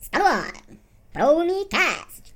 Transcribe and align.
Está 0.00 0.18
no 0.18 0.26
ar. 0.26 0.52
Pronicast. 1.12 2.27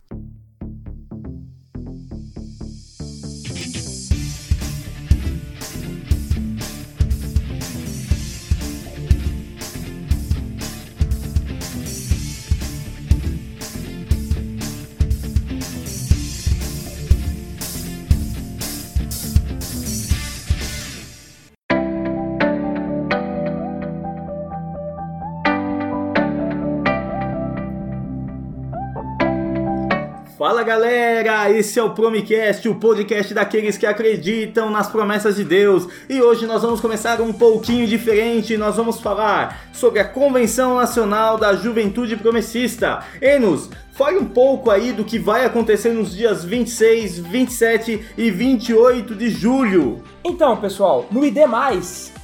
Fala 30.63 30.75
galera, 30.77 31.51
esse 31.51 31.77
é 31.77 31.83
o 31.83 31.91
Promicast, 31.91 32.69
o 32.69 32.77
podcast 32.77 33.35
daqueles 33.35 33.77
que 33.77 33.85
acreditam 33.85 34.71
nas 34.71 34.89
promessas 34.89 35.35
de 35.35 35.43
Deus. 35.43 35.89
E 36.09 36.23
hoje 36.23 36.47
nós 36.47 36.63
vamos 36.63 36.81
começar 36.81 37.21
um 37.21 37.33
pouquinho 37.33 37.85
diferente, 37.85 38.57
nós 38.57 38.77
vamos 38.77 39.01
falar 39.01 39.61
sobre 39.73 39.99
a 39.99 40.05
Convenção 40.05 40.77
Nacional 40.77 41.37
da 41.37 41.57
Juventude 41.57 42.15
Promessista. 42.17 43.05
Enos, 43.21 43.71
fale 43.93 44.19
um 44.19 44.25
pouco 44.25 44.71
aí 44.71 44.93
do 44.93 45.05
que 45.05 45.19
vai 45.19 45.45
acontecer 45.45 45.93
nos 45.93 46.15
dias 46.15 46.45
26, 46.45 47.19
27 47.19 48.07
e 48.17 48.31
28 48.31 49.15
de 49.15 49.31
julho. 49.31 50.03
Então, 50.25 50.57
pessoal, 50.57 51.07
no 51.11 51.25
ID+, 51.25 51.39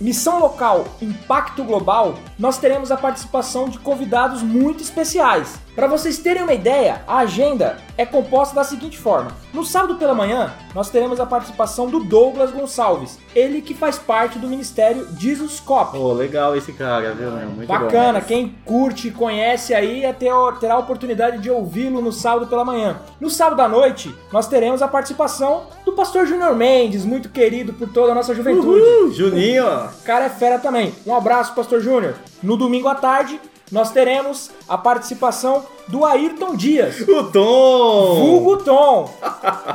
Missão 0.01 0.39
Local 0.39 0.87
Impacto 1.03 1.65
Global, 1.65 2.15
nós 2.39 2.57
teremos 2.59 2.93
a 2.93 2.97
participação 2.97 3.69
de 3.69 3.79
convidados 3.81 4.41
muito 4.43 4.83
especiais. 4.83 5.59
Para 5.75 5.89
vocês 5.89 6.19
terem 6.19 6.43
uma 6.43 6.53
ideia, 6.53 7.03
a 7.07 7.19
agenda 7.19 7.79
é 7.97 8.05
composta 8.07 8.55
da 8.55 8.65
seguinte 8.65 8.97
forma: 8.99 9.31
no 9.53 9.65
sábado 9.65 9.97
pela 9.97 10.15
manhã, 10.15 10.53
nós 10.75 10.91
teremos 10.91 11.19
a 11.21 11.27
participação 11.27 11.89
do 11.89 12.01
Douglas 12.05 12.51
Gonçalves, 12.53 13.19
ele 13.35 13.61
que 13.61 13.75
faz 13.75 13.97
parte 13.99 14.39
do 14.39 14.49
Ministério 14.49 15.07
Jesus 15.19 15.61
Cop. 15.61 15.97
Oh, 15.97 16.13
legal 16.13 16.57
esse 16.57 16.73
cara, 16.73 17.13
viu, 17.15 17.31
meu? 17.31 17.49
Muito 17.51 17.69
Bacana, 17.69 18.21
bom. 18.21 18.27
quem 18.27 18.55
curte 18.65 19.09
e 19.09 19.11
conhece 19.13 19.73
aí 19.75 20.05
é 20.05 20.13
ter- 20.13 20.33
terá 20.61 20.75
a 20.75 20.79
oportunidade 20.79 21.39
de 21.39 21.51
ouvi-lo 21.59 22.01
no 22.01 22.13
sábado 22.13 22.47
pela 22.47 22.65
manhã. 22.65 22.99
No 23.21 23.29
sábado 23.31 23.61
à 23.61 23.69
noite, 23.69 24.15
nós 24.33 24.47
teremos 24.49 24.83
a 24.83 24.89
participação 24.89 25.65
do 25.85 25.93
pastor 25.93 26.27
Júnior 26.27 26.55
Mendes, 26.55 27.05
muito 27.05 27.29
querido 27.29 27.73
por 27.73 27.89
toda 27.89 28.13
a 28.13 28.15
nossa 28.15 28.35
juventude. 28.35 28.81
Uhul, 28.81 29.13
Juninho, 29.13 29.65
ó. 29.67 29.87
O 29.87 30.03
cara 30.05 30.25
é 30.27 30.29
fera 30.31 30.59
também. 30.59 30.95
Um 31.07 31.15
abraço, 31.15 31.55
Pastor 31.55 31.81
Júnior. 31.81 32.15
No 32.43 32.57
domingo 32.57 32.89
à 32.89 32.95
tarde, 32.95 33.41
nós 33.71 33.91
teremos 33.91 34.51
a 34.69 34.79
participação 34.79 35.63
do 35.89 36.05
Ayrton 36.05 36.55
Dias. 36.57 37.01
o 37.07 37.25
Tom. 37.25 38.15
Vulgo 38.17 38.57
Tom. 38.59 39.11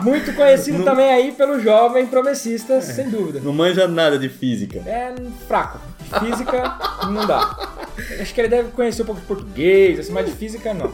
Muito 0.02 0.34
conhecido 0.36 0.80
Não- 0.80 0.86
também 0.86 1.12
aí 1.12 1.32
pelo 1.32 1.60
jovem 1.60 2.06
promessista, 2.08 2.82
sem 2.82 3.10
dúvida. 3.10 3.40
Não 3.44 3.54
manja 3.54 3.88
nada 3.88 4.18
de 4.18 4.30
física. 4.30 4.80
É 4.86 5.14
fraco. 5.48 5.80
Física, 6.20 6.78
não 7.10 7.26
dá. 7.26 7.56
Acho 8.20 8.34
que 8.34 8.42
ele 8.42 8.48
deve 8.48 8.72
conhecer 8.72 9.04
um 9.04 9.06
pouco 9.06 9.22
de 9.22 9.28
português, 9.28 10.00
assim, 10.00 10.12
mas 10.12 10.26
de 10.26 10.32
física, 10.32 10.74
não. 10.74 10.92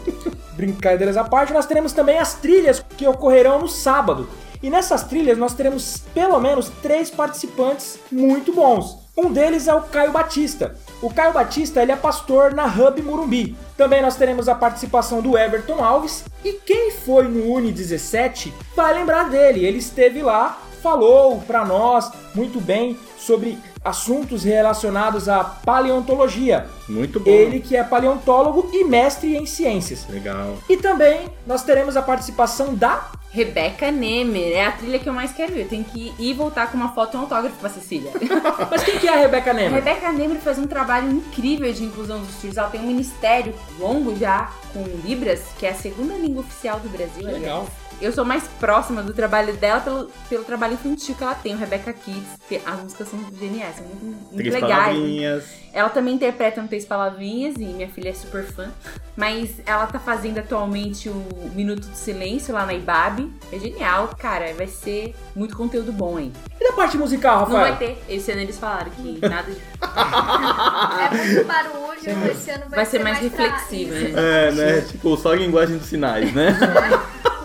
Brincadeiras 0.53 1.17
à 1.17 1.23
parte, 1.23 1.53
nós 1.53 1.66
teremos 1.66 1.94
também 1.94 2.20
as 2.20 2.34
trilhas 2.36 2.84
que 2.98 3.08
ocorrerão 3.08 3.59
no 3.59 3.67
sábado. 3.67 4.30
E 4.61 4.70
nessas 4.70 5.03
trilhas 5.03 5.38
nós 5.38 5.53
teremos 5.53 6.00
pelo 6.14 6.39
menos 6.39 6.70
três 6.81 7.09
participantes 7.09 7.98
muito 8.11 8.52
bons. 8.52 9.00
Um 9.16 9.31
deles 9.31 9.67
é 9.67 9.73
o 9.73 9.81
Caio 9.81 10.11
Batista. 10.11 10.76
O 11.02 11.14
Caio 11.14 11.33
Batista 11.33 11.81
ele 11.81 11.92
é 11.92 11.95
pastor 11.95 12.54
na 12.54 12.66
Hub 12.66 13.02
Murumbi. 13.02 13.56
Também 13.78 14.02
nós 14.02 14.16
teremos 14.16 14.50
a 14.50 14.56
participação 14.56 15.22
do 15.22 15.38
Everton 15.38 15.83
Alves. 15.83 16.26
E 16.44 16.54
quem 16.54 16.92
foi 16.92 17.28
no 17.28 17.54
Uni 17.54 17.72
17 17.72 18.54
vai 18.76 18.94
lembrar 18.94 19.30
dele. 19.30 19.66
Ele 19.66 19.78
esteve 19.78 20.22
lá, 20.22 20.58
falou 20.81 21.39
para 21.42 21.66
nós 21.66 22.11
muito 22.33 22.60
bem 22.61 22.98
sobre 23.17 23.58
assuntos 23.84 24.44
relacionados 24.44 25.30
à 25.30 25.44
paleontologia. 25.44 26.67
Muito 26.88 27.20
bom. 27.20 27.30
Ele 27.30 27.60
que 27.60 27.76
é 27.76 27.84
paleontólogo 27.84 28.70
e 28.73 28.84
mestre 28.84 29.36
em 29.36 29.45
ciências. 29.45 30.06
Legal. 30.10 30.58
E 30.67 30.78
também 30.78 31.28
nós 31.45 31.64
teremos 31.64 31.95
a 31.95 32.02
participação 32.02 32.73
da 32.73 33.12
Rebeca 33.32 33.92
Nemer, 33.92 34.54
é 34.54 34.66
a 34.66 34.72
trilha 34.72 34.98
que 34.98 35.08
eu 35.08 35.14
mais 35.14 35.32
quero 35.32 35.54
ver. 35.54 35.62
Eu 35.62 35.67
tenho 35.67 35.84
que 35.84 36.08
ir 36.08 36.16
e 36.17 36.34
voltar 36.34 36.72
com 36.72 36.78
uma 36.78 36.90
foto 36.94 37.14
e 37.14 37.17
um 37.17 37.22
autógrafo 37.22 37.56
pra 37.58 37.70
Cecília. 37.70 38.12
Mas 38.72 38.84
quem 38.84 38.98
que 38.98 39.08
é 39.08 39.14
a 39.14 39.17
Rebeca 39.17 39.52
A 39.52 39.54
Nemer? 39.54 39.84
Rebeca 39.84 40.11
Nemer 40.11 40.38
faz 40.38 40.58
um 40.58 40.66
trabalho 40.66 41.11
incrível 41.11 41.72
de 41.72 41.84
inclusão 41.84 42.20
dos 42.20 42.32
surdos. 42.36 42.58
Ela 42.58 42.70
tem 42.70 42.82
um 42.82 42.88
ministério 42.88 43.54
longo 43.78 44.16
já 44.16 44.52
com 44.73 44.84
Libras, 45.08 45.44
que 45.60 45.66
é 45.67 45.70
a 45.70 45.76
segunda 45.76 46.16
língua 46.16 46.42
oficial 46.42 46.80
do 46.80 46.90
Brasil. 46.90 47.28
aliás. 47.28 47.67
Eu 48.02 48.11
sou 48.14 48.23
mais 48.23 48.43
próxima 48.60 49.04
do 49.04 49.14
trabalho 49.14 49.54
dela 49.58 49.82
pelo, 49.82 50.11
pelo 50.30 50.43
trabalho 50.45 50.73
infantil 50.73 51.15
que 51.15 51.23
ela 51.23 51.36
tem, 51.36 51.54
o 51.54 51.58
Rebeca 51.58 51.92
Kids. 51.92 52.23
que 52.48 52.61
As 52.65 52.82
músicas 52.82 53.10
são 53.10 53.20
geniais, 53.37 53.76
são 53.76 53.86
muito, 53.86 54.33
muito 54.33 54.52
legais. 54.52 54.61
palavrinhas. 54.61 55.43
Ela 55.73 55.89
também 55.89 56.15
interpreta 56.15 56.61
no 56.61 56.67
Três 56.67 56.85
Palavrinhas 56.85 57.55
e 57.57 57.65
minha 57.65 57.87
filha 57.87 58.09
é 58.09 58.13
super 58.13 58.43
fã. 58.43 58.69
Mas 59.15 59.61
ela 59.65 59.85
tá 59.85 59.99
fazendo 59.99 60.37
atualmente 60.39 61.09
o 61.09 61.25
Minuto 61.53 61.87
do 61.87 61.95
Silêncio 61.95 62.53
lá 62.53 62.65
na 62.65 62.73
Ibabe. 62.73 63.31
É 63.52 63.59
genial, 63.59 64.09
cara. 64.17 64.53
Vai 64.53 64.67
ser 64.67 65.13
muito 65.35 65.55
conteúdo 65.57 65.91
bom 65.91 66.17
aí. 66.17 66.31
E 66.59 66.63
da 66.69 66.73
parte 66.73 66.97
musical, 66.97 67.41
Não 67.41 67.52
vai 67.57 67.71
Rafael? 67.71 67.95
ter. 67.95 68.03
Esse 68.13 68.31
ano 68.31 68.41
eles 68.41 68.57
falaram 68.57 68.89
que 68.91 69.19
nada 69.27 69.52
de. 69.52 69.57
É 69.59 71.17
muito 71.25 71.45
barulho, 71.47 72.31
esse 72.31 72.51
ano 72.51 72.63
vai, 72.69 72.77
Vai 72.77 72.86
ser 72.86 73.03
mais 73.03 73.19
pra 73.19 73.27
reflexivo, 73.27 73.93
isso. 73.95 74.13
né? 74.15 74.47
É, 74.47 74.51
né? 74.51 74.81
Tipo, 74.81 75.17
só 75.17 75.33
a 75.33 75.36
linguagem 75.36 75.77
dos 75.77 75.87
sinais, 75.87 76.33
né? 76.33 76.57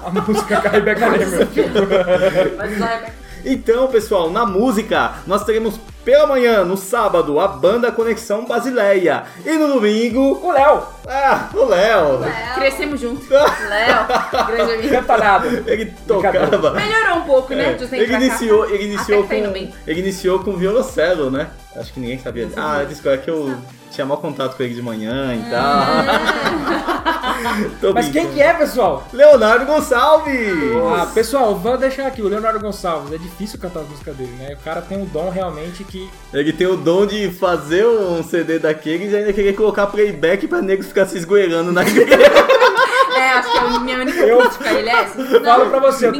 A 0.05 0.11
música 0.11 0.61
com 0.61 0.69
a 0.69 0.71
Rebeca 0.71 1.09
Nemer. 1.09 1.49
Mas 2.59 2.83
a 2.83 2.87
Rebeca- 2.87 3.15
Então, 3.45 3.89
pessoal, 3.89 4.31
na 4.31 4.47
música, 4.47 5.17
nós 5.27 5.45
teremos 5.45 5.79
pela 6.05 6.27
manhã, 6.27 6.65
no 6.65 6.77
sábado, 6.77 7.41
a 7.41 7.49
banda 7.49 7.91
Conexão 7.91 8.45
Basileia. 8.45 9.25
E 9.45 9.53
no 9.53 9.69
domingo, 9.69 10.41
o 10.43 10.51
Léo, 10.53 10.83
ah, 11.07 11.49
o 11.55 11.65
Léo. 11.65 12.21
Léo, 12.21 12.55
Crescemos 12.55 13.01
juntos. 13.01 13.29
Léo, 13.29 14.47
grande 14.47 14.73
amigo. 14.73 14.89
canta 14.89 15.17
nada. 15.17 15.65
Ele 15.67 15.93
tocava. 16.07 16.71
Melhorou 16.73 17.19
um 17.19 17.23
pouco, 17.23 17.55
né? 17.55 17.71
É, 17.71 17.73
tempo 17.75 17.95
ele 17.95 18.15
iniciou, 18.15 18.69
ele 18.69 18.85
iniciou 18.85 19.23
tá 19.23 19.35
com, 19.35 19.69
ele 19.87 20.01
iniciou 20.01 20.39
com 20.41 20.57
violoncelo, 20.57 21.31
né? 21.31 21.49
Acho 21.77 21.93
que 21.93 22.01
ninguém 22.01 22.19
sabia. 22.19 22.49
Ah, 22.57 22.85
desculpa, 22.87 23.17
é 23.17 23.19
que 23.19 23.31
eu 23.31 23.57
tinha 23.95 24.07
mau 24.07 24.19
contato 24.19 24.57
com 24.57 24.63
ele 24.63 24.75
de 24.75 24.83
manhã 24.83 25.35
e 25.35 25.51
tal. 25.51 25.85
Tô 27.81 27.93
Mas 27.93 28.09
quem 28.09 28.31
que 28.33 28.41
é, 28.41 28.53
pessoal? 28.55 29.07
Leonardo 29.13 29.67
Gonçalves! 29.67 30.35
Ah, 30.97 31.07
pessoal, 31.07 31.55
vou 31.57 31.77
deixar 31.77 32.07
aqui 32.07 32.23
o 32.23 32.29
Leonardo 32.29 32.59
Gonçalves. 32.59 33.13
É 33.13 33.19
difícil 33.19 33.59
cantar 33.59 33.81
as 33.81 33.89
músicas 33.89 34.17
dele, 34.17 34.35
né? 34.39 34.55
O 34.55 34.65
cara 34.65 34.83
tem 34.83 34.99
um 34.99 35.05
dom 35.05 35.31
realmente 35.31 35.85
que. 35.85 36.11
Ele 36.33 36.53
tem 36.53 36.67
o 36.67 36.77
dom 36.77 37.07
de 37.07 37.31
fazer 37.31 37.87
um 37.87 38.23
CD 38.23 38.59
daqueles 38.59 39.13
e 39.13 39.17
ainda 39.17 39.33
querer 39.33 39.55
colocar 39.55 39.87
playback 39.87 40.49
pra 40.49 40.61
nego 40.61 40.83
ficar 40.83 41.07
se 41.07 41.17
esgoelando 41.17 41.71
na 41.73 41.83
igreja. 41.83 42.19
Acho 43.39 43.53
que 43.53 43.59
é 43.59 43.61
a 43.61 43.81
minha 43.81 43.99
única 43.99 44.19
Eu- 44.21 44.39
crítica 44.39 44.69
a 44.69 44.75
ele 44.75 44.89
é 44.89 44.93
essa. 45.03 45.41
Falo 45.41 45.71
pra 45.71 45.79
você, 45.81 46.07
eu, 46.07 46.15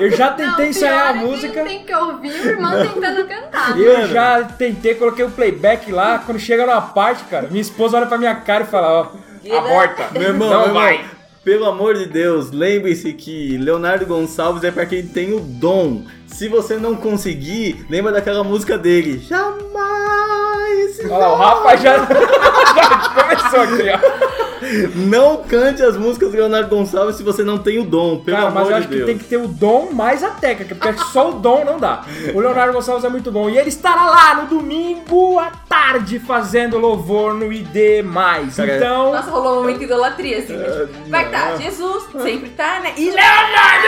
eu 0.00 0.10
já 0.10 0.30
Não, 0.30 0.36
tentei 0.36 0.54
pior 0.56 0.66
ensaiar 0.68 1.06
a 1.06 1.10
é 1.10 1.12
quem 1.12 1.22
música. 1.26 1.64
tem 1.64 1.84
que 1.84 1.94
ouvir 1.94 2.30
o 2.30 2.46
irmão 2.48 2.72
tentando 2.86 3.24
cantar. 3.26 3.78
Eu 3.78 4.06
já 4.08 4.42
tentei, 4.44 4.94
coloquei 4.94 5.24
o 5.24 5.30
playback 5.30 5.90
lá. 5.92 6.18
Quando 6.24 6.38
chega 6.38 6.66
numa 6.66 6.80
parte, 6.82 7.24
cara, 7.24 7.48
minha 7.48 7.60
esposa 7.62 7.96
olha 7.96 8.06
pra 8.06 8.18
minha 8.18 8.34
cara 8.34 8.64
e 8.64 8.66
fala: 8.66 8.88
Ó, 9.48 9.56
aborta. 9.56 10.06
Meu 10.12 10.22
irmão, 10.28 10.48
Não 10.50 10.58
meu 10.58 10.66
irmão, 10.68 10.82
vai. 10.82 11.04
pelo 11.44 11.66
amor 11.66 11.94
de 11.94 12.06
Deus, 12.06 12.50
lembre-se 12.50 13.12
que 13.12 13.56
Leonardo 13.58 14.04
Gonçalves 14.06 14.62
é 14.64 14.70
pra 14.70 14.86
quem 14.86 15.06
tem 15.06 15.32
o 15.32 15.40
dom. 15.40 16.04
Se 16.26 16.48
você 16.48 16.76
não 16.76 16.94
conseguir, 16.96 17.84
lembra 17.90 18.12
daquela 18.12 18.42
música 18.44 18.78
dele. 18.78 19.18
Jamais. 19.28 21.00
Olha 21.04 21.16
lá, 21.16 21.32
o 21.32 21.36
Rafa 21.36 21.76
já, 21.76 21.96
já 22.06 23.08
começou 23.14 23.60
aqui, 23.60 23.90
ó. 23.90 24.39
Não 24.94 25.38
cante 25.38 25.82
as 25.82 25.96
músicas 25.96 26.30
do 26.30 26.36
Leonardo 26.36 26.68
Gonçalves 26.74 27.16
se 27.16 27.22
você 27.22 27.42
não 27.42 27.58
tem 27.58 27.78
o 27.78 27.84
dom, 27.84 28.18
pelo 28.18 28.36
Cara, 28.36 28.48
amor 28.48 28.60
mas 28.62 28.70
eu 28.70 28.74
de 28.74 28.78
acho 28.80 28.88
que 28.88 28.94
Deus. 28.96 29.06
tem 29.06 29.18
que 29.18 29.24
ter 29.24 29.36
o 29.38 29.48
dom 29.48 29.90
mais 29.92 30.22
a 30.22 30.30
técnica, 30.30 30.74
porque 30.74 30.92
que 30.92 31.04
só 31.12 31.30
o 31.30 31.34
dom 31.34 31.64
não 31.64 31.78
dá. 31.78 32.02
O 32.34 32.40
Leonardo 32.40 32.72
Gonçalves 32.72 33.04
é 33.04 33.08
muito 33.08 33.30
bom. 33.32 33.48
E 33.48 33.58
ele 33.58 33.68
estará 33.68 34.04
lá 34.06 34.34
no 34.34 34.46
domingo 34.48 35.38
à 35.38 35.50
tarde 35.68 36.18
fazendo 36.18 36.78
louvor 36.78 37.34
no 37.34 37.52
ID. 37.52 38.04
Cara, 38.56 38.76
Então. 38.76 39.12
Nossa, 39.12 39.30
rolou 39.30 39.52
um 39.52 39.56
momento 39.60 39.78
de 39.78 39.84
idolatria, 39.84 40.38
assim. 40.38 40.56
Tipo, 40.58 41.10
vai 41.10 41.24
que 41.24 41.30
tá. 41.30 41.56
Jesus, 41.56 42.04
sempre 42.22 42.50
tá, 42.50 42.80
né? 42.80 42.92
E 42.96 43.10
Leonardo 43.10 43.86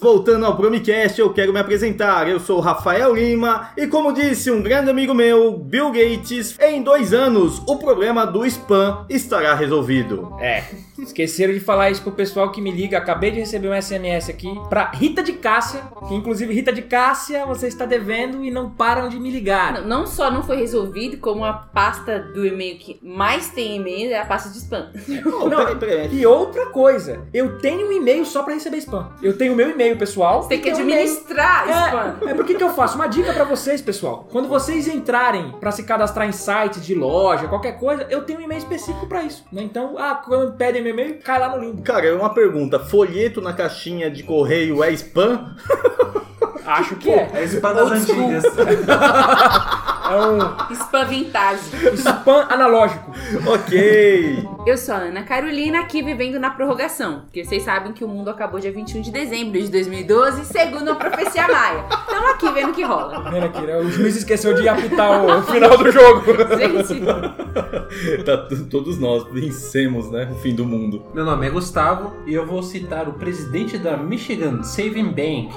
Voltando 0.03 0.45
ao 0.45 0.57
Promicast, 0.57 1.17
eu 1.17 1.31
quero 1.31 1.53
me 1.53 1.59
apresentar. 1.61 2.27
Eu 2.27 2.37
sou 2.37 2.57
o 2.57 2.59
Rafael 2.59 3.15
Lima 3.15 3.69
e, 3.77 3.87
como 3.87 4.11
disse 4.11 4.51
um 4.51 4.61
grande 4.61 4.89
amigo 4.89 5.13
meu, 5.13 5.57
Bill 5.57 5.93
Gates, 5.93 6.59
em 6.59 6.83
dois 6.83 7.13
anos 7.13 7.61
o 7.65 7.77
problema 7.77 8.25
do 8.25 8.45
spam 8.45 9.05
estará 9.09 9.55
resolvido. 9.55 10.35
É, 10.41 10.65
esqueceram 10.99 11.53
de 11.53 11.61
falar 11.61 11.89
isso 11.89 12.01
pro 12.01 12.11
pessoal 12.11 12.51
que 12.51 12.59
me 12.59 12.69
liga. 12.69 12.97
Acabei 12.97 13.31
de 13.31 13.39
receber 13.39 13.69
um 13.69 13.81
SMS 13.81 14.29
aqui 14.29 14.53
pra 14.69 14.91
Rita 14.91 15.23
de 15.23 15.31
Cássia, 15.31 15.81
que 16.05 16.13
inclusive 16.13 16.53
Rita 16.53 16.73
de 16.73 16.81
Cássia, 16.81 17.45
você 17.45 17.67
está 17.67 17.85
devendo 17.85 18.43
e 18.43 18.51
não 18.51 18.69
param 18.69 19.07
de 19.07 19.17
me 19.17 19.31
ligar. 19.31 19.81
Não, 19.81 19.87
não 19.87 20.05
só 20.05 20.29
não 20.29 20.43
foi 20.43 20.57
resolvido, 20.57 21.15
como 21.17 21.45
a 21.45 21.53
pasta 21.53 22.19
do 22.19 22.45
e-mail 22.45 22.77
que 22.77 22.99
mais 23.01 23.51
tem 23.51 23.77
e-mail 23.77 24.11
é 24.11 24.19
a 24.19 24.25
pasta 24.25 24.49
de 24.49 24.57
spam. 24.57 24.89
Não, 25.23 25.49
peraí, 25.49 25.75
peraí. 25.75 26.15
E 26.15 26.25
outra 26.25 26.65
coisa, 26.67 27.25
eu 27.33 27.57
tenho 27.59 27.87
um 27.87 27.91
e-mail 27.91 28.25
só 28.25 28.43
pra 28.43 28.53
receber 28.53 28.77
spam. 28.77 29.09
Eu 29.21 29.37
tenho 29.37 29.53
o 29.53 29.55
meu 29.55 29.69
e-mail 29.69 29.92
pessoal. 29.97 30.43
Você 30.43 30.49
tem 30.49 30.61
que 30.61 30.69
e-mail- 30.69 30.81
administrar 31.01 31.67
spam. 31.69 32.15
É, 32.27 32.31
é 32.31 32.33
porque 32.33 32.55
que 32.55 32.63
eu 32.63 32.69
faço 32.73 32.95
uma 32.95 33.07
dica 33.07 33.33
pra 33.33 33.43
vocês, 33.43 33.81
pessoal. 33.81 34.27
Quando 34.31 34.47
vocês 34.47 34.87
entrarem 34.87 35.51
pra 35.59 35.71
se 35.71 35.83
cadastrar 35.83 36.27
em 36.27 36.31
sites 36.31 36.85
de 36.85 36.93
loja, 36.95 37.47
qualquer 37.47 37.73
coisa, 37.79 38.05
eu 38.09 38.23
tenho 38.23 38.39
um 38.39 38.41
e-mail 38.43 38.59
específico 38.59 39.07
pra 39.07 39.23
isso. 39.23 39.43
Né? 39.51 39.63
Então, 39.63 39.95
ah, 39.97 40.15
quando 40.15 40.53
pedem 40.53 40.81
meu 40.81 40.93
e-mail, 40.93 41.19
cai 41.23 41.39
lá 41.39 41.49
no 41.49 41.59
link. 41.63 41.81
Cara, 41.83 42.05
é 42.07 42.13
uma 42.13 42.33
pergunta. 42.33 42.79
Folheto 42.79 43.41
na 43.41 43.53
caixinha 43.53 44.09
de 44.09 44.23
correio 44.23 44.83
é 44.83 44.91
spam? 44.91 45.55
Acho 46.65 46.95
que 46.95 47.09
é. 47.09 47.29
É 47.33 47.43
spam 47.45 47.73
das 47.73 47.91
antigas. 47.91 48.43
É 50.03 50.15
um 50.17 50.73
Spam 50.75 51.05
vintage. 51.05 51.61
spam 51.95 52.45
analógico. 52.49 53.09
ok. 53.47 54.47
Eu 54.67 54.77
sou 54.77 54.95
a 54.95 54.97
Ana 54.97 55.23
Carolina, 55.23 55.79
aqui 55.79 56.03
vivendo 56.03 56.37
na 56.39 56.49
prorrogação. 56.49 57.21
Porque 57.21 57.43
vocês 57.45 57.63
sabem 57.63 57.93
que 57.93 58.03
o 58.03 58.07
mundo 58.07 58.29
acabou 58.29 58.59
dia 58.59 58.71
21 58.71 59.01
de 59.01 59.11
dezembro 59.11 59.59
de 59.59 59.69
2012, 59.69 60.45
segundo 60.45 60.91
a 60.91 60.95
profecia 60.95 61.47
maia. 61.47 61.85
Estamos 61.89 62.29
aqui 62.31 62.51
vendo 62.51 62.71
o 62.71 62.73
que 62.73 62.83
rola. 62.83 63.31
Vendo 63.31 63.45
aqui, 63.45 63.61
né? 63.61 63.77
O 63.77 63.89
juiz 63.89 64.17
esqueceu 64.17 64.53
de 64.53 64.67
apitar 64.67 65.23
o 65.25 65.41
final 65.49 65.77
do 65.77 65.89
jogo. 65.89 66.23
Gente, 66.57 67.01
Tá, 68.25 68.37
todos 68.69 68.99
nós 68.99 69.23
vencemos, 69.31 70.11
né? 70.11 70.29
O 70.31 70.35
fim 70.35 70.53
do 70.53 70.65
mundo. 70.65 71.01
Meu 71.13 71.23
nome 71.23 71.47
é 71.47 71.49
Gustavo 71.49 72.13
e 72.27 72.33
eu 72.33 72.45
vou 72.45 72.61
citar 72.61 73.07
o 73.07 73.13
presidente 73.13 73.77
da 73.77 73.95
Michigan 73.95 74.63
Saving 74.63 75.11
Bank 75.11 75.49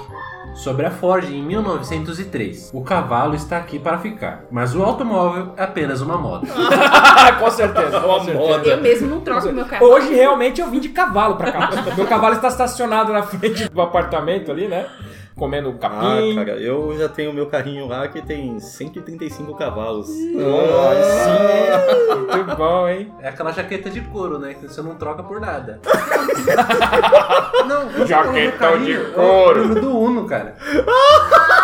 sobre 0.57 0.87
a 0.87 0.91
Ford 0.91 1.31
em 1.31 1.43
1903. 1.43 2.71
O 2.73 2.83
cavalo 2.83 3.35
está 3.35 3.59
aqui 3.59 3.79
para 3.79 3.99
ficar, 3.99 4.45
mas 4.51 4.75
o 4.75 4.83
automóvel 4.83 5.53
é 5.57 5.63
apenas 5.63 6.01
uma 6.01 6.17
moda. 6.17 6.47
com 7.39 7.51
certeza. 7.51 8.01
Com 8.01 8.25
certeza. 8.25 8.71
eu 8.71 8.81
mesmo 8.81 9.09
não 9.09 9.21
troco 9.21 9.53
meu 9.53 9.67
carro. 9.67 9.87
Hoje 9.87 10.13
realmente 10.15 10.61
eu 10.61 10.69
vim 10.69 10.81
de 10.81 10.89
cavalo 10.89 11.37
pra 11.37 11.53
cá. 11.53 11.71
Meu 11.97 12.07
cavalo 12.07 12.35
está 12.35 12.49
estacionado 12.49 13.13
na 13.13 13.23
frente 13.23 13.69
do 13.69 13.81
apartamento 13.81 14.51
ali, 14.51 14.67
né? 14.67 14.87
Comendo 15.37 15.69
um 15.69 15.75
Ah, 15.75 15.79
capim. 15.79 16.35
cara, 16.35 16.53
eu 16.53 16.97
já 16.99 17.11
tenho 17.11 17.31
meu 17.31 17.47
carrinho 17.47 17.87
lá 17.87 18.09
que 18.09 18.23
tem 18.23 18.59
135 18.59 19.55
cavalos. 19.55 20.09
Olha, 20.09 21.03
sim, 21.05 22.37
muito 22.37 22.57
bom, 22.57 22.89
hein? 22.89 23.13
É 23.21 23.29
aquela 23.29 23.53
jaqueta 23.53 23.91
de 23.91 24.01
couro, 24.01 24.39
né? 24.39 24.55
Que 24.55 24.67
você 24.67 24.81
não 24.81 24.95
troca 24.95 25.23
por 25.23 25.39
nada. 25.39 25.79
não, 27.69 28.07
Jaquetão 28.07 28.83
de 28.83 28.97
o 28.97 29.13
couro. 29.13 29.75
do 29.75 29.99
Uno, 29.99 30.27
cara. 30.27 30.55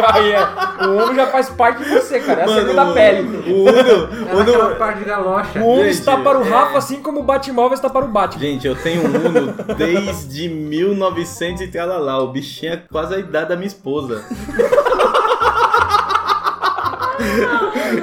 Cara, 0.00 0.18
é, 0.26 0.86
o 0.86 0.90
Uno 1.04 1.14
já 1.14 1.26
faz 1.26 1.48
parte 1.50 1.82
de 1.82 1.90
você, 1.90 2.20
cara. 2.20 2.42
É 2.42 2.44
a 2.44 2.48
segunda 2.48 2.86
pele. 2.92 3.20
O 3.50 3.62
Uno, 3.62 4.52
É 4.52 4.56
Uno... 4.66 4.76
parte 4.76 4.98
de 5.00 5.04
galocha. 5.04 5.60
O 5.60 5.72
Uno 5.74 5.84
Gente, 5.84 5.92
está 5.92 6.16
para 6.16 6.38
o 6.38 6.42
Rafa, 6.48 6.78
assim 6.78 7.00
como 7.02 7.20
o 7.20 7.22
Batmóvel 7.22 7.74
está 7.74 7.88
para 7.90 8.04
o 8.04 8.08
Batman. 8.08 8.40
Gente, 8.40 8.66
eu 8.66 8.74
tenho 8.76 9.02
um 9.02 9.28
Uno 9.28 9.54
desde 9.76 10.48
1900 10.48 11.62
e 11.62 11.68
tralalá. 11.68 12.18
O 12.22 12.28
bichinho 12.28 12.74
é 12.74 12.82
quase 12.90 13.14
a 13.14 13.18
idade 13.18 13.48
da 13.50 13.56
minha 13.56 13.68
esposa. 13.68 14.24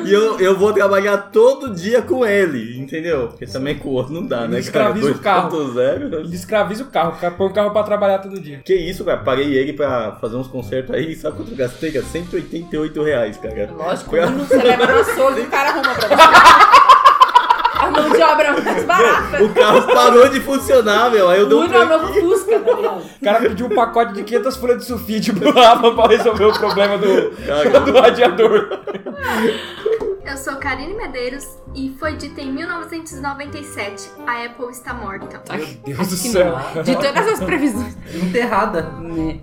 E 0.06 0.14
eu, 0.14 0.40
eu 0.40 0.58
vou 0.58 0.74
trabalhar 0.74 1.18
todo 1.18 1.74
dia 1.74 2.02
com 2.02 2.26
ele, 2.26 2.80
entendeu? 2.80 3.28
Porque 3.30 3.46
também 3.46 3.78
com 3.78 3.90
o 3.90 3.94
outro 3.94 4.14
não 4.14 4.26
dá, 4.26 4.48
né? 4.48 4.60
Escraviza 4.60 5.12
o 5.12 5.20
carro. 5.20 5.50
2.0. 5.74 6.14
Ele 6.20 6.36
escraviza 6.36 6.84
o 6.84 6.88
carro, 6.88 7.18
põe 7.38 7.48
o 7.48 7.54
carro 7.54 7.72
pra 7.72 7.84
trabalhar 7.84 8.20
todo 8.20 8.40
dia. 8.40 8.62
Que 8.64 8.76
isso, 8.76 9.04
cara? 9.06 9.18
Parei 9.18 9.54
ele 9.56 9.74
pra 9.74 10.14
fazer 10.22 10.36
uns 10.36 10.48
concertos 10.48 10.94
aí. 10.96 11.16
Sabe 11.16 11.38
quanto 11.38 11.52
eu 11.52 11.58
gastei? 11.58 11.92
cara? 11.92 12.06
188 12.06 13.04
reais, 13.04 13.38
cara. 13.38 13.70
Lógico, 13.76 14.10
Foi 14.10 14.20
a- 14.20 14.24
quando 14.28 14.48
você 14.48 14.58
leva 14.58 14.86
no 14.88 15.00
açougue, 15.00 15.42
o 15.42 15.48
cara 15.48 15.70
arruma 15.70 15.94
pra 15.96 16.08
você. 16.08 16.78
Mão 18.02 18.10
de 18.10 18.22
obra 18.22 18.54
mais 18.54 18.84
barata. 18.84 19.44
O 19.44 19.50
carro 19.54 19.82
parou 19.84 20.30
de 20.30 20.40
funcionar, 20.40 21.12
meu. 21.12 21.30
Aí 21.30 21.40
eu 21.40 21.48
dei 21.48 21.58
O 21.58 21.62
um 21.62 21.64
Uno 21.66 21.74
é 21.74 21.86
o 21.86 21.90
novo 21.90 22.14
Fusca, 22.14 22.60
tá 22.60 22.72
ligado? 22.74 22.98
O 22.98 23.24
cara 23.24 23.40
pediu 23.40 23.66
um 23.66 23.76
pacote 23.76 24.14
de 24.14 24.24
500 24.24 24.58
folhas 24.58 24.78
de 24.80 24.86
sulfite 24.86 25.34
pro 25.34 25.52
Rafa 25.52 25.92
pra 25.96 26.08
resolver 26.08 26.46
o 26.46 26.54
problema 26.54 26.98
do, 26.98 27.32
do 27.86 28.00
radiador. 28.00 28.80
Eu 30.30 30.36
sou 30.36 30.58
Karine 30.58 30.94
Medeiros 30.94 31.48
e 31.74 31.96
foi 31.98 32.18
dito 32.18 32.38
em 32.42 32.52
1997: 32.52 34.10
a 34.28 34.44
Apple 34.46 34.70
está 34.72 34.94
morta. 34.94 35.42
Meu 35.56 35.66
Deus 35.96 36.08
do 36.10 36.16
céu. 36.18 36.54
De 36.84 36.94
todas 36.96 37.28
as 37.28 37.40
previsões. 37.40 37.96
Enterrada. 38.14 38.84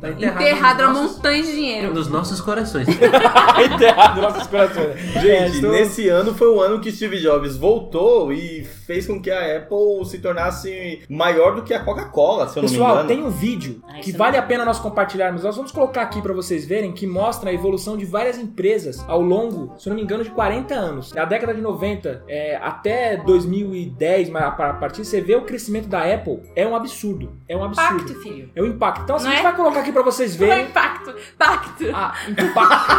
Tá 0.00 0.10
enterrada 0.10 0.82
nos 0.86 0.92
uma 0.92 1.02
nossos- 1.02 1.16
montanha 1.16 1.42
de 1.42 1.52
dinheiro. 1.52 1.94
Nos 1.94 2.08
nossos 2.08 2.40
corações. 2.40 2.86
Enterrado 3.72 4.20
nos 4.20 4.32
nossos 4.34 4.46
corações. 4.46 5.16
É, 5.16 5.20
Gente, 5.48 5.62
nesse 5.62 6.08
ano 6.08 6.34
foi 6.34 6.48
o 6.48 6.60
ano 6.60 6.78
que 6.80 6.92
Steve 6.92 7.18
Jobs 7.18 7.56
voltou 7.56 8.30
e 8.32 8.64
fez 8.86 9.06
com 9.06 9.20
que 9.22 9.30
a 9.30 9.56
Apple 9.56 10.04
se 10.04 10.18
tornasse 10.18 11.02
maior 11.08 11.54
do 11.56 11.62
que 11.62 11.72
a 11.72 11.80
Coca-Cola, 11.82 12.46
se 12.48 12.58
eu 12.58 12.62
não 12.62 12.68
me 12.68 12.74
Pessoal, 12.76 12.92
engano. 12.96 13.08
tem 13.08 13.22
um 13.24 13.30
vídeo 13.30 13.80
Ah, 13.88 14.00
que 14.00 14.12
vale 14.12 14.36
não. 14.36 14.44
a 14.44 14.46
pena 14.46 14.64
nós 14.66 14.78
compartilharmos. 14.78 15.42
Nós 15.44 15.56
vamos 15.56 15.72
colocar 15.72 16.02
aqui 16.02 16.20
pra 16.20 16.34
vocês 16.34 16.66
verem 16.66 16.92
que 16.92 17.06
mostra 17.06 17.48
a 17.48 17.52
evolução 17.54 17.96
de 17.96 18.04
várias 18.04 18.36
empresas 18.36 19.02
ao 19.08 19.22
longo, 19.22 19.74
se 19.78 19.88
eu 19.88 19.90
não 19.90 19.96
me 19.96 20.02
engano, 20.02 20.22
de 20.24 20.30
40 20.30 20.73
anos. 20.74 21.12
Na 21.12 21.24
década 21.24 21.54
de 21.54 21.60
90 21.60 22.24
é, 22.28 22.56
até 22.56 23.16
2010, 23.16 24.28
mas 24.30 24.42
a 24.42 24.50
partir 24.50 25.04
você 25.04 25.20
vê 25.20 25.34
o 25.36 25.42
crescimento 25.42 25.88
da 25.88 26.00
Apple, 26.02 26.40
é 26.54 26.66
um 26.66 26.74
absurdo. 26.76 27.32
É 27.48 27.56
um 27.56 27.64
absurdo. 27.64 27.94
Impacto, 28.02 28.20
filho. 28.20 28.50
É 28.54 28.62
um 28.62 28.66
impacto. 28.66 29.02
Então 29.02 29.16
assim, 29.16 29.24
Não 29.26 29.32
a 29.32 29.36
gente 29.36 29.46
é? 29.46 29.48
vai 29.48 29.56
colocar 29.56 29.80
aqui 29.80 29.92
pra 29.92 30.02
vocês 30.02 30.36
Não 30.38 30.46
é 30.46 30.50
verem. 30.50 30.64
impacto. 30.66 31.14
Pacto. 31.38 31.84
Ah, 31.94 32.14
impacto. 32.28 32.94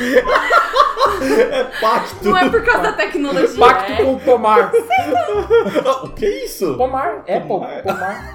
Pacto! 1.80 2.28
Não 2.28 2.36
é 2.36 2.48
por 2.48 2.64
causa 2.64 2.82
da 2.82 2.92
tecnologia. 2.92 3.54
Impacto 3.56 3.92
é. 3.92 3.96
com 4.04 4.14
o 4.14 4.20
pomar. 4.20 4.72
o 6.02 6.08
que 6.10 6.24
é 6.24 6.44
isso? 6.44 6.74
Pomar, 6.76 7.18
Apple, 7.20 7.40
Pomar. 7.48 7.82
pomar. 7.82 8.34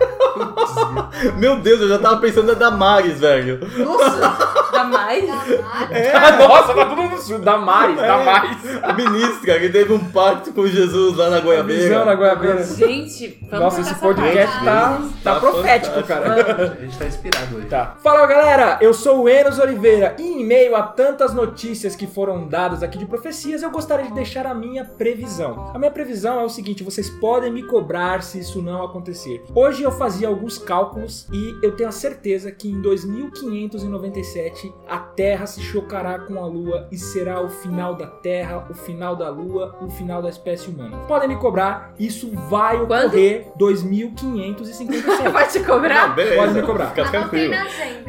Meu 1.38 1.58
Deus, 1.60 1.82
eu 1.82 1.90
já 1.90 1.98
tava 2.00 2.18
pensando 2.18 2.48
na 2.48 2.54
Damares, 2.54 3.20
velho. 3.20 3.60
Nossa! 3.78 4.45
Jamais. 4.86 5.26
Nossa, 6.40 6.74
tá 6.74 6.86
todo 6.86 7.02
mundo 7.02 7.18
sul. 7.22 7.40
Damares, 7.40 7.96
Damares. 7.96 8.58
A 8.82 8.94
ministra 8.94 9.60
que 9.60 9.70
teve 9.70 9.94
um 9.94 10.00
pacto 10.12 10.52
com 10.54 10.68
Jesus 10.68 11.18
lá 11.18 11.30
na 11.30 11.40
Visão 11.40 12.06
na 12.06 12.16
Goiabeira. 12.16 12.16
Goiabeira. 12.16 12.64
Gente, 12.64 13.40
vamos 13.50 13.60
Nossa, 13.60 13.82
esse 13.82 13.96
podcast 13.96 14.64
tá, 14.64 15.02
tá 15.24 15.36
Tá 15.36 15.40
profético, 15.40 16.04
cara. 16.04 16.76
A 16.80 16.82
gente 16.82 16.98
tá 16.98 17.06
inspirado 17.06 17.58
hoje. 17.58 17.68
Tá. 17.68 17.96
Fala 18.02 18.26
galera, 18.26 18.78
eu 18.82 18.94
sou 18.94 19.24
o 19.24 19.30
Enos 19.30 19.60
Oliveira 19.60 20.16
e 20.20 20.24
em 20.24 20.46
meio 20.46 20.76
a 20.76 20.84
tantas 20.84 21.34
notícias 21.34 21.96
que 21.96 22.08
foram 22.08 22.48
dadas 22.48 22.84
aqui 22.84 22.98
de 22.98 23.06
profecias, 23.06 23.64
eu 23.64 23.72
gostaria 23.72 24.06
de 24.06 24.14
deixar 24.14 24.46
a 24.46 24.54
minha 24.54 24.86
previsão. 24.86 25.72
A 25.74 25.80
minha 25.80 25.92
previsão 25.92 26.40
é 26.40 26.44
o 26.44 26.50
seguinte: 26.50 26.84
vocês 26.84 27.10
podem 27.10 27.52
me 27.52 27.64
cobrar 27.64 28.22
se 28.24 28.40
isso 28.40 28.62
não 28.62 28.84
acontecer. 28.84 29.44
Hoje 29.54 29.84
eu 29.84 29.92
fazia 29.92 30.28
alguns 30.28 30.58
cálculos 30.58 31.28
e 31.32 31.60
eu 31.64 31.76
tenho 31.76 31.90
a 31.90 31.92
certeza 31.92 32.52
que 32.52 32.70
em 32.70 32.82
2597 32.82 34.74
a 34.90 34.98
Terra 35.00 35.46
se 35.46 35.62
chocará 35.62 36.20
com 36.20 36.42
a 36.44 36.46
Lua 36.48 36.88
e 36.92 36.98
será 36.98 37.42
o 37.42 37.50
final 37.50 37.96
da 37.96 38.08
Terra, 38.08 38.66
o 38.70 38.74
final 38.74 39.16
da 39.16 39.30
Lua, 39.30 39.76
o 39.82 39.90
final 39.90 40.22
da 40.22 40.30
espécie 40.30 40.70
humana. 40.70 40.98
Podem 41.08 41.28
me 41.30 41.36
cobrar, 41.38 41.94
isso 42.00 42.32
vai 42.50 42.78
Quando? 42.86 43.06
ocorrer 43.08 43.48
2557. 43.58 45.30
Vai 45.32 45.48
te 45.48 45.60
Não, 45.60 45.66
cobrar? 45.66 46.16
beleza. 46.16 46.36
Pode 46.42 46.54
me 46.54 46.62
cobrar. 46.62 46.88
Fica 46.88 47.10
tranquilo. 47.10 47.54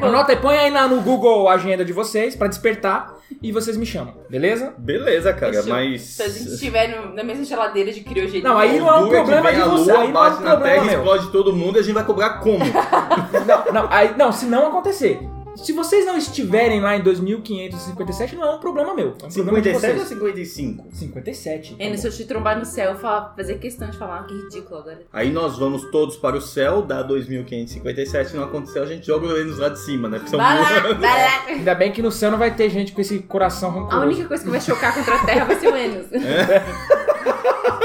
Anota 0.01 0.31
aí, 0.31 0.37
põe 0.37 0.57
aí 0.57 0.69
na- 0.71 0.87
no 0.87 1.01
Google 1.01 1.47
a 1.49 1.53
agenda 1.53 1.83
de 1.83 1.91
vocês 1.93 2.35
pra 2.35 2.47
despertar 2.47 3.15
e 3.41 3.51
vocês 3.51 3.75
me 3.77 3.85
chamam, 3.85 4.13
beleza? 4.29 4.73
Beleza, 4.77 5.33
cara, 5.33 5.61
mas. 5.63 6.01
Se 6.01 6.23
a 6.23 6.27
gente 6.29 6.47
estiver 6.53 6.87
no- 6.95 7.13
na 7.13 7.23
mesma 7.23 7.43
geladeira 7.43 7.91
de 7.91 8.01
criogenia. 8.01 8.47
Não, 8.47 8.57
aí 8.57 8.79
não 8.79 8.87
é 8.87 8.95
um 8.99 9.09
problema 9.09 9.51
de 9.51 9.61
você, 9.61 9.91
lua, 9.91 10.01
aí 10.01 10.11
não 10.11 10.23
é 10.23 10.27
um 10.27 10.29
bate 10.29 10.43
na 10.43 10.51
problema 10.51 10.63
terra, 10.73 10.85
meu. 10.85 10.93
explode 10.99 11.31
todo 11.31 11.53
mundo 11.55 11.77
e 11.77 11.79
a 11.79 11.83
gente 11.83 11.93
vai 11.93 12.03
cobrar 12.05 12.29
como? 12.39 12.63
Não, 13.47 13.73
não, 13.73 13.87
aí, 13.91 14.13
não, 14.17 14.31
se 14.31 14.45
não 14.45 14.67
acontecer. 14.67 15.21
Se 15.63 15.73
vocês 15.73 16.05
não 16.05 16.17
estiverem 16.17 16.79
lá 16.81 16.95
em 16.95 17.01
2557, 17.01 18.35
não 18.35 18.43
é 18.47 18.55
um 18.55 18.59
problema 18.59 18.93
meu. 18.93 19.15
É 19.21 19.25
um 19.25 19.29
problema 19.29 19.61
de 19.61 19.69
57 19.73 19.87
ou 19.99 20.05
vocês. 20.05 20.09
55? 20.09 20.85
57. 20.93 21.75
tá 21.75 21.83
bom. 21.89 21.97
se 21.97 22.07
eu 22.07 22.11
te 22.11 22.25
trombar 22.25 22.57
no 22.59 22.65
céu, 22.65 22.91
eu 22.91 22.97
falar, 22.97 23.33
fazer 23.35 23.57
questão 23.59 23.89
de 23.89 23.97
falar 23.97 24.23
que 24.27 24.33
ridículo 24.33 24.79
agora. 24.79 25.01
Aí 25.11 25.31
nós 25.31 25.57
vamos 25.57 25.89
todos 25.91 26.15
para 26.17 26.35
o 26.37 26.41
céu, 26.41 26.81
dá 26.81 27.01
2557, 27.03 28.35
não 28.35 28.43
aconteceu, 28.43 28.83
a 28.83 28.85
gente 28.85 29.05
joga 29.05 29.27
eles 29.37 29.57
lá 29.57 29.69
de 29.69 29.79
cima, 29.79 30.07
né? 30.07 30.17
Porque 30.17 30.29
são 30.31 30.39
Vai 30.39 30.59
lá, 30.61 30.79
duas- 30.79 30.97
vai 30.99 31.23
lá. 31.23 31.45
Ainda 31.47 31.75
bem 31.75 31.91
que 31.91 32.01
no 32.01 32.11
céu 32.11 32.31
não 32.31 32.37
vai 32.37 32.53
ter 32.55 32.69
gente 32.69 32.91
com 32.91 33.01
esse 33.01 33.19
coração 33.19 33.69
A 33.69 33.73
rancoroso. 33.73 34.05
única 34.05 34.27
coisa 34.27 34.43
que 34.43 34.49
vai 34.49 34.61
chocar 34.61 34.93
contra 34.93 35.15
a 35.15 35.25
terra 35.25 35.45
vai 35.45 35.59
ser 35.59 35.67
o 35.67 35.75
Enos. 35.75 36.07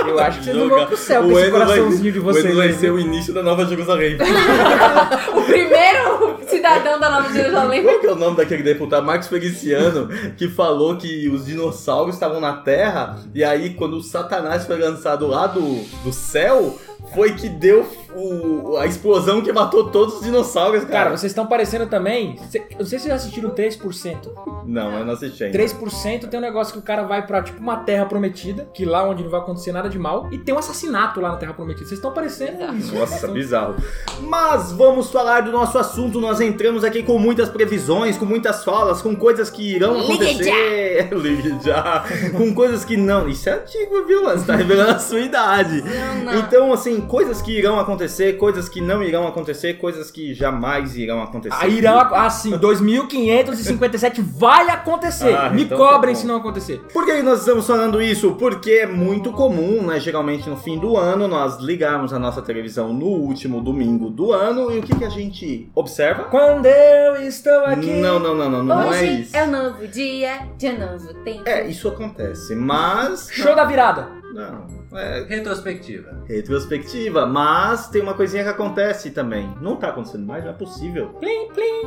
Eu 0.09 0.19
acho 0.19 0.39
que 0.39 0.45
vocês 0.45 0.57
não 0.57 0.69
vão 0.69 0.87
pro 0.87 0.97
céu 0.97 1.23
com 1.23 1.29
o 1.29 1.33
esse 1.33 1.41
Enos 1.49 1.53
vai- 1.59 1.67
coraçãozinho 1.67 2.13
de 2.13 2.19
O 2.19 2.23
vocês. 2.23 2.45
Enos 2.45 2.57
vai 2.57 2.67
aí, 2.69 2.75
ser 2.75 2.91
o 2.91 2.99
início 2.99 3.33
da 3.35 3.43
Nova 3.43 3.65
Jerusalém. 3.67 4.17
o 5.35 5.43
primeiro 5.43 6.37
cidadão 6.47 6.99
da 7.01 7.11
Nova 7.11 7.33
Jerusalém. 7.33 7.83
Qual 7.83 7.99
que 8.01 8.07
é 8.07 8.13
o 8.13 8.17
nome 8.17 8.37
daquele 8.37 8.63
deputado, 8.63 9.05
Marcos 9.05 9.29
Feliciano, 9.29 10.09
que 10.37 10.49
falou 10.49 10.97
que 10.97 11.29
os 11.29 11.47
dinossauros 11.47 12.15
estavam 12.15 12.41
na 12.41 12.55
Terra 12.55 13.17
e 13.35 13.43
aí 13.43 13.71
quando 13.71 13.95
o 13.97 14.03
Satanás 14.03 14.67
foi 14.67 14.79
lançado 14.79 15.27
lá 15.27 15.47
do, 15.47 15.83
do 16.05 16.13
céu, 16.13 16.79
foi 17.15 17.33
que 17.35 17.49
deu 17.49 17.85
o- 18.16 18.76
a 18.76 18.87
explosão 18.87 19.40
que 19.42 19.52
matou 19.52 19.90
todos 19.90 20.16
os 20.16 20.23
dinossauros, 20.23 20.81
cara. 20.85 20.92
Cara, 21.04 21.11
vocês 21.16 21.31
estão 21.33 21.47
parecendo 21.47 21.87
também. 21.87 22.38
cê- 22.50 22.59
Eu 22.71 22.78
não 22.81 22.87
sei 22.87 22.99
se 22.99 23.04
vocês 23.04 23.04
já 23.04 23.14
assistiram 23.14 23.50
3%. 23.50 24.31
Não, 24.66 24.99
eu 24.99 25.04
não 25.04 25.12
assisti 25.14 25.45
ainda. 25.45 25.52
3% 25.59 26.28
tem 26.28 26.38
um 26.38 26.42
negócio 26.42 26.73
que 26.73 26.78
o 26.78 26.83
cara 26.83 27.02
vai 27.04 27.26
pra, 27.26 27.42
tipo, 27.42 27.61
uma 27.61 27.76
terra 27.78 28.07
prometida, 28.07 28.69
que 28.73 28.85
lá 28.85 29.09
onde 29.09 29.23
não 29.23 29.31
vai 29.31 29.40
acontecer 29.40 29.73
nada 29.73 29.88
de 29.88 29.99
mal, 29.99 30.28
e 30.33 30.38
tem 30.38 30.54
um 30.54 30.59
assassinato 30.59 31.21
lá 31.21 31.31
na 31.31 31.37
terra 31.37 31.52
prometida. 31.54 31.87
Vocês 31.87 31.99
estão 31.99 32.12
parecendo 32.12 32.76
isso. 32.76 32.95
Nossa, 32.95 33.26
bizarro. 33.28 33.75
Mas 34.21 34.73
vamos 34.73 35.11
falar 35.11 35.40
do 35.42 35.50
nosso 35.52 35.78
assunto. 35.78 36.21
Nós 36.21 36.40
entramos 36.40 36.85
aqui 36.85 37.02
com 37.02 37.19
muitas 37.19 37.49
previsões, 37.49 38.16
com 38.16 38.25
muitas 38.25 38.64
falas, 38.64 39.02
com 39.02 39.14
coisas 39.16 39.50
que 39.50 39.75
irão 39.75 39.99
acontecer. 40.00 41.09
Ligue 41.12 41.57
já. 41.64 42.04
com 42.37 42.54
coisas 42.54 42.85
que 42.85 42.97
não. 42.97 43.28
Isso 43.28 43.49
é 43.49 43.52
antigo, 43.54 44.04
viu? 44.07 44.23
Você 44.25 44.47
tá 44.47 44.57
revelando 44.57 44.92
a 44.92 44.99
sua 44.99 45.21
idade. 45.21 45.83
Não, 45.83 46.25
não. 46.25 46.38
Então, 46.40 46.73
assim, 46.73 47.00
coisas 47.00 47.40
que 47.42 47.57
irão 47.57 47.78
acontecer, 47.78 48.02
coisas 48.39 48.69
que 48.69 48.81
não 48.81 49.03
irão 49.03 49.27
acontecer, 49.27 49.75
coisas 49.75 50.11
que 50.11 50.35
jamais 50.35 50.97
irão 50.97 51.23
acontecer. 51.23 51.57
Aí 51.59 51.79
irão, 51.79 51.99
ah, 51.99 52.31
sim, 52.31 52.57
2557 52.57 54.21
vai 54.21 54.69
acontecer. 54.69 55.35
Ah, 55.35 55.51
Me 55.51 55.65
então 55.65 55.79
tá 55.79 55.93
cobrem 55.93 56.15
bom. 56.15 56.21
se 56.21 56.27
não 56.27 56.37
acontecer. 56.37 56.81
Por 56.93 57.05
que 57.05 57.23
nós 57.23 57.41
estamos 57.41 57.67
falando 57.67 58.01
isso? 58.01 58.33
Porque 58.35 58.71
é 58.71 58.87
muito 58.87 59.33
comum, 59.33 59.83
né? 59.87 59.99
Geralmente 60.01 60.49
no 60.49 60.57
fim 60.57 60.79
do 60.79 60.97
ano, 60.97 61.29
nós 61.29 61.59
ligarmos 61.59 62.13
a 62.13 62.19
nossa 62.19 62.43
televisão 62.43 62.93
no 62.93 63.07
último 63.07 63.61
domingo 63.61 64.11
do 64.11 64.33
ano 64.33 64.73
e 64.73 64.79
o 64.79 64.83
que, 64.83 64.95
que 64.97 65.05
a 65.05 65.09
gente 65.11 65.71
observa? 65.75 66.25
Quando 66.25 66.67
eu 66.67 67.17
estou 67.23 67.65
aqui. 67.65 67.87
Não, 67.93 68.19
não, 68.19 68.35
não, 68.35 68.51
não, 68.51 68.63
não 68.63 68.83
é 68.93 69.01
Hoje 69.01 69.23
isso. 69.23 69.37
é 69.37 69.45
um 69.45 69.51
novo 69.51 69.87
dia 69.89 70.41
de 70.59 70.69
um 70.69 70.79
novo 70.79 71.15
tempo. 71.25 71.43
É, 71.47 71.67
isso 71.67 71.89
acontece, 71.89 72.55
mas. 72.55 73.29
Show 73.31 73.55
da 73.55 73.65
virada. 73.65 74.09
Não, 74.35 74.67
é 74.95 75.25
Retrospectiva. 75.29 76.11
retrospectiva, 76.29 77.27
mas 77.27 77.89
tem 77.89 78.03
uma 78.03 78.15
coisinha 78.15 78.43
que 78.43 78.49
acontece 78.51 79.11
também. 79.11 79.55
Não 79.61 79.77
tá 79.77 79.89
acontecendo 79.89 80.27
mais, 80.27 80.45
não 80.45 80.51
é 80.51 80.55
possível. 80.55 81.09
Plim, 81.21 81.49
plim. 81.49 81.83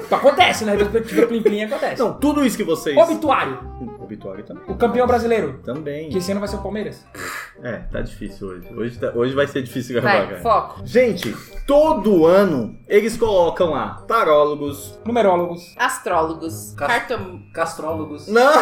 Acontece, 0.10 0.64
né? 0.64 0.72
Retrospectiva 0.72 1.26
plim, 1.26 1.42
plim 1.42 1.62
acontece. 1.64 2.02
Não, 2.02 2.12
tudo 2.12 2.44
isso 2.44 2.56
que 2.56 2.64
vocês. 2.64 2.94
Obituário. 2.96 3.58
Obituário 4.06 4.44
também. 4.44 4.62
O 4.68 4.74
campeão 4.76 5.06
brasileiro. 5.06 5.60
Também. 5.64 6.08
Que 6.08 6.18
esse 6.18 6.30
ano 6.30 6.40
vai 6.40 6.48
ser 6.48 6.56
o 6.56 6.62
Palmeiras. 6.62 7.04
É, 7.62 7.72
tá 7.90 8.00
difícil 8.00 8.48
hoje. 8.48 8.68
Hoje, 8.74 8.98
tá- 8.98 9.12
hoje 9.14 9.34
vai 9.34 9.46
ser 9.46 9.62
difícil 9.62 10.00
gravar, 10.00 10.18
Vai, 10.18 10.26
cara. 10.28 10.40
foco. 10.40 10.80
Gente, 10.84 11.34
todo 11.66 12.24
ano 12.26 12.76
eles 12.88 13.16
colocam 13.16 13.70
lá 13.70 14.02
tarólogos. 14.06 14.98
Numerólogos. 15.04 15.74
Astrólogos, 15.76 16.72
Cas- 16.76 16.88
cartom... 16.88 17.40
Castrólogos. 17.52 18.28
Não! 18.28 18.52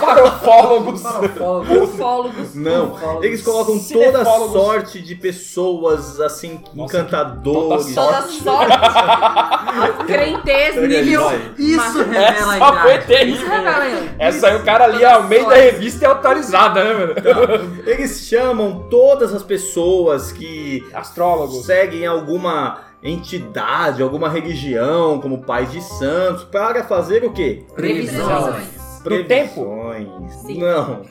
Farofólogos. 0.00 1.02
Farofólogos. 1.02 1.78
ufólogos. 1.94 2.54
Não, 2.54 2.92
Ufólogos. 2.92 3.24
eles 3.24 3.42
colocam 3.42 3.78
toda 3.78 4.24
sorte 4.24 5.00
de 5.00 5.14
pessoas 5.14 6.20
assim, 6.20 6.60
Nossa, 6.74 6.98
encantadores. 6.98 7.94
toda 7.94 8.12
Toda 8.12 8.22
sorte. 8.28 8.72
A 8.78 10.04
crentez 10.06 10.76
nível... 10.76 11.22
Isso 11.58 11.98
revela 12.02 12.52
a 12.52 12.56
idade. 12.96 13.30
Isso, 13.32 13.46
galera. 13.46 14.14
Essa 14.18 14.48
aí 14.48 14.56
o 14.56 14.64
cara 14.64 14.81
ali, 14.82 15.04
ó, 15.04 15.20
o 15.20 15.28
meio 15.28 15.48
da 15.48 15.54
revista 15.56 16.06
é 16.06 16.08
atualizada, 16.08 16.82
né, 16.84 16.92
mano? 16.94 17.82
Eles 17.86 18.26
chamam 18.26 18.86
todas 18.90 19.32
as 19.34 19.42
pessoas 19.42 20.32
que 20.32 20.86
Astrólogos. 20.92 21.64
seguem 21.64 22.06
alguma 22.06 22.80
entidade, 23.02 24.02
alguma 24.02 24.28
religião, 24.28 25.20
como 25.20 25.42
pais 25.42 25.72
de 25.72 25.80
santos, 25.82 26.44
para 26.44 26.84
fazer 26.84 27.24
o 27.24 27.32
quê? 27.32 27.64
Previsões. 27.74 28.82
Pro 29.02 29.24
tempo? 29.24 29.64
Previsões. 29.90 30.32
Sim. 30.46 30.60
Não. 30.60 31.02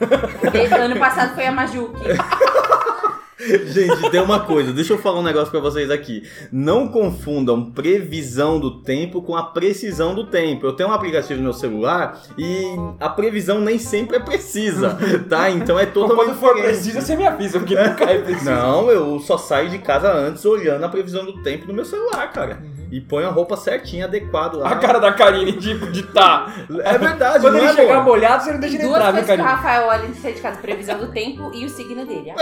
Desde 0.51 0.75
ano 0.75 0.98
passado 0.98 1.36
foi 1.36 1.46
a 1.46 1.51
Majuki. 1.51 2.01
Gente, 3.66 4.10
tem 4.12 4.22
uma 4.22 4.42
coisa, 4.42 4.72
deixa 4.72 4.94
eu 4.94 4.98
falar 4.98 5.20
um 5.20 5.24
negócio 5.24 5.50
pra 5.52 5.60
vocês 5.60 5.90
aqui. 5.90 6.24
Não 6.52 6.88
confundam 6.88 7.72
previsão 7.72 8.60
do 8.60 8.82
tempo 8.82 9.22
com 9.22 9.36
a 9.36 9.44
precisão 9.44 10.14
do 10.14 10.26
tempo. 10.26 10.66
Eu 10.66 10.74
tenho 10.74 10.90
um 10.90 10.94
aplicativo 10.94 11.38
no 11.38 11.44
meu 11.46 11.54
celular 11.54 12.22
e 12.38 12.64
a 13.00 13.10
previsão 13.10 13.60
nem 13.60 13.78
sempre 13.80 14.18
é 14.18 14.20
precisa, 14.20 14.98
tá? 15.30 15.50
Então 15.50 15.78
é 15.80 15.84
Então, 15.84 15.94
totalmente 16.08 16.26
quando 16.26 16.40
for 16.40 16.56
diferente. 16.56 16.76
preciso, 16.76 17.02
você 17.02 17.16
me 17.16 17.26
avisa, 17.26 17.60
porque 17.60 17.76
nunca 17.76 18.04
é 18.06 18.18
preciso. 18.20 18.50
Não, 18.50 18.90
eu 18.92 19.20
só 19.20 19.38
saio 19.38 19.70
de 19.70 19.80
casa 19.80 20.12
antes 20.14 20.46
olhando 20.46 20.84
a 20.84 20.90
previsão 20.90 21.26
do 21.26 21.42
tempo 21.42 21.68
no 21.68 21.74
meu 21.74 21.86
celular, 21.86 22.32
cara. 22.32 22.62
E 22.92 23.00
ponho 23.00 23.28
a 23.28 23.32
roupa 23.32 23.56
certinha, 23.56 24.04
adequado 24.06 24.56
lá. 24.56 24.70
A 24.70 24.76
cara 24.76 25.00
da 25.00 25.14
Karine 25.14 25.54
de, 25.54 25.74
de 25.92 26.04
tá. 26.04 26.48
É 26.84 26.98
verdade, 26.98 27.40
Quando 27.40 27.58
ele 27.58 27.66
é, 27.68 27.74
chegar 27.74 27.94
amor? 27.94 28.04
molhado, 28.06 28.44
você 28.44 28.52
não 28.52 28.60
deixa 28.60 28.76
ele 28.76 28.84
Duas 28.84 28.98
entrar, 28.98 29.12
viu, 29.14 29.22
coisas 29.22 29.36
que 29.38 29.42
o 29.42 29.46
Karine? 29.46 29.62
Rafael 29.64 29.88
olha 29.88 30.02
antes 30.04 30.16
de 30.16 30.22
sair 30.22 30.34
de 30.34 30.42
casa. 30.42 30.58
Previsão 30.58 30.98
do 30.98 31.08
tempo 31.08 31.52
e 31.54 31.64
o 31.66 31.70
signo 31.70 32.06
dele. 32.06 32.34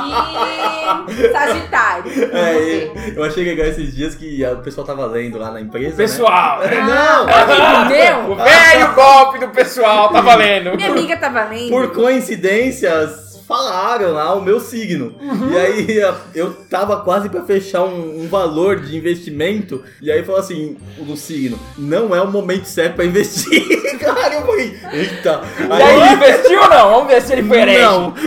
E... 0.00 1.32
Sagitário. 1.32 2.04
É, 2.32 2.52
Você. 2.54 2.92
e- 2.94 3.16
eu 3.16 3.24
achei 3.24 3.44
legal 3.44 3.66
esses 3.66 3.94
dias 3.94 4.14
que 4.14 4.44
o 4.44 4.56
pessoal 4.58 4.86
tava 4.86 5.06
lendo 5.06 5.38
lá 5.38 5.50
na 5.50 5.60
empresa. 5.60 5.96
Pessoal! 5.96 6.60
Né? 6.60 6.78
Ah, 6.80 6.86
Não! 6.86 7.84
Entendeu? 7.84 8.30
O 8.30 8.36
velho 8.36 8.94
golpe 8.94 9.38
do 9.38 9.48
pessoal, 9.48 10.10
tá 10.10 10.20
valendo. 10.20 10.76
Minha 10.76 10.90
amiga 10.90 11.16
tá 11.16 11.28
valendo. 11.28 11.70
Por 11.70 11.92
coincidências, 11.92 13.29
falaram 13.50 14.12
lá 14.12 14.32
o 14.32 14.40
meu 14.40 14.60
signo. 14.60 15.12
Uhum. 15.20 15.50
E 15.50 15.58
aí 15.58 16.00
eu 16.36 16.52
tava 16.70 17.00
quase 17.00 17.28
pra 17.28 17.42
fechar 17.42 17.82
um, 17.82 18.22
um 18.22 18.28
valor 18.28 18.78
de 18.78 18.96
investimento. 18.96 19.82
E 20.00 20.08
aí 20.12 20.22
falou 20.22 20.40
assim: 20.40 20.76
o 20.96 21.04
do 21.04 21.16
signo, 21.16 21.58
não 21.76 22.14
é 22.14 22.22
o 22.22 22.30
momento 22.30 22.66
certo 22.66 22.94
pra 22.94 23.04
investir. 23.04 23.60
Cara, 23.98 24.34
eu 24.34 24.46
falei, 24.46 24.78
eita. 24.92 25.40
E 25.58 25.82
aí, 25.82 26.00
ele 26.00 26.14
investiu 26.14 26.62
ou 26.62 26.68
não? 26.68 26.90
Vamos 26.90 27.08
ver 27.08 27.22
se 27.22 27.32
ele 27.32 27.42
foi 27.42 27.58
herege. 27.58 27.80
não, 27.80 28.14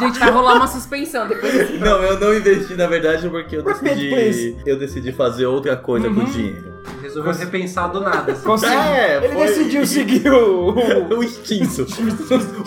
Gente, 0.00 0.18
vai 0.20 0.30
rolar 0.30 0.54
uma 0.54 0.68
suspensão 0.68 1.26
depois 1.26 1.80
não, 1.80 2.00
eu 2.00 2.20
não 2.20 2.32
investi 2.32 2.74
na 2.76 2.86
verdade 2.86 3.28
porque 3.28 3.56
eu 3.56 3.64
decidi, 3.64 4.56
eu 4.64 4.78
decidi 4.78 5.10
fazer 5.10 5.46
outra 5.46 5.76
coisa 5.76 6.08
com 6.08 6.20
o 6.20 6.24
dinheiro. 6.24 6.77
Resolveu 7.02 7.32
repensar 7.32 7.88
do 7.88 8.00
nada. 8.00 8.32
assim. 8.32 8.44
Consegui- 8.44 8.72
É, 8.74 9.16
ele 9.24 9.34
foi- 9.34 9.46
decidiu 9.46 9.86
seguir 9.98 10.30
o, 10.32 10.70
o, 10.70 11.18
O 11.18 11.24
instinto, 11.24 11.86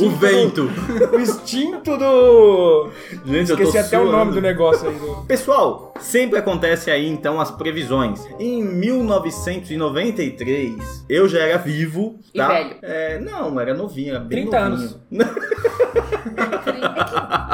o 0.03 0.09
vento. 0.11 0.69
o 1.13 1.19
instinto 1.19 1.97
do. 1.97 2.89
Gente, 3.25 3.51
Esqueci 3.51 3.77
até 3.77 3.97
o 3.99 4.03
suando. 4.03 4.17
nome 4.17 4.31
do 4.33 4.41
negócio 4.41 4.89
aí. 4.89 4.95
Do... 4.95 5.23
Pessoal, 5.27 5.89
Sempre 5.99 6.39
acontece 6.39 6.89
aí 6.89 7.07
então 7.07 7.39
as 7.39 7.51
previsões. 7.51 8.25
Em 8.39 8.63
1993, 8.63 11.05
eu 11.07 11.29
já 11.29 11.37
era 11.39 11.57
vivo, 11.59 12.15
E 12.33 12.37
tá? 12.39 12.47
velho. 12.47 12.75
É, 12.81 13.19
não, 13.19 13.59
era 13.59 13.73
novinho, 13.75 14.09
era 14.15 14.19
bem 14.19 14.47
30 14.49 14.69
novinho. 14.69 14.89
anos. 15.11 15.27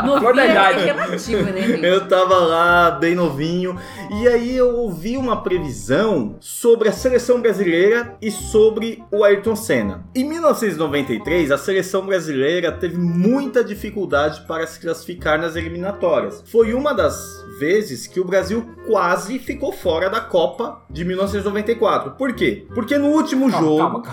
Novinho 0.06 0.40
é 0.40 0.86
relativo, 0.86 1.44
né, 1.52 1.62
gente? 1.62 1.86
Eu 1.86 2.08
tava 2.08 2.38
lá, 2.38 2.92
bem 2.92 3.16
novinho, 3.16 3.78
e 4.22 4.28
aí 4.28 4.56
eu 4.56 4.76
ouvi 4.78 5.18
uma 5.18 5.42
previsão 5.42 6.36
sobre 6.60 6.90
a 6.90 6.92
seleção 6.92 7.40
brasileira 7.40 8.18
e 8.20 8.32
sobre 8.32 9.04
o 9.12 9.24
Ayrton 9.24 9.56
Senna. 9.56 10.04
Em 10.16 10.24
1993, 10.24 11.52
a 11.52 11.58
seleção 11.58 12.04
brasileira 12.04 12.72
teve 12.72 12.98
muita 12.98 13.64
dificuldade 13.64 14.42
para 14.48 14.66
se 14.66 14.80
classificar 14.80 15.40
nas 15.40 15.56
eliminatórias. 15.56 16.44
Foi 16.48 16.74
uma 16.74 16.96
das 16.96 17.16
vezes 17.60 18.08
que 18.08 18.20
o 18.20 18.26
Brasil 18.26 18.68
quase 18.88 19.38
ficou 19.38 19.72
fora 19.72 20.10
da 20.10 20.20
Copa 20.20 20.82
de 20.90 21.06
1994. 21.06 22.14
Por 22.14 22.34
quê? 22.34 22.66
Porque 22.74 22.98
no 22.98 23.10
último 23.10 23.52
Calma, 23.52 23.68
jogo. 23.68 24.02
calma, 24.02 24.04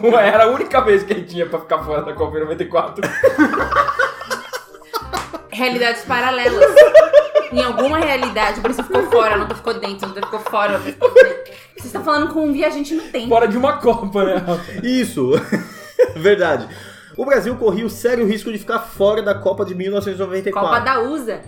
calma. 0.00 0.16
Era 0.22 0.44
a 0.44 0.46
única 0.46 0.80
vez 0.80 1.02
que 1.02 1.12
ele 1.12 1.24
tinha 1.24 1.44
pra 1.44 1.60
ficar 1.60 1.84
fora 1.84 2.00
da 2.02 2.14
Copa 2.14 2.38
em 2.38 2.40
94. 2.40 3.04
Realidades 5.52 6.06
paralelas. 6.06 6.64
Em 7.52 7.62
alguma 7.62 7.98
realidade, 7.98 8.58
o 8.58 8.62
Brasil 8.62 8.84
ficou 8.84 9.10
fora, 9.10 9.36
não 9.36 9.48
ficou 9.48 9.74
dentro, 9.74 10.08
não 10.08 10.14
ficou 10.14 10.40
fora, 10.40 10.78
não 10.78 10.80
ficou 10.80 11.12
dentro. 11.12 11.52
Vocês 11.74 11.86
estão 11.86 12.04
falando 12.04 12.32
com 12.32 12.46
um 12.46 12.52
viajante 12.52 12.94
no 12.94 13.02
tempo. 13.02 13.28
Fora 13.28 13.46
de 13.46 13.56
uma 13.56 13.78
Copa, 13.78 14.24
né? 14.24 14.42
Isso, 14.82 15.30
verdade. 16.16 16.68
O 17.16 17.24
Brasil 17.24 17.54
corria 17.56 17.86
o 17.86 17.90
sério 17.90 18.26
risco 18.26 18.52
de 18.52 18.58
ficar 18.58 18.78
fora 18.80 19.22
da 19.22 19.34
Copa 19.34 19.64
de 19.64 19.74
1994. 19.74 20.52
Copa 20.68 20.80
da 20.80 21.00
USA. 21.02 21.40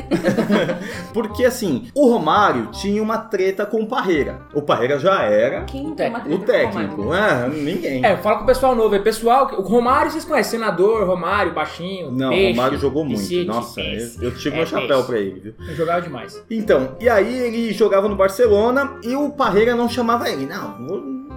porque 1.12 1.44
assim, 1.44 1.88
o 1.94 2.08
Romário 2.10 2.68
tinha 2.72 3.02
uma 3.02 3.18
treta 3.18 3.66
com 3.66 3.82
o 3.82 3.86
Parreira. 3.86 4.40
O 4.54 4.62
Parreira 4.62 4.98
já 4.98 5.22
era 5.22 5.64
Quem 5.64 5.94
tem 5.94 6.08
uma 6.08 6.18
o 6.20 6.22
treta 6.22 6.38
com 6.38 6.44
técnico, 6.46 7.02
Romário? 7.02 7.48
né? 7.48 7.56
Ninguém. 7.62 8.04
É, 8.04 8.16
fala 8.16 8.38
com 8.38 8.44
o 8.44 8.46
pessoal 8.46 8.74
novo. 8.74 8.94
É 8.94 8.98
pessoal, 8.98 9.50
o 9.58 9.62
Romário 9.62 10.10
vocês 10.10 10.24
conhecem, 10.24 10.58
senador, 10.58 11.06
Romário, 11.06 11.52
baixinho. 11.52 12.10
Não, 12.10 12.28
o 12.28 12.30
peixe, 12.30 12.50
Romário 12.56 12.78
jogou 12.78 13.04
muito. 13.04 13.18
piscite, 13.20 13.46
Nossa, 13.46 13.80
eu, 13.80 13.84
peixe. 13.90 14.18
eu 14.22 14.34
tiro 14.36 14.54
É, 14.54 14.58
meu 14.58 14.66
chapéu 14.66 14.88
peixe. 14.88 15.06
pra 15.06 15.18
ele, 15.18 15.40
viu? 15.40 15.54
Eu 15.68 15.74
jogava 15.76 16.00
demais. 16.02 16.42
Então, 16.50 16.96
e 17.00 17.08
aí 17.08 17.38
ele 17.40 17.72
jogava 17.72 18.08
no 18.08 18.16
Barcelona 18.16 18.94
e 19.02 19.14
o 19.14 19.30
Parreira 19.30 19.74
não 19.74 19.88
chamava 19.88 20.28
ele. 20.30 20.46
Não, 20.46 20.78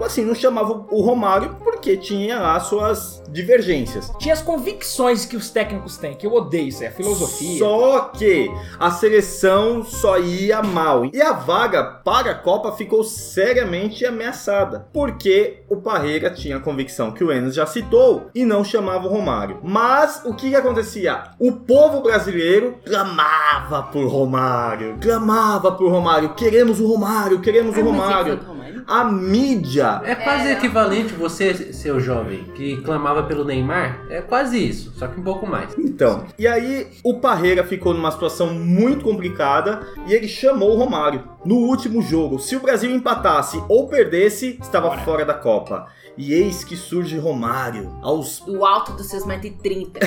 assim, 0.03 0.23
não 0.25 0.35
chamava 0.35 0.85
o 0.91 1.01
Romário 1.01 1.55
porque 1.63 1.95
tinha 1.97 2.39
lá 2.39 2.59
suas 2.59 3.21
divergências. 3.29 4.11
Tinha 4.19 4.33
as 4.33 4.41
convicções 4.41 5.25
que 5.25 5.35
os 5.35 5.49
técnicos 5.49 5.97
têm, 5.97 6.15
que 6.15 6.25
eu 6.25 6.33
odeio 6.33 6.67
isso, 6.69 6.83
é 6.83 6.87
a 6.87 6.91
filosofia. 6.91 7.59
Só 7.59 7.99
que 8.17 8.49
a 8.79 8.91
seleção 8.91 9.83
só 9.83 10.17
ia 10.19 10.61
mal. 10.61 11.05
E 11.05 11.21
a 11.21 11.33
vaga 11.33 11.83
para 11.83 12.31
a 12.31 12.35
Copa 12.35 12.71
ficou 12.71 13.03
seriamente 13.03 14.05
ameaçada. 14.05 14.87
Porque 14.93 15.63
o 15.69 15.77
Parreira 15.77 16.29
tinha 16.31 16.57
a 16.57 16.59
convicção 16.59 17.11
que 17.11 17.23
o 17.23 17.31
Enes 17.31 17.55
já 17.55 17.65
citou 17.65 18.27
e 18.33 18.45
não 18.45 18.63
chamava 18.63 19.07
o 19.07 19.09
Romário. 19.11 19.59
Mas 19.63 20.21
o 20.25 20.33
que, 20.33 20.49
que 20.49 20.55
acontecia? 20.55 21.23
O 21.39 21.51
povo 21.51 22.01
brasileiro 22.01 22.75
clamava 22.85 23.83
por 23.83 24.07
Romário. 24.07 24.97
Clamava 25.01 25.71
por 25.71 25.91
Romário. 25.91 26.33
Queremos 26.35 26.79
o 26.79 26.87
Romário, 26.87 27.39
queremos 27.41 27.75
o 27.75 27.79
Ah, 27.79 27.83
Romário. 27.83 28.39
A 28.87 29.03
mídia 29.03 30.01
É 30.05 30.15
quase 30.15 30.49
equivalente 30.49 31.13
você, 31.13 31.73
seu 31.73 31.99
jovem, 31.99 32.45
que 32.55 32.77
clamava 32.83 33.23
pelo 33.23 33.43
Neymar. 33.43 34.05
É 34.09 34.21
quase 34.21 34.57
isso, 34.57 34.93
só 34.95 35.07
que 35.07 35.19
um 35.19 35.23
pouco 35.23 35.45
mais. 35.45 35.77
Então, 35.77 36.25
e 36.39 36.47
aí 36.47 36.87
o 37.03 37.19
Parreira 37.19 37.65
ficou 37.65 37.93
numa 37.93 38.11
situação 38.11 38.53
muito 38.53 39.03
complicada 39.03 39.81
e 40.07 40.13
ele 40.13 40.27
chamou 40.29 40.71
o 40.71 40.77
Romário. 40.77 41.21
No 41.43 41.55
último 41.55 42.01
jogo, 42.01 42.39
se 42.39 42.55
o 42.55 42.61
Brasil 42.61 42.89
empatasse 42.89 43.61
ou 43.67 43.89
perdesse, 43.89 44.57
estava 44.61 44.89
Fora. 44.89 45.01
fora 45.01 45.25
da 45.25 45.33
Copa. 45.33 45.87
E 46.17 46.33
eis 46.33 46.63
que 46.63 46.75
surge 46.75 47.17
Romário 47.19 47.93
aos 48.01 48.41
O 48.47 48.65
alto 48.65 48.93
dos 48.93 49.07
seus 49.07 49.23
1,30m. 49.23 49.99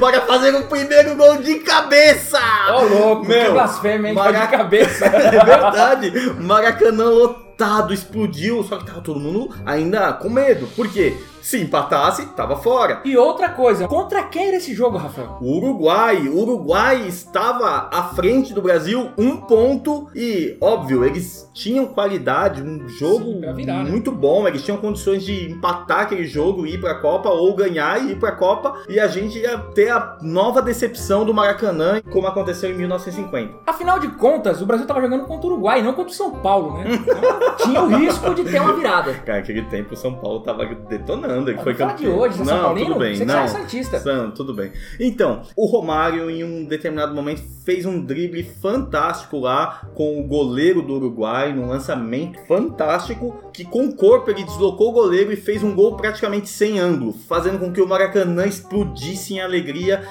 para 0.00 0.20
fazer 0.26 0.52
o 0.56 0.66
primeiro 0.66 1.14
gol 1.14 1.36
de 1.36 1.60
cabeça. 1.60 2.40
Ô, 2.70 2.82
louco, 2.82 3.26
Meu, 3.26 3.46
que 3.46 3.52
blasfêmia, 3.52 4.08
hein? 4.08 4.14
Maraca... 4.14 4.46
de 4.56 4.62
cabeça. 4.62 5.06
É 5.32 5.44
verdade. 5.44 6.10
Maracanã 6.40 7.04
lotado, 7.04 7.94
explodiu, 7.94 8.64
só 8.64 8.78
que 8.78 8.86
tava 8.86 9.00
todo 9.00 9.20
mundo 9.20 9.54
ainda 9.64 10.12
com 10.14 10.28
medo. 10.28 10.66
Por 10.74 10.88
quê? 10.88 11.16
Se 11.42 11.60
empatasse, 11.60 12.24
tava 12.36 12.56
fora. 12.56 13.00
E 13.04 13.16
outra 13.16 13.48
coisa, 13.48 13.88
contra 13.88 14.22
quem 14.22 14.48
era 14.48 14.56
esse 14.56 14.72
jogo, 14.72 14.96
Rafael? 14.96 15.38
O 15.40 15.56
Uruguai, 15.56 16.28
o 16.28 16.38
Uruguai 16.40 17.06
estava 17.08 17.90
à 17.92 18.04
frente 18.14 18.54
do 18.54 18.62
Brasil 18.62 19.10
um 19.18 19.36
ponto 19.36 20.08
e 20.14 20.56
óbvio 20.60 21.04
eles 21.04 21.50
tinham 21.52 21.86
qualidade, 21.86 22.62
um 22.62 22.88
jogo 22.88 23.24
Sim, 23.24 23.40
pra 23.40 23.52
virar, 23.52 23.84
né? 23.84 23.90
muito 23.90 24.12
bom, 24.12 24.46
eles 24.46 24.62
tinham 24.62 24.78
condições 24.78 25.24
de 25.24 25.50
empatar 25.50 26.02
aquele 26.02 26.24
jogo, 26.24 26.64
ir 26.64 26.80
para 26.80 26.92
a 26.92 27.00
Copa 27.00 27.28
ou 27.28 27.54
ganhar 27.54 28.00
e 28.02 28.12
ir 28.12 28.16
para 28.18 28.30
a 28.30 28.36
Copa 28.36 28.80
e 28.88 29.00
a 29.00 29.08
gente 29.08 29.38
ia 29.38 29.58
ter 29.58 29.90
a 29.90 30.18
nova 30.22 30.62
decepção 30.62 31.24
do 31.24 31.34
Maracanã 31.34 32.00
como 32.10 32.26
aconteceu 32.28 32.70
em 32.70 32.74
1950. 32.74 33.54
Afinal 33.66 33.98
de 33.98 34.08
contas, 34.08 34.62
o 34.62 34.66
Brasil 34.66 34.86
tava 34.86 35.00
jogando 35.00 35.24
contra 35.24 35.48
o 35.48 35.52
Uruguai, 35.52 35.82
não 35.82 35.92
contra 35.92 36.12
o 36.12 36.14
São 36.14 36.30
Paulo, 36.30 36.78
né? 36.78 36.84
Então, 36.94 37.56
tinha 37.58 37.82
o 37.82 37.88
risco 37.88 38.32
de 38.34 38.44
ter 38.44 38.60
uma 38.60 38.74
virada. 38.74 39.12
Cara, 39.14 39.40
aquele 39.40 39.62
tempo 39.62 39.94
o 39.94 39.96
São 39.96 40.14
Paulo 40.14 40.40
tava 40.40 40.64
detonando, 40.64 41.31
ele 41.36 41.54
Mas 41.54 41.62
foi 41.64 41.74
fala 41.74 41.92
de 41.92 42.02
campeão. 42.04 42.18
hoje, 42.18 42.38
você 42.38 42.50
é 42.50 42.54
não, 42.54 42.62
Paulino? 42.62 42.86
tudo 42.86 42.98
bem, 42.98 43.14
Você 43.14 43.20
que 43.20 43.26
não. 43.26 43.38
é 43.40 43.48
Santista. 43.48 43.98
Sam, 44.00 44.30
tudo 44.30 44.54
bem. 44.54 44.72
Então, 45.00 45.42
o 45.56 45.66
Romário, 45.66 46.30
em 46.30 46.44
um 46.44 46.64
determinado 46.64 47.14
momento, 47.14 47.42
fez 47.64 47.86
um 47.86 48.00
drible 48.04 48.42
fantástico 48.42 49.38
lá 49.38 49.82
com 49.94 50.18
o 50.20 50.24
goleiro 50.24 50.82
do 50.82 50.94
Uruguai, 50.94 51.52
num 51.52 51.66
lançamento 51.68 52.38
fantástico, 52.46 53.34
que 53.52 53.64
com 53.64 53.84
o 53.86 53.94
corpo 53.94 54.30
ele 54.30 54.44
deslocou 54.44 54.90
o 54.90 54.92
goleiro 54.92 55.32
e 55.32 55.36
fez 55.36 55.62
um 55.62 55.74
gol 55.74 55.96
praticamente 55.96 56.48
sem 56.48 56.78
ângulo, 56.78 57.12
fazendo 57.28 57.58
com 57.58 57.72
que 57.72 57.80
o 57.80 57.86
Maracanã 57.88 58.46
explodisse 58.46 59.34
em 59.34 59.40
alegria. 59.40 60.02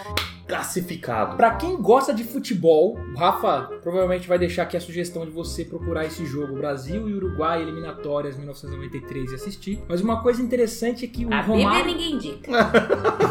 Classificado. 0.52 1.38
Pra 1.38 1.52
quem 1.52 1.78
gosta 1.78 2.14
de 2.14 2.26
futebol, 2.26 3.00
o 3.14 3.18
Rafa 3.18 3.70
provavelmente 3.82 4.28
vai 4.28 4.38
deixar 4.38 4.64
aqui 4.64 4.76
a 4.76 4.82
sugestão 4.82 5.26
de 5.26 5.32
você 5.32 5.64
procurar 5.64 6.06
esse 6.06 6.26
jogo 6.26 6.56
Brasil 6.56 7.08
e 7.08 7.14
Uruguai 7.14 7.62
eliminatórias 7.62 8.36
1993 8.36 9.32
e 9.32 9.36
assistir. 9.36 9.84
Mas 9.88 10.02
uma 10.02 10.22
coisa 10.22 10.42
interessante 10.42 11.06
é 11.06 11.08
que 11.08 11.26
o 11.26 11.34
A 11.34 11.40
Romário, 11.40 11.86
ninguém 11.86 12.16
indica. 12.16 12.52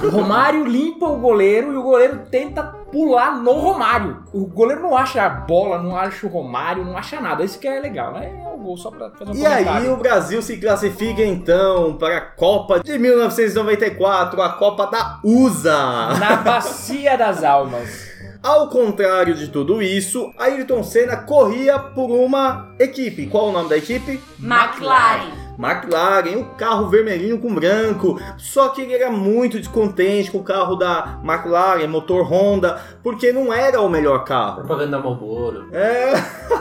o 0.03 0.09
Romário 0.11 0.65
limpa 0.65 1.07
o 1.07 1.19
goleiro 1.19 1.75
e 1.75 1.77
o 1.77 1.83
goleiro 1.83 2.21
tenta 2.31 2.63
pular 2.91 3.37
no 3.43 3.53
Romário. 3.53 4.23
O 4.33 4.47
goleiro 4.47 4.83
não 4.83 4.97
acha 4.97 5.23
a 5.23 5.29
bola, 5.29 5.83
não 5.83 5.97
acha 5.97 6.27
o 6.27 6.31
Romário, 6.31 6.85
não 6.85 6.97
acha 6.97 7.21
nada. 7.21 7.45
Isso 7.45 7.59
que 7.59 7.67
é 7.69 7.81
legal, 7.81 8.13
né? 8.13 8.31
É 8.45 8.49
o 8.55 8.59
gol 8.59 8.77
só 8.77 8.91
pra 8.91 9.11
fazer 9.11 9.31
um 9.31 9.35
E 9.35 9.43
comentário. 9.43 9.69
aí 9.71 9.89
o 9.89 9.97
Brasil 9.97 10.43
se 10.43 10.57
classifica 10.59 11.23
então 11.25 11.97
para 11.97 12.17
a 12.17 12.21
Copa 12.21 12.81
de 12.81 12.99
1994, 12.99 14.41
a 14.43 14.49
Copa 14.55 14.87
da 14.87 15.21
USA. 15.25 16.15
Na 16.19 16.37
bacia 16.37 17.17
das 17.17 17.43
almas. 17.45 18.09
Ao 18.43 18.69
contrário 18.71 19.35
de 19.35 19.49
tudo 19.49 19.83
isso, 19.83 20.33
Ayrton 20.39 20.83
Senna 20.83 21.17
corria 21.19 21.79
por 21.79 22.11
uma 22.11 22.71
equipe. 22.79 23.27
Qual 23.27 23.49
o 23.49 23.53
nome 23.53 23.69
da 23.69 23.77
equipe? 23.77 24.19
McLaren. 24.43 25.50
McLaren, 25.63 26.39
o 26.39 26.45
carro 26.57 26.89
vermelhinho 26.89 27.39
com 27.39 27.55
branco. 27.55 28.19
Só 28.39 28.71
que 28.71 28.81
ele 28.81 28.95
era 28.95 29.11
muito 29.11 29.59
descontente 29.59 30.31
com 30.31 30.39
o 30.39 30.43
carro 30.43 30.75
da 30.75 31.21
McLaren, 31.23 31.87
motor 31.87 32.23
Honda, 32.31 32.81
porque 33.03 33.31
não 33.33 33.53
era 33.53 33.81
o 33.81 33.89
melhor 33.89 34.25
carro. 34.25 34.57
Propaganda 34.57 34.99
Marlboro. 34.99 35.67
É. 35.73 36.13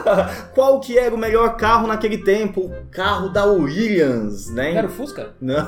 Qual 0.54 0.80
que 0.80 0.98
era 0.98 1.14
o 1.14 1.18
melhor 1.18 1.56
carro 1.56 1.86
naquele 1.86 2.18
tempo? 2.18 2.60
O 2.66 2.90
carro 2.90 3.30
da 3.30 3.46
Williams, 3.46 4.50
né? 4.50 4.74
Era 4.74 4.86
o 4.86 4.90
Fusca? 4.90 5.30
Não. 5.40 5.66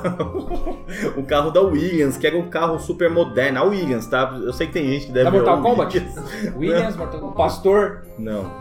o 1.17 1.23
carro 1.23 1.49
da 1.49 1.61
Williams, 1.61 2.17
que 2.17 2.27
era 2.27 2.37
um 2.37 2.49
carro 2.49 2.77
super 2.79 3.09
moderno. 3.09 3.59
A 3.59 3.63
Williams, 3.63 4.05
tá? 4.05 4.39
Eu 4.43 4.53
sei 4.53 4.67
que 4.67 4.73
tem 4.73 4.85
gente 4.85 5.07
que 5.07 5.11
deve 5.11 5.25
Da 5.25 5.31
Mortal 5.31 5.61
Kombat? 5.61 6.07
Williams, 6.55 6.95
Mortal- 6.95 7.23
o 7.23 7.31
Pastor. 7.31 8.03
Não. 8.19 8.51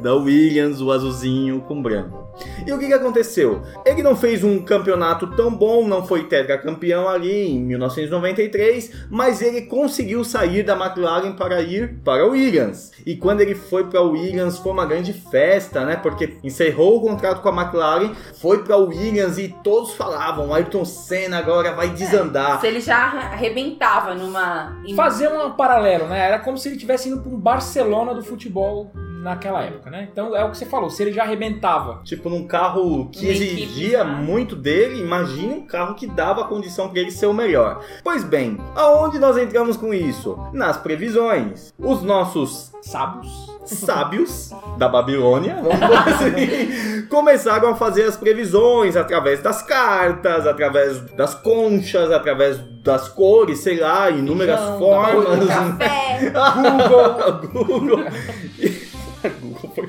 Da 0.00 0.14
Williams, 0.14 0.80
o 0.80 0.92
azulzinho 0.92 1.60
com 1.62 1.82
branco. 1.82 2.28
E 2.66 2.72
o 2.72 2.78
que, 2.78 2.86
que 2.86 2.92
aconteceu? 2.92 3.62
Ele 3.84 4.02
não 4.04 4.14
fez 4.14 4.44
um 4.44 4.62
campeonato 4.62 5.26
tão 5.28 5.50
bom, 5.50 5.88
não 5.88 6.06
foi 6.06 6.24
tetracampeão 6.24 7.08
ali 7.08 7.48
em 7.48 7.60
1993, 7.60 9.06
mas 9.10 9.40
ele 9.40 9.62
conseguiu 9.62 10.22
sair 10.22 10.62
da 10.62 10.76
McLaren 10.76 11.32
para 11.32 11.62
ir 11.62 11.94
para 12.04 12.26
o 12.26 12.32
Williams. 12.32 12.92
E 13.06 13.16
quando 13.16 13.40
ele 13.40 13.54
foi 13.54 13.84
para 13.84 14.02
o 14.02 14.10
Williams 14.10 14.58
foi 14.58 14.72
uma 14.72 14.84
grande 14.84 15.14
festa, 15.14 15.86
né? 15.86 15.96
Porque 15.96 16.36
encerrou 16.44 16.98
o 16.98 17.00
contrato 17.00 17.40
com 17.40 17.48
a 17.48 17.62
McLaren, 17.62 18.12
foi 18.38 18.62
para 18.62 18.76
o 18.76 18.88
Williams 18.88 19.38
e 19.38 19.48
todos 19.64 19.94
falavam: 19.94 20.52
Ayrton 20.52 20.84
Senna 20.84 21.38
agora 21.38 21.72
vai 21.72 21.88
desandar. 21.88 22.60
Se 22.60 22.66
ele 22.66 22.80
já 22.80 22.96
arrebentava 22.96 24.14
numa. 24.14 24.76
Fazer 24.94 25.28
um 25.28 25.50
paralelo, 25.52 26.06
né? 26.08 26.26
Era 26.26 26.38
como 26.38 26.58
se 26.58 26.68
ele 26.68 26.76
tivesse 26.76 27.08
indo 27.08 27.22
para 27.22 27.32
um 27.32 27.38
Barcelona 27.38 28.14
do 28.14 28.22
futebol 28.22 28.92
naquela 29.24 29.62
época, 29.62 29.90
né? 29.90 30.08
Então 30.12 30.36
é 30.36 30.44
o 30.44 30.50
que 30.50 30.58
você 30.58 30.66
falou, 30.66 30.90
se 30.90 31.02
ele 31.02 31.12
já 31.12 31.22
arrebentava 31.22 32.00
Tipo, 32.04 32.28
num 32.28 32.46
carro 32.46 33.08
que 33.10 33.26
equipe 33.28 33.54
dependia 33.54 34.04
muito 34.04 34.54
dele, 34.54 35.00
imagine 35.00 35.54
um 35.54 35.66
carro 35.66 35.94
que 35.94 36.06
dava 36.06 36.42
a 36.42 36.44
condição 36.44 36.88
para 36.88 37.00
ele 37.00 37.10
ser 37.10 37.26
o 37.26 37.32
melhor. 37.32 37.82
Pois 38.02 38.22
bem, 38.22 38.58
aonde 38.74 39.18
nós 39.18 39.36
entramos 39.38 39.76
com 39.76 39.92
isso? 39.94 40.38
Nas 40.52 40.76
previsões. 40.76 41.72
Os 41.78 42.02
nossos 42.02 42.70
Sábios. 42.82 43.50
sábios 43.64 44.50
da 44.76 44.88
Babilônia, 44.88 45.56
vamos 45.56 45.78
dizer 46.04 46.34
assim, 47.00 47.06
começaram 47.06 47.70
a 47.70 47.74
fazer 47.74 48.04
as 48.04 48.16
previsões 48.16 48.94
através 48.94 49.40
das 49.40 49.62
cartas, 49.62 50.46
através 50.46 51.00
das 51.12 51.34
conchas, 51.34 52.10
através 52.10 52.58
das 52.82 53.08
cores, 53.08 53.60
sei 53.60 53.80
lá, 53.80 54.10
inúmeras 54.10 54.60
Feijão, 54.60 54.78
formas. 54.78 55.48
Café. 55.48 56.32
Google. 57.54 57.64
Google. 57.64 58.04
Google 59.30 59.70
foi 59.74 59.88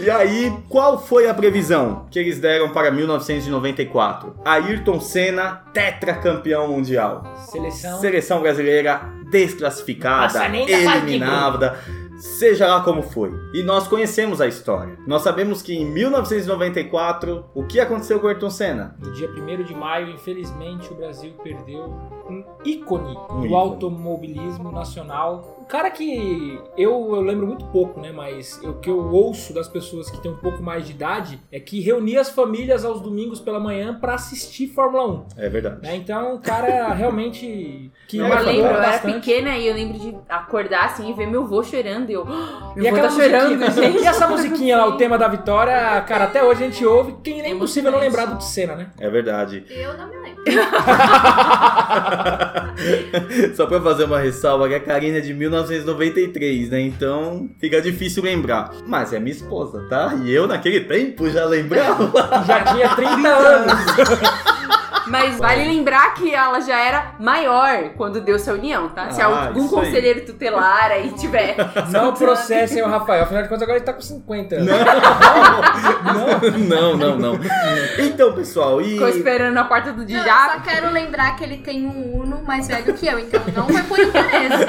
E 0.00 0.10
aí, 0.10 0.52
qual 0.68 1.00
foi 1.00 1.28
a 1.28 1.34
previsão 1.34 2.06
que 2.10 2.18
eles 2.18 2.38
deram 2.38 2.70
para 2.70 2.90
1994? 2.90 4.34
Ayrton 4.44 5.00
Senna, 5.00 5.62
tetracampeão 5.72 6.68
mundial. 6.68 7.24
Seleção. 7.50 8.00
Seleção 8.00 8.40
brasileira 8.40 9.00
desclassificada, 9.30 10.44
eliminada, 10.46 11.78
seja 12.18 12.66
lá 12.66 12.82
como 12.82 13.02
foi. 13.02 13.32
E 13.54 13.62
nós 13.62 13.86
conhecemos 13.86 14.40
a 14.40 14.46
história. 14.46 14.98
Nós 15.06 15.22
sabemos 15.22 15.62
que 15.62 15.74
em 15.74 15.84
1994, 15.84 17.44
o 17.54 17.64
que 17.64 17.80
aconteceu 17.80 18.18
com 18.18 18.26
o 18.26 18.28
Ayrton 18.28 18.50
Senna? 18.50 18.96
No 18.98 19.12
dia 19.12 19.28
1 19.30 19.62
de 19.64 19.74
maio, 19.74 20.08
infelizmente, 20.08 20.90
o 20.92 20.96
Brasil 20.96 21.32
perdeu 21.42 21.94
um 22.28 22.44
ícone 22.64 23.16
Um 23.30 23.40
do 23.40 23.46
ícone. 23.46 23.54
automobilismo 23.54 24.70
nacional. 24.72 25.56
Um 25.60 25.64
cara 25.64 25.90
que 25.90 26.58
eu, 26.76 27.14
eu 27.14 27.20
lembro 27.20 27.46
muito 27.46 27.64
pouco, 27.66 28.00
né? 28.00 28.10
Mas 28.12 28.58
o 28.64 28.74
que 28.74 28.88
eu 28.88 28.98
ouço 29.12 29.52
das 29.52 29.68
pessoas 29.68 30.08
que 30.10 30.18
têm 30.22 30.30
um 30.30 30.36
pouco 30.36 30.62
mais 30.62 30.86
de 30.86 30.92
idade 30.92 31.38
é 31.52 31.60
que 31.60 31.80
reunia 31.80 32.20
as 32.20 32.30
famílias 32.30 32.84
aos 32.84 33.00
domingos 33.00 33.38
pela 33.40 33.60
manhã 33.60 33.98
pra 34.00 34.14
assistir 34.14 34.68
Fórmula 34.68 35.06
1. 35.06 35.24
É 35.36 35.48
verdade. 35.48 35.82
né? 35.82 35.96
Então, 35.96 36.34
um 36.36 36.40
cara 36.40 36.92
realmente 36.94 37.90
que 38.08 38.16
Eu 38.18 38.24
lembro, 38.28 38.50
eu 38.50 38.66
era 38.82 38.98
pequena 38.98 39.56
e 39.58 39.66
eu 39.66 39.74
lembro 39.74 39.98
de 39.98 40.16
acordar 40.28 40.86
assim 40.86 41.10
e 41.10 41.12
ver 41.12 41.26
meu 41.26 41.42
avô 41.42 41.62
chorando. 41.62 42.08
E 42.10 42.14
eu, 42.14 42.24
"Ah, 42.26 42.72
E 42.76 42.80
meu 42.80 42.88
avô 42.94 42.96
aquela 42.96 43.08
tá 43.08 43.10
chorando, 43.14 43.70
gente. 43.72 44.02
e 44.02 44.06
essa 44.06 44.26
musiquinha 44.28 44.76
lá, 44.76 44.86
o 44.86 44.96
tema 44.96 45.18
da 45.18 45.28
vitória, 45.28 46.00
cara, 46.02 46.24
até 46.24 46.42
hoje 46.42 46.64
a 46.64 46.66
gente 46.68 46.84
ouve. 46.86 47.14
Quem 47.22 47.42
é 47.42 47.50
impossível 47.50 47.90
não 47.92 47.98
lembrar 47.98 48.24
do 48.26 48.42
Senna, 48.42 48.74
né? 48.74 48.90
É 48.98 49.10
verdade. 49.10 49.64
Eu 49.68 49.96
não 49.98 50.08
me 50.08 50.16
lembro. 50.16 50.38
Só 53.54 53.66
pra 53.66 53.80
fazer 53.80 54.04
uma 54.04 54.18
ressalva, 54.18 54.68
que 54.68 54.74
a 54.74 54.80
Karine 54.80 55.18
é 55.18 55.20
de 55.20 55.34
1993, 55.34 56.70
né? 56.70 56.80
Então 56.80 57.48
fica 57.58 57.80
difícil 57.80 58.22
lembrar. 58.22 58.72
Mas 58.86 59.12
é 59.12 59.18
minha 59.18 59.34
esposa, 59.34 59.86
tá? 59.88 60.14
E 60.24 60.32
eu 60.32 60.46
naquele 60.46 60.80
tempo 60.80 61.28
já 61.30 61.44
lembrava. 61.44 62.10
Já 62.46 62.64
tinha 62.64 62.88
30 62.94 63.28
anos. 63.28 63.72
Mas 65.08 65.36
vale 65.38 65.64
lembrar 65.64 66.14
que 66.14 66.34
ela 66.34 66.60
já 66.60 66.78
era 66.78 67.12
maior 67.18 67.90
quando 67.96 68.20
deu 68.20 68.36
essa 68.36 68.52
união, 68.52 68.88
tá? 68.90 69.10
Se 69.10 69.20
Ah, 69.20 69.46
algum 69.46 69.64
isso 69.66 69.78
aí. 69.78 69.84
conselheiro 69.86 70.24
tutelar 70.26 70.90
aí 70.90 71.10
tiver. 71.12 71.56
Não 71.90 72.12
processem 72.14 72.82
o 72.82 72.88
Rafael, 72.88 73.24
afinal 73.24 73.42
de 73.42 73.48
contas 73.48 73.62
agora 73.62 73.78
ele 73.78 73.84
tá 73.86 73.92
com 73.92 74.00
50 74.00 74.54
anos. 74.56 74.68
não, 76.68 76.96
não, 76.96 77.16
não. 77.18 77.38
Então, 77.98 78.32
pessoal, 78.32 78.80
e. 78.80 78.92
Ficou 78.92 79.08
esperando 79.08 79.54
na 79.54 79.64
porta 79.64 79.92
do 79.92 79.98
Não, 79.98 80.02
eu 80.02 80.06
Dijá. 80.06 80.50
só 80.54 80.60
quero 80.60 80.90
lembrar 80.90 81.36
que 81.36 81.44
ele 81.44 81.58
tem 81.58 81.86
um 81.86 82.18
Uno 82.20 82.42
mais 82.44 82.66
velho 82.68 82.94
que 82.94 83.06
eu, 83.06 83.18
então 83.18 83.40
não 83.54 83.68
foi 83.68 83.82
por 83.82 83.98
interesse. 83.98 84.64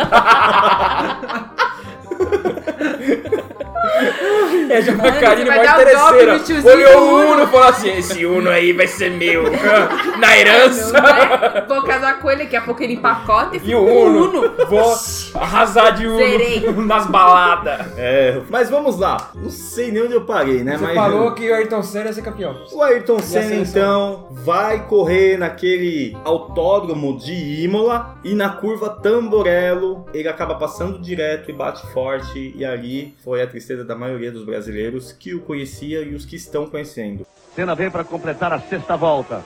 É, 4.70 4.82
já 4.82 4.94
uma 4.94 5.12
carinha 5.12 5.54
golpe 5.54 5.82
interesseira. 5.82 6.42
Olhou 6.64 7.02
o 7.02 7.34
Uno 7.34 7.44
e 7.44 7.48
falou 7.48 7.68
assim: 7.68 7.90
esse 7.98 8.26
Uno 8.26 8.50
aí 8.50 8.72
vai 8.72 8.88
ser 8.88 9.12
meu. 9.12 9.46
Na 10.20 10.38
herança. 10.38 10.94
Não, 10.94 11.02
né? 11.02 11.66
Vou 11.68 11.84
casar 11.84 12.20
com 12.20 12.30
ele, 12.30 12.44
daqui 12.44 12.56
a 12.56 12.62
pouco 12.62 12.84
ele 12.84 12.94
empacota 12.94 13.56
e 13.56 13.58
E 13.58 13.60
fica 13.62 13.78
o 13.78 13.86
com 13.86 13.92
o 13.92 14.06
Uno. 14.06 14.30
Uno. 14.30 14.54
Vou 14.68 14.96
arrasar 15.36 15.96
de. 15.96 16.08
Uno 16.08 16.86
nas 16.86 17.08
baladas. 17.08 17.98
É, 17.98 18.42
mas 18.50 18.70
vamos 18.70 18.98
lá. 18.98 19.32
Não 19.36 19.50
sei 19.50 19.92
nem 19.92 20.04
onde 20.04 20.14
eu 20.14 20.22
parei, 20.22 20.64
né? 20.64 20.78
Você 20.78 20.86
mas 20.86 20.96
falou 20.96 21.34
que 21.34 21.50
o 21.50 21.54
Ayrton 21.54 21.82
Senna 21.82 22.06
ia 22.06 22.14
ser 22.14 22.22
campeão. 22.22 22.56
O 22.72 22.84
Ayrton 22.84 23.20
Senna, 23.20 23.56
então, 23.56 24.28
vai 24.32 24.86
correr 24.86 25.38
naquele 25.38 26.18
autódromo 26.24 27.18
de 27.18 27.64
Imola 27.64 28.16
e 28.24 28.36
na 28.36 28.50
curva 28.50 28.90
Tamborello 28.90 30.06
ele 30.14 30.28
acaba 30.28 30.56
passando 30.56 31.00
direto 31.00 31.50
e 31.50 31.54
bate 31.54 31.86
forte. 31.92 32.54
E 32.56 32.64
ali 32.64 33.16
foi 33.24 33.42
a 33.42 33.48
tristeza 33.60 33.84
da 33.84 33.94
maioria 33.94 34.32
dos 34.32 34.46
brasileiros 34.46 35.12
que 35.12 35.36
o 35.36 35.42
conhecia 35.42 36.02
e 36.02 36.16
os 36.16 36.26
que 36.26 36.38
estão 36.38 36.70
conhecendo. 36.70 37.28
Senna 37.54 37.76
vem 37.76 37.92
para 37.92 38.06
completar 38.06 38.54
a 38.54 38.60
sexta 38.60 38.96
volta. 38.96 39.44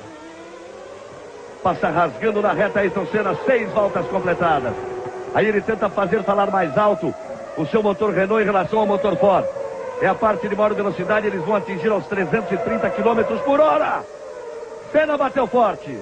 Passa 1.63 1.89
rasgando 1.89 2.39
na 2.39 2.54
reta 2.54 2.82
Ayrton 2.82 3.08
Senna, 3.08 3.36
seis 3.43 3.67
voltas 3.71 4.06
completadas. 4.06 4.73
Aí 5.34 5.47
ele 5.47 5.62
tenta 5.62 5.89
fazer 5.89 6.23
falar 6.23 6.52
mais 6.52 6.78
alto 6.78 7.13
o 7.58 7.65
seu 7.65 7.82
motor 7.82 8.13
Renault 8.13 8.43
em 8.43 8.45
relação 8.45 8.80
ao 8.80 8.86
motor 8.86 9.17
Ford. 9.17 9.45
É 9.99 10.08
a 10.08 10.13
parte 10.13 10.47
de 10.47 10.56
maior 10.56 10.73
velocidade, 10.76 11.26
eles 11.26 11.43
vão 11.43 11.56
atingir 11.56 11.89
aos 11.89 12.06
330 12.06 12.89
km 12.91 13.38
por 13.43 13.60
hora. 13.60 14.04
Senna 14.91 15.17
bateu 15.17 15.47
forte. 15.47 15.97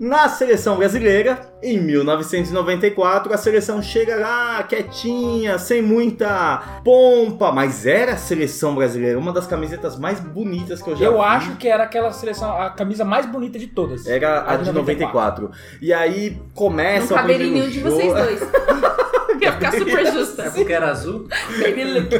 Na 0.00 0.30
seleção 0.30 0.78
brasileira, 0.78 1.38
em 1.62 1.78
1994, 1.78 3.34
a 3.34 3.36
seleção 3.36 3.82
chega 3.82 4.16
lá 4.16 4.62
quietinha, 4.62 5.58
sem 5.58 5.82
muita 5.82 6.80
pompa, 6.82 7.52
mas 7.52 7.84
era 7.84 8.12
a 8.12 8.16
seleção 8.16 8.74
brasileira, 8.74 9.18
uma 9.18 9.30
das 9.30 9.46
camisetas 9.46 9.98
mais 9.98 10.18
bonitas 10.18 10.80
que 10.80 10.88
eu 10.88 10.96
já 10.96 11.00
vi. 11.00 11.04
Eu 11.04 11.20
acho 11.20 11.54
que 11.56 11.68
era 11.68 11.84
aquela 11.84 12.10
seleção, 12.12 12.50
a 12.50 12.70
camisa 12.70 13.04
mais 13.04 13.26
bonita 13.26 13.58
de 13.58 13.66
todas. 13.66 14.06
Era 14.06 14.50
a 14.50 14.56
de 14.56 14.72
94. 14.72 15.50
E 15.82 15.92
aí 15.92 16.30
Não 16.30 16.48
começa 16.54 17.12
o 17.12 17.16
caberia 17.18 17.46
em 17.46 17.50
primeiro 17.50 17.68
nenhum 17.68 17.70
de 17.70 17.80
jogo. 17.80 17.94
vocês 17.94 18.40
dois. 18.40 18.50
Ia 19.40 19.52
ficar 19.52 19.72
super 19.72 20.06
justa. 20.12 20.42
É 20.42 20.50
porque 20.50 20.72
era 20.72 20.90
azul? 20.90 21.26
Baby 21.60 21.84
look. 21.84 22.12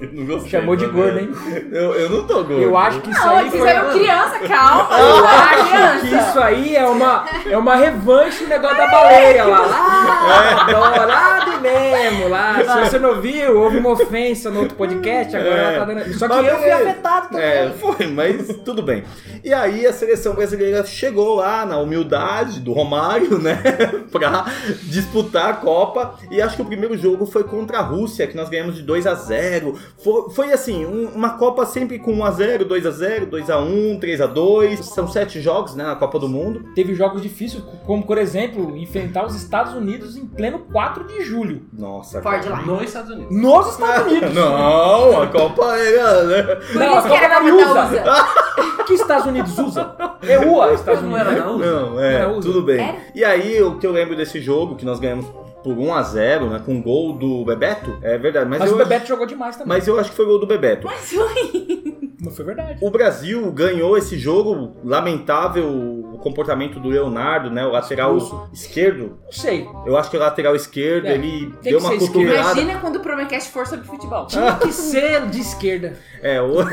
Eu 0.00 0.08
não 0.12 0.26
gostei, 0.26 0.50
Chamou 0.50 0.76
de 0.76 0.86
né? 0.86 0.92
gordo, 0.92 1.18
hein? 1.18 1.30
Eu, 1.72 1.94
eu 1.94 2.10
não 2.10 2.26
tô 2.26 2.34
gordo. 2.44 2.62
Eu 2.62 2.76
acho 2.76 3.00
que 3.00 3.10
isso 3.10 3.20
Não, 3.26 3.36
aí 3.36 3.48
vocês 3.50 3.62
foi... 3.62 3.70
eram 3.70 3.90
criança, 3.90 4.38
calma. 4.40 4.98
Eu 4.98 5.24
Ah, 5.26 5.50
acho 5.50 5.68
criança. 5.68 6.06
que 6.06 6.14
isso 6.30 6.40
aí 6.40 6.76
é 6.76 6.86
uma, 6.86 7.24
é 7.50 7.56
uma 7.58 7.76
revanche 7.76 8.44
do 8.44 8.50
negócio 8.50 8.76
da 8.76 8.86
baleia 8.88 9.44
lá. 9.44 9.60
Lá, 9.60 10.64
dourado 10.64 11.60
mesmo, 11.60 12.28
lá. 12.28 12.56
Se 12.56 12.90
você 12.90 12.98
não 12.98 13.20
viu, 13.20 13.58
houve 13.60 13.78
uma 13.78 13.90
ofensa 13.90 14.50
no 14.50 14.60
outro 14.60 14.76
podcast, 14.76 15.36
agora 15.36 15.54
É. 15.56 15.74
ela 15.74 15.78
tá 15.86 15.92
dando. 15.92 16.14
Só 16.14 16.28
que 16.28 16.34
Mas 16.34 16.46
eu 16.48 16.58
fui 16.58 16.70
afetado 16.70 17.28
também. 17.28 17.44
É, 17.44 17.70
foi, 17.78 18.06
mas 18.08 18.46
tudo 18.64 18.82
bem. 18.82 19.04
E 19.44 19.52
aí 19.52 19.86
a 19.86 19.92
seleção 19.92 20.34
brasileira 20.34 20.84
chegou 20.84 21.36
lá 21.36 21.64
na 21.64 21.78
humildade 21.78 22.60
do 22.60 22.72
Romário, 22.72 23.38
né? 23.38 23.58
pra 24.10 24.46
disputar 24.84 25.50
a 25.50 25.52
Copa. 25.54 26.17
E 26.30 26.40
acho 26.42 26.56
que 26.56 26.62
o 26.62 26.64
primeiro 26.64 26.96
jogo 26.96 27.26
foi 27.26 27.44
contra 27.44 27.78
a 27.78 27.82
Rússia, 27.82 28.26
que 28.26 28.36
nós 28.36 28.48
ganhamos 28.48 28.74
de 28.76 28.82
2 28.82 29.06
a 29.06 29.14
0 29.14 29.74
Foi, 30.02 30.30
foi 30.30 30.52
assim, 30.52 30.84
um- 30.86 31.08
uma 31.14 31.30
Copa 31.38 31.64
sempre 31.66 31.98
com 31.98 32.12
1x0, 32.12 32.64
2x0, 32.64 33.26
2x1, 33.26 33.98
3x2. 34.00 34.82
São 34.82 35.06
sete 35.08 35.40
jogos, 35.40 35.74
né? 35.74 35.84
Na 35.84 35.96
Copa 35.96 36.18
do 36.18 36.28
Mundo. 36.28 36.64
Teve 36.74 36.94
jogos 36.94 37.22
difíceis, 37.22 37.62
como 37.86 38.04
por 38.06 38.18
exemplo, 38.18 38.76
enfrentar 38.76 39.24
os 39.26 39.34
Estados 39.34 39.74
Unidos 39.74 40.16
em 40.16 40.26
pleno 40.26 40.60
4 40.72 41.04
de 41.04 41.22
julho. 41.24 41.62
Nossa, 41.72 42.20
Ford 42.22 42.42
cara. 42.42 42.62
Nos 42.62 42.82
Estados 42.82 43.10
Unidos. 43.10 43.36
Nos 43.36 43.68
Estados 43.72 44.12
Unidos. 44.12 44.34
Não, 44.34 45.22
a 45.22 45.26
Copa 45.28 45.64
era, 45.76 46.24
né? 46.24 46.42
Por 46.42 46.74
Não, 46.74 46.94
a 46.98 47.16
era 47.16 47.28
Copa 47.36 47.40
não 47.48 47.56
botar 47.56 47.86
usa. 47.88 48.02
usa. 48.02 48.84
que 48.86 48.94
Estados 48.94 49.26
Unidos 49.26 49.58
usa? 49.58 49.94
EUA, 50.22 50.72
Estados 50.74 51.02
Não 51.02 51.12
Unidos. 51.12 51.26
era 51.26 51.30
né? 51.40 51.46
não? 51.46 51.58
Não, 51.58 52.00
é, 52.00 52.22
Não, 52.22 52.32
usa. 52.38 52.40
tudo 52.48 52.62
bem. 52.62 52.80
Era? 52.80 52.96
E 53.14 53.24
aí, 53.24 53.62
o 53.62 53.78
que 53.78 53.86
eu 53.86 53.92
lembro 53.92 54.16
desse 54.16 54.40
jogo, 54.40 54.76
que 54.76 54.84
nós 54.84 54.98
ganhamos 54.98 55.26
por 55.74 55.84
1x0, 55.84 56.50
né? 56.50 56.62
Com 56.64 56.74
um 56.74 56.82
gol 56.82 57.12
do 57.12 57.44
Bebeto, 57.44 57.98
é 58.02 58.16
verdade. 58.18 58.48
Mas, 58.48 58.60
Mas, 58.60 58.70
eu, 58.70 58.74
o 58.74 58.78
Bebeto 58.78 59.06
jogou 59.06 59.26
demais 59.26 59.56
também. 59.56 59.68
mas 59.68 59.86
eu 59.86 59.98
acho 59.98 60.10
que 60.10 60.16
foi 60.16 60.26
gol 60.26 60.38
do 60.38 60.46
Bebeto. 60.46 60.86
Mas 60.86 61.12
foi. 61.12 61.78
Não 62.20 62.32
foi 62.32 62.44
verdade. 62.44 62.78
O 62.82 62.90
Brasil 62.90 63.50
ganhou 63.52 63.96
esse 63.96 64.18
jogo, 64.18 64.76
lamentável 64.84 65.68
o 65.68 66.18
comportamento 66.18 66.80
do 66.80 66.88
Leonardo, 66.88 67.48
né? 67.48 67.64
O 67.64 67.70
lateral 67.70 68.16
Expulso. 68.16 68.50
esquerdo. 68.52 69.18
Não 69.24 69.32
sei. 69.32 69.68
Eu 69.86 69.96
acho 69.96 70.10
que 70.10 70.16
o 70.16 70.20
lateral 70.20 70.56
esquerdo, 70.56 71.06
É, 71.06 71.14
ele 71.14 71.52
tem 71.62 71.72
deu 71.72 71.80
uma 71.80 71.96
cotovelada. 71.96 72.60
Imagina 72.60 72.80
quando 72.80 72.96
o 72.96 73.00
Promecast 73.00 73.52
for 73.52 73.66
sobre 73.66 73.86
futebol. 73.86 74.26
Tinha 74.26 74.54
que 74.58 74.72
ser 74.72 75.26
de 75.26 75.40
esquerda. 75.40 75.96
É, 76.22 76.40
o... 76.42 76.56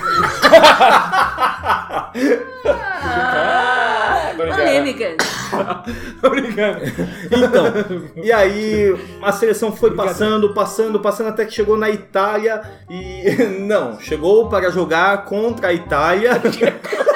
Ah, 3.08 4.31
polêmica. 4.36 5.15
Tô 6.21 6.29
brincando. 6.29 6.79
Então, 7.31 8.23
e 8.23 8.31
aí 8.31 8.85
a 9.21 9.32
seleção 9.32 9.71
foi 9.71 9.95
passando, 9.95 10.54
passando, 10.54 11.00
passando 11.00 11.30
até 11.30 11.45
que 11.45 11.54
chegou 11.54 11.78
na 11.78 11.89
Itália 11.89 12.62
e 12.89 13.43
não, 13.62 14.00
chegou 14.00 14.50
para 14.50 14.69
jogar 14.69 15.26
contra 15.26 15.69
a 15.69 15.74
Itália. 15.74 16.41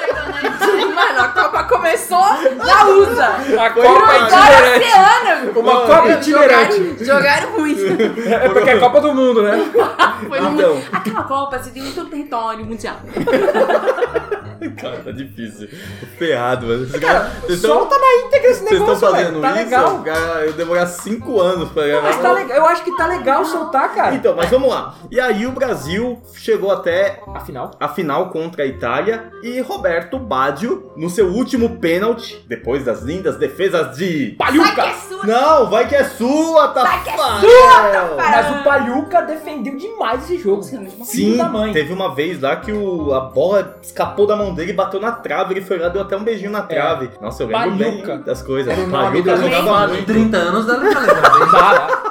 Mano, 1.00 1.20
a 1.22 1.28
Copa 1.30 1.64
começou, 1.64 2.26
já 2.66 2.86
usa. 2.88 3.26
A 3.26 3.70
Copa 3.70 3.88
demais. 3.88 4.34
Agora 4.34 4.78
itinerante. 4.78 4.86
oceano. 4.86 5.60
Uma 5.60 5.82
Copa 5.88 6.10
itinerante. 6.10 7.06
Jogaram, 7.06 7.06
jogaram 7.06 7.52
muito. 7.60 7.82
É 8.34 8.50
porque 8.50 8.70
é 8.70 8.80
Copa 8.80 9.02
do 9.02 9.14
Mundo, 9.14 9.42
né? 9.44 9.58
Foi 10.28 10.40
no 10.42 10.50
Então. 10.52 10.76
mundo. 10.76 10.86
Aquela 10.92 11.24
Copa 11.24 11.60
se 11.60 11.72
tem 11.72 11.88
em 11.88 11.92
todo 11.92 12.08
o 12.08 12.10
território 12.10 12.66
mundial. 12.66 12.96
Cara, 14.82 14.98
tá 14.98 15.12
difícil. 15.12 15.70
Tô 16.02 16.06
ferrado, 16.18 16.68
mano. 16.68 16.84
Esses 16.84 17.00
Cara, 17.00 17.20
caras- 17.20 17.34
vocês 17.44 17.62
tão- 17.62 17.76
solta 17.80 17.98
na 17.98 18.26
íntegra 18.28 18.50
esse 18.50 18.60
Vocês 18.60 18.72
estão 18.82 18.94
negócio, 18.96 19.10
fazendo. 19.10 19.42
Tá 19.42 19.48
isso? 19.50 19.58
legal. 19.58 20.00
Cara, 20.04 20.46
eu 20.46 20.54
demorar 20.54 20.86
5 20.86 21.40
anos 21.42 21.70
pra 21.72 21.88
gravar. 21.88 22.08
Mas 22.10 22.18
tá 22.22 22.32
legal. 22.34 22.58
Eu 22.58 22.66
acho 22.66 22.84
que 22.84 22.98
tá 22.98 23.08
legal 23.08 23.46
soltar, 23.46 23.94
cara. 23.96 24.16
Então, 24.16 24.36
mas 24.36 24.50
vamos 24.50 24.70
lá. 24.70 24.96
E 25.10 25.20
aí 25.20 25.46
o 25.48 25.52
Brasil 25.52 26.22
chegou 26.36 26.72
até 26.72 27.22
Afinal. 27.34 27.72
a 27.80 27.88
final 27.88 28.30
contra 28.32 28.64
a 28.64 28.66
Itália 28.66 29.32
e 29.42 29.62
Roberto 29.62 30.20
Baggio, 30.20 30.89
no 30.96 31.10
seu 31.10 31.28
último 31.28 31.78
pênalti, 31.78 32.44
depois 32.48 32.84
das 32.84 33.02
lindas 33.02 33.38
defesas 33.38 33.96
de... 33.98 34.36
Sai 34.38 34.52
que 34.52 34.60
é 34.60 34.64
Palhuca! 34.64 34.94
sua. 35.08 35.26
Não, 35.26 35.70
vai 35.70 35.88
que 35.88 35.96
é 35.96 36.04
sua, 36.04 36.68
Vai 36.74 37.04
que 37.04 37.10
é 37.10 37.16
Tafarel! 37.16 38.16
Mas 38.18 38.60
o 38.60 38.64
Palhuca 38.64 39.22
defendeu 39.22 39.78
demais 39.78 40.24
esse 40.24 40.38
jogo. 40.38 40.64
Sim, 41.04 41.38
da 41.38 41.50
mãe. 41.50 41.74
teve 41.74 41.94
uma 41.94 42.14
vez 42.14 42.42
lá 42.42 42.56
que 42.56 42.72
o, 42.72 43.14
a 43.14 43.22
bola 43.22 43.78
escapou 43.82 44.26
da 44.28 44.36
mão 44.36 44.54
dele 44.54 44.72
e 44.72 44.76
bateu 44.76 45.00
na 45.00 45.12
trave. 45.12 45.54
Ele 45.54 45.62
foi 45.62 45.78
lá, 45.78 45.90
deu 45.90 46.02
até 46.02 46.16
um 46.16 46.24
beijinho 46.24 46.52
na 46.52 46.62
trave. 46.62 47.10
Nossa, 47.22 47.44
eu 47.44 47.48
lembro 47.48 47.78
Palhuca. 47.80 48.16
bem 48.16 48.24
das 48.24 48.42
coisas. 48.42 48.72
Era 48.72 48.88
o 48.88 48.92
Palhuca 48.92 49.38
jogava 49.38 49.88
muito. 49.88 50.06
30 50.06 50.38
anos 50.38 50.66
dá 50.66 50.76
pra 50.76 50.90
lembrar. 50.90 51.52
Dá, 51.52 51.74
dá. 51.88 52.09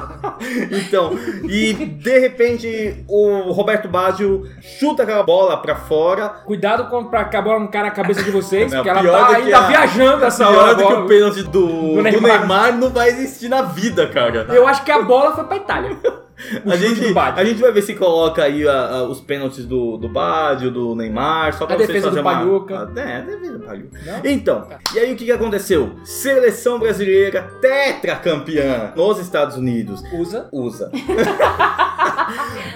Então, 0.70 1.12
e 1.44 1.72
de 1.72 2.18
repente 2.18 3.04
o 3.08 3.50
Roberto 3.52 3.88
Baggio 3.88 4.44
chuta 4.60 5.02
aquela 5.02 5.22
bola 5.22 5.56
pra 5.60 5.74
fora. 5.76 6.28
Cuidado 6.28 6.88
com, 6.88 7.04
pra 7.04 7.24
que 7.24 7.36
a 7.36 7.42
bola 7.42 7.60
não 7.60 7.66
cair 7.68 7.82
na 7.84 7.90
cabeça 7.90 8.22
de 8.22 8.30
vocês, 8.30 8.70
Não, 8.70 8.78
porque 8.78 8.90
ela 8.90 9.00
pior 9.00 9.18
tá 9.20 9.26
do 9.26 9.34
que 9.36 9.42
ainda 9.42 9.58
a- 9.58 9.66
viajando 9.68 10.24
essa 10.24 10.46
Pior 10.46 10.58
hora. 10.58 10.70
a 10.70 10.74
do 10.74 10.86
que 10.86 10.92
o 10.92 11.06
pênalti 11.06 11.42
do, 11.44 11.50
do 11.96 12.02
Neymar. 12.02 12.38
Neymar. 12.40 12.76
não 12.76 12.90
vai 12.90 13.08
existir 13.08 13.48
na 13.48 13.62
vida, 13.62 14.06
cara. 14.08 14.46
Eu 14.50 14.66
acho 14.66 14.84
que 14.84 14.90
a 14.92 15.02
bola 15.02 15.34
foi 15.34 15.44
pra 15.44 15.56
Itália. 15.56 15.96
A 16.66 16.76
gente, 16.76 17.00
do 17.12 17.18
a 17.18 17.44
gente 17.44 17.60
vai 17.60 17.72
ver 17.72 17.82
se 17.82 17.94
coloca 17.94 18.44
aí 18.44 18.66
a- 18.66 18.72
a- 18.88 19.02
os 19.04 19.20
pênaltis 19.20 19.64
do, 19.64 19.96
do 19.96 20.08
Baggio, 20.08 20.70
do 20.70 20.94
Neymar, 20.94 21.52
só 21.54 21.66
pra 21.66 21.74
A 21.74 21.78
vocês 21.78 21.88
defesa 21.88 22.10
do 22.10 22.16
fazerem 22.22 22.38
uma- 22.38 22.46
Palhuca. 22.46 22.90
a- 22.96 23.00
É, 23.00 23.16
a 23.16 23.20
defesa 23.22 23.58
do 23.58 23.64
Palhuca. 23.64 23.98
Não? 24.06 24.30
Então, 24.30 24.68
e 24.94 24.98
aí 25.00 25.12
o 25.12 25.16
que, 25.16 25.24
que 25.24 25.32
aconteceu? 25.32 25.96
Seleção 26.04 26.78
brasileira 26.78 27.42
tetracampeã 27.60 28.92
nos 28.94 29.18
Estados 29.18 29.56
Unidos. 29.56 30.02
Usa. 30.12 30.48
Usa. 30.52 30.90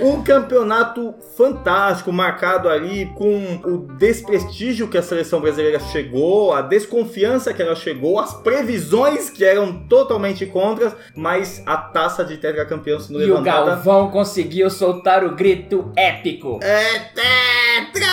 um 0.00 0.22
campeonato 0.22 1.14
fantástico, 1.36 2.12
marcado 2.12 2.68
ali 2.68 3.06
com 3.14 3.60
o 3.64 3.78
desprestígio 3.98 4.88
que 4.88 4.98
a 4.98 5.02
seleção 5.02 5.40
brasileira 5.40 5.78
chegou, 5.78 6.52
a 6.52 6.62
desconfiança 6.62 7.52
que 7.52 7.62
ela 7.62 7.74
chegou, 7.74 8.18
as 8.18 8.34
previsões 8.34 9.30
que 9.30 9.44
eram 9.44 9.86
totalmente 9.88 10.46
contras, 10.46 10.94
mas 11.14 11.62
a 11.66 11.76
taça 11.76 12.24
de 12.24 12.36
tetracampeão 12.36 13.00
sendo 13.00 13.20
E 13.20 13.24
o 13.24 13.34
levantada. 13.34 13.70
Galvão 13.72 14.10
conseguiu 14.10 14.70
soltar 14.70 15.24
o 15.24 15.34
grito 15.34 15.92
épico. 15.96 16.58
É 16.62 16.98
tetra! 17.84 18.06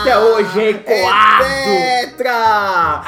Até 0.00 0.18
hoje 0.18 0.60
é 0.60 0.70
ecoado. 0.70 1.44
É 1.44 2.06
tetra! 2.06 3.02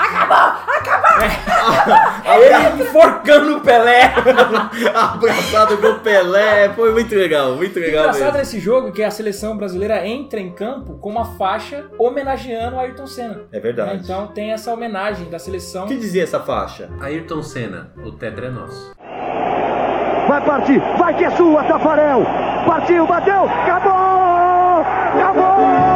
Ele 2.34 2.82
enforcando 2.82 3.56
o 3.56 3.60
Pelé. 3.60 4.12
Abraçado 4.94 5.78
com 5.78 5.86
o 5.88 5.98
Pelé, 6.00 6.70
foi 6.70 6.92
muito 6.92 7.14
legal, 7.14 7.54
muito 7.54 7.76
O 7.76 7.80
legal 7.80 8.02
engraçado 8.04 8.24
mesmo. 8.24 8.38
nesse 8.38 8.60
jogo 8.60 8.88
é 8.88 8.92
que 8.92 9.02
a 9.02 9.10
seleção 9.10 9.56
brasileira 9.56 10.06
entra 10.06 10.40
em 10.40 10.50
campo 10.50 10.94
com 10.98 11.10
uma 11.10 11.24
faixa 11.36 11.86
homenageando 11.98 12.76
o 12.76 12.80
Ayrton 12.80 13.06
Senna. 13.06 13.42
É 13.52 13.60
verdade. 13.60 13.94
Né? 13.94 14.00
Então 14.02 14.26
tem 14.28 14.52
essa 14.52 14.72
homenagem 14.72 15.28
da 15.30 15.38
seleção. 15.38 15.84
O 15.84 15.88
que 15.88 15.96
dizia 15.96 16.22
essa 16.22 16.40
faixa? 16.40 16.90
Ayrton 17.00 17.42
Senna, 17.42 17.92
o 18.04 18.12
tetra 18.12 18.46
é 18.46 18.50
nosso. 18.50 18.92
Vai 20.26 20.40
partir, 20.44 20.80
vai 20.98 21.14
que 21.16 21.24
é 21.24 21.30
sua, 21.36 21.62
Tafarel. 21.64 22.24
Partiu, 22.66 23.06
bateu, 23.06 23.44
acabou! 23.44 23.92
Acabou! 23.94 24.80
Acabou! 25.20 25.93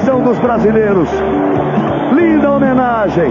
Coração 0.00 0.22
dos 0.24 0.38
brasileiros. 0.38 1.08
Linda 2.14 2.50
homenagem. 2.52 3.30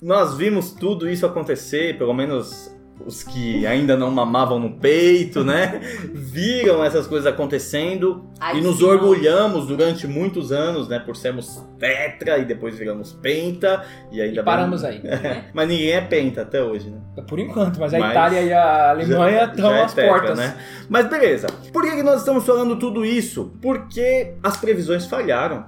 Nós 0.00 0.36
vimos 0.36 0.70
tudo 0.70 1.08
isso 1.08 1.26
acontecer, 1.26 1.98
pelo 1.98 2.14
menos 2.14 2.72
os 3.06 3.22
que 3.22 3.66
ainda 3.66 3.96
não 3.96 4.10
mamavam 4.10 4.58
no 4.58 4.72
peito, 4.78 5.42
né? 5.44 5.80
Viram 6.12 6.84
essas 6.84 7.06
coisas 7.06 7.26
acontecendo 7.26 8.24
Ai, 8.40 8.58
e 8.58 8.60
nos 8.60 8.78
sim. 8.78 8.84
orgulhamos 8.84 9.66
durante 9.66 10.06
muitos 10.06 10.52
anos, 10.52 10.88
né? 10.88 10.98
Por 10.98 11.16
sermos 11.16 11.62
tetra 11.78 12.38
e 12.38 12.44
depois 12.44 12.76
viramos 12.76 13.12
penta 13.12 13.84
e 14.12 14.20
ainda 14.20 14.40
E 14.40 14.44
paramos 14.44 14.82
bem- 14.82 15.00
aí. 15.04 15.44
Mas 15.54 15.68
ninguém 15.68 15.92
é 15.92 16.00
penta 16.00 16.42
até 16.42 16.62
hoje, 16.62 16.90
né? 16.90 16.98
Por 17.26 17.38
enquanto, 17.38 17.80
mas 17.80 17.92
a 17.94 17.98
Mas 17.98 18.10
Itália 18.10 18.42
e 18.42 18.52
a 18.52 18.90
Alemanha 18.90 19.44
estão 19.44 19.72
é 19.72 19.82
às 19.84 19.92
tetra, 19.94 20.10
portas. 20.12 20.38
né? 20.38 20.56
Mas 20.88 21.08
beleza. 21.08 21.48
Por 21.72 21.82
que, 21.82 21.96
que 21.96 22.02
nós 22.02 22.20
estamos 22.20 22.44
falando 22.46 22.76
tudo 22.78 23.04
isso? 23.04 23.52
Porque 23.60 24.34
as 24.42 24.56
previsões 24.56 25.06
falharam. 25.06 25.66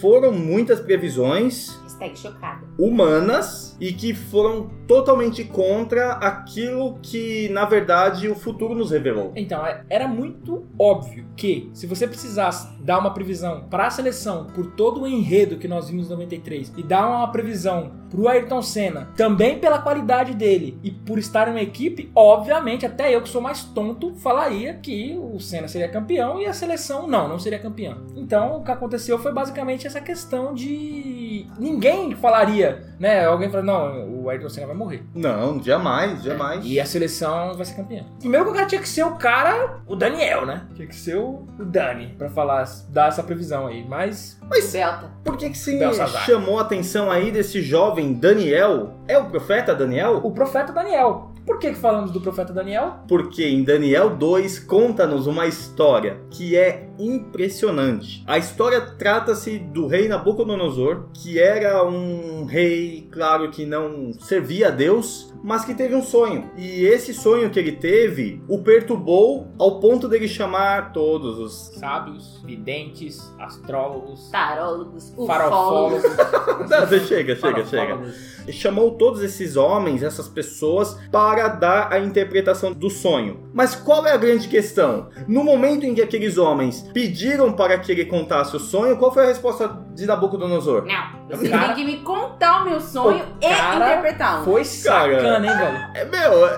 Foram 0.00 0.32
muitas 0.32 0.80
previsões 0.80 1.68
Hashtag 1.84 2.18
chocada. 2.18 2.60
humanas 2.78 3.71
e 3.82 3.92
que 3.92 4.14
foram 4.14 4.70
totalmente 4.86 5.42
contra 5.42 6.12
aquilo 6.12 7.00
que, 7.02 7.48
na 7.48 7.64
verdade, 7.64 8.28
o 8.28 8.34
futuro 8.36 8.76
nos 8.76 8.92
revelou. 8.92 9.32
Então, 9.34 9.66
é- 9.66 9.82
era 9.90 10.06
muito 10.06 10.64
óbvio 10.78 11.26
que 11.36 11.68
se 11.74 11.84
você 11.84 12.06
precisasse 12.06 12.68
dar 12.80 13.00
uma 13.00 13.12
previsão 13.12 13.64
para 13.68 13.88
a 13.88 13.90
seleção 13.90 14.46
por 14.54 14.66
todo 14.72 15.02
o 15.02 15.06
enredo 15.08 15.56
que 15.56 15.66
nós 15.66 15.88
vimos 15.88 16.06
em 16.06 16.10
93 16.10 16.72
e 16.76 16.82
dar 16.84 17.08
uma 17.08 17.26
previsão 17.32 17.90
pro 18.08 18.28
Ayrton 18.28 18.62
Senna, 18.62 19.08
também 19.16 19.58
pela 19.58 19.78
qualidade 19.80 20.34
dele 20.34 20.78
e 20.82 20.90
por 20.90 21.18
estar 21.18 21.48
em 21.48 21.52
uma 21.52 21.62
equipe, 21.62 22.10
obviamente, 22.14 22.84
até 22.84 23.12
eu 23.12 23.22
que 23.22 23.28
sou 23.28 23.40
mais 23.40 23.64
tonto, 23.64 24.14
falaria 24.16 24.74
que 24.74 25.18
o 25.18 25.40
Senna 25.40 25.66
seria 25.66 25.88
campeão 25.88 26.40
e 26.40 26.46
a 26.46 26.52
seleção 26.52 27.08
não, 27.08 27.26
não 27.26 27.38
seria 27.38 27.58
campeã. 27.58 27.96
Então, 28.14 28.58
o 28.58 28.62
que 28.62 28.70
aconteceu 28.70 29.18
foi 29.18 29.32
basicamente 29.32 29.86
essa 29.86 30.00
questão 30.00 30.52
de 30.54 31.46
ninguém 31.58 32.14
falaria, 32.14 32.94
né? 33.00 33.24
Alguém 33.24 33.50
fala, 33.50 33.62
não, 33.72 34.22
o 34.22 34.30
Ayrton 34.30 34.48
Senna 34.48 34.66
vai 34.66 34.76
morrer. 34.76 35.02
Não, 35.14 35.62
jamais, 35.62 36.22
jamais. 36.22 36.64
E 36.64 36.78
a 36.78 36.86
seleção 36.86 37.54
vai 37.54 37.64
ser 37.64 37.74
campeã. 37.74 38.04
Primeiro 38.18 38.46
que 38.46 38.50
o 38.50 38.54
cara 38.54 38.66
tinha 38.66 38.80
que 38.80 38.88
ser 38.88 39.04
o 39.04 39.16
cara, 39.16 39.80
o 39.86 39.96
Daniel, 39.96 40.46
né? 40.46 40.66
Tinha 40.74 40.86
que 40.86 40.94
ser 40.94 41.16
o, 41.16 41.46
o 41.58 41.64
Dani 41.64 42.14
pra 42.18 42.28
falar, 42.28 42.64
dar 42.88 43.08
essa 43.08 43.22
previsão 43.22 43.66
aí. 43.66 43.84
Mas 43.88 44.38
Belta. 44.72 45.10
Por 45.24 45.36
que, 45.36 45.50
que 45.50 45.58
se 45.58 45.78
Belsazar. 45.78 46.24
chamou 46.24 46.58
a 46.58 46.62
atenção 46.62 47.10
aí 47.10 47.30
desse 47.30 47.62
jovem 47.62 48.12
Daniel? 48.12 48.94
É 49.08 49.18
o 49.18 49.26
profeta 49.26 49.74
Daniel? 49.74 50.20
o 50.22 50.30
profeta 50.32 50.72
Daniel. 50.72 51.31
Por 51.44 51.58
que, 51.58 51.70
que 51.70 51.78
falamos 51.78 52.10
do 52.12 52.20
profeta 52.20 52.52
Daniel? 52.52 53.00
Porque 53.08 53.44
em 53.44 53.64
Daniel 53.64 54.16
2 54.16 54.60
conta-nos 54.60 55.26
uma 55.26 55.46
história 55.46 56.20
que 56.30 56.56
é 56.56 56.88
impressionante. 56.98 58.22
A 58.26 58.38
história 58.38 58.80
trata-se 58.80 59.58
do 59.58 59.86
rei 59.86 60.06
Nabucodonosor, 60.06 61.08
que 61.12 61.40
era 61.40 61.84
um 61.84 62.44
rei, 62.44 63.08
claro 63.10 63.50
que 63.50 63.66
não 63.66 64.12
servia 64.12 64.68
a 64.68 64.70
Deus, 64.70 65.32
mas 65.42 65.64
que 65.64 65.74
teve 65.74 65.94
um 65.94 66.02
sonho. 66.02 66.48
E 66.56 66.84
esse 66.84 67.12
sonho 67.12 67.50
que 67.50 67.58
ele 67.58 67.72
teve 67.72 68.42
o 68.48 68.62
perturbou 68.62 69.48
ao 69.58 69.80
ponto 69.80 70.08
dele 70.08 70.28
chamar 70.28 70.92
todos 70.92 71.38
os 71.38 71.72
Sábios, 71.78 72.40
videntes, 72.44 73.32
astrólogos, 73.38 74.30
Tarólogos, 74.30 75.12
farofólogos. 75.26 76.02
Não, 76.70 76.86
chega, 76.86 77.34
chega, 77.34 77.36
Fala, 77.36 77.66
chega. 77.66 78.14
E 78.46 78.52
chamou 78.52 78.92
todos 78.92 79.22
esses 79.22 79.56
homens, 79.56 80.02
essas 80.02 80.28
pessoas, 80.28 80.96
para 81.10 81.48
dar 81.48 81.92
a 81.92 81.98
interpretação 81.98 82.72
do 82.72 82.90
sonho. 82.90 83.40
Mas 83.52 83.74
qual 83.74 84.06
é 84.06 84.12
a 84.12 84.16
grande 84.16 84.48
questão? 84.48 85.08
No 85.28 85.44
momento 85.44 85.84
em 85.84 85.94
que 85.94 86.02
aqueles 86.02 86.38
homens 86.38 86.82
pediram 86.92 87.52
para 87.52 87.78
que 87.78 87.92
ele 87.92 88.04
contasse 88.06 88.56
o 88.56 88.60
sonho, 88.60 88.96
qual 88.96 89.12
foi 89.12 89.24
a 89.24 89.28
resposta 89.28 89.68
de 89.94 90.06
Nabucodonosor? 90.06 90.84
Não, 90.86 91.28
você 91.36 91.48
Cara- 91.48 91.66
tem 91.66 91.74
que 91.76 91.84
me 91.84 91.98
contar 92.02 92.62
o 92.62 92.64
meu 92.64 92.80
sonho 92.80 93.24
O 93.40 93.44
e 93.44 93.48
cara 93.48 93.76
interpretá-lo. 93.90 94.44
Foi 94.44 94.64
sacana, 94.64 95.46
hein, 95.46 95.56
velho? 95.56 95.78
É 95.94 96.04
meu, 96.04 96.48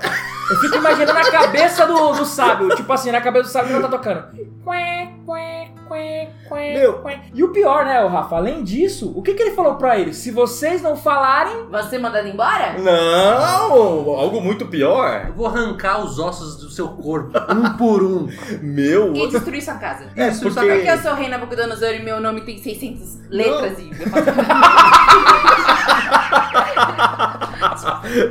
Eu 0.50 0.56
fico 0.60 0.76
imaginando 0.76 1.18
a 1.18 1.30
cabeça 1.30 1.86
do, 1.86 2.12
do 2.12 2.24
sábio. 2.24 2.68
Tipo 2.76 2.92
assim, 2.92 3.10
na 3.10 3.20
cabeça 3.20 3.44
do 3.44 3.52
sábio 3.52 3.72
ela 3.72 3.82
tá 3.82 3.88
tocando. 3.88 4.24
Quê, 4.32 5.08
quê, 5.26 5.68
quê, 5.88 6.28
quê, 6.48 6.74
Meu. 6.78 7.02
quê. 7.02 7.18
E 7.32 7.42
o 7.44 7.48
pior, 7.50 7.84
né, 7.84 8.02
o 8.04 8.08
Rafa? 8.08 8.36
Além 8.36 8.62
disso, 8.62 9.12
o 9.16 9.22
que, 9.22 9.34
que 9.34 9.42
ele 9.42 9.54
falou 9.54 9.74
pra 9.76 9.98
eles? 9.98 10.16
Se 10.16 10.30
vocês 10.30 10.82
não 10.82 10.96
falarem. 10.96 11.66
Você 11.70 11.98
mandado 11.98 12.28
embora? 12.28 12.74
não, 12.78 13.72
algo 13.72 14.40
muito 14.40 14.66
pior. 14.66 15.26
Eu 15.28 15.34
vou 15.34 15.46
arrancar 15.46 16.04
os 16.04 16.18
ossos 16.18 16.56
do 16.56 16.70
seu 16.70 16.88
corpo, 16.88 17.30
um 17.52 17.76
por 17.76 18.02
um. 18.02 18.28
Meu, 18.62 19.14
E 19.14 19.28
destruir 19.28 19.62
sua 19.62 19.74
casa. 19.74 20.06
é 20.16 20.32
Só 20.32 20.44
porque 20.50 20.60
porque 20.60 20.88
eu 20.90 20.98
sou 20.98 21.14
rei 21.14 21.28
Nabucodonosor 21.28 21.90
e 21.94 22.02
meu 22.02 22.20
nome 22.20 22.40
tem 22.42 22.58
600 22.58 23.28
letras 23.30 23.78
e 23.78 23.90
eu 23.90 24.10
faço 24.10 24.24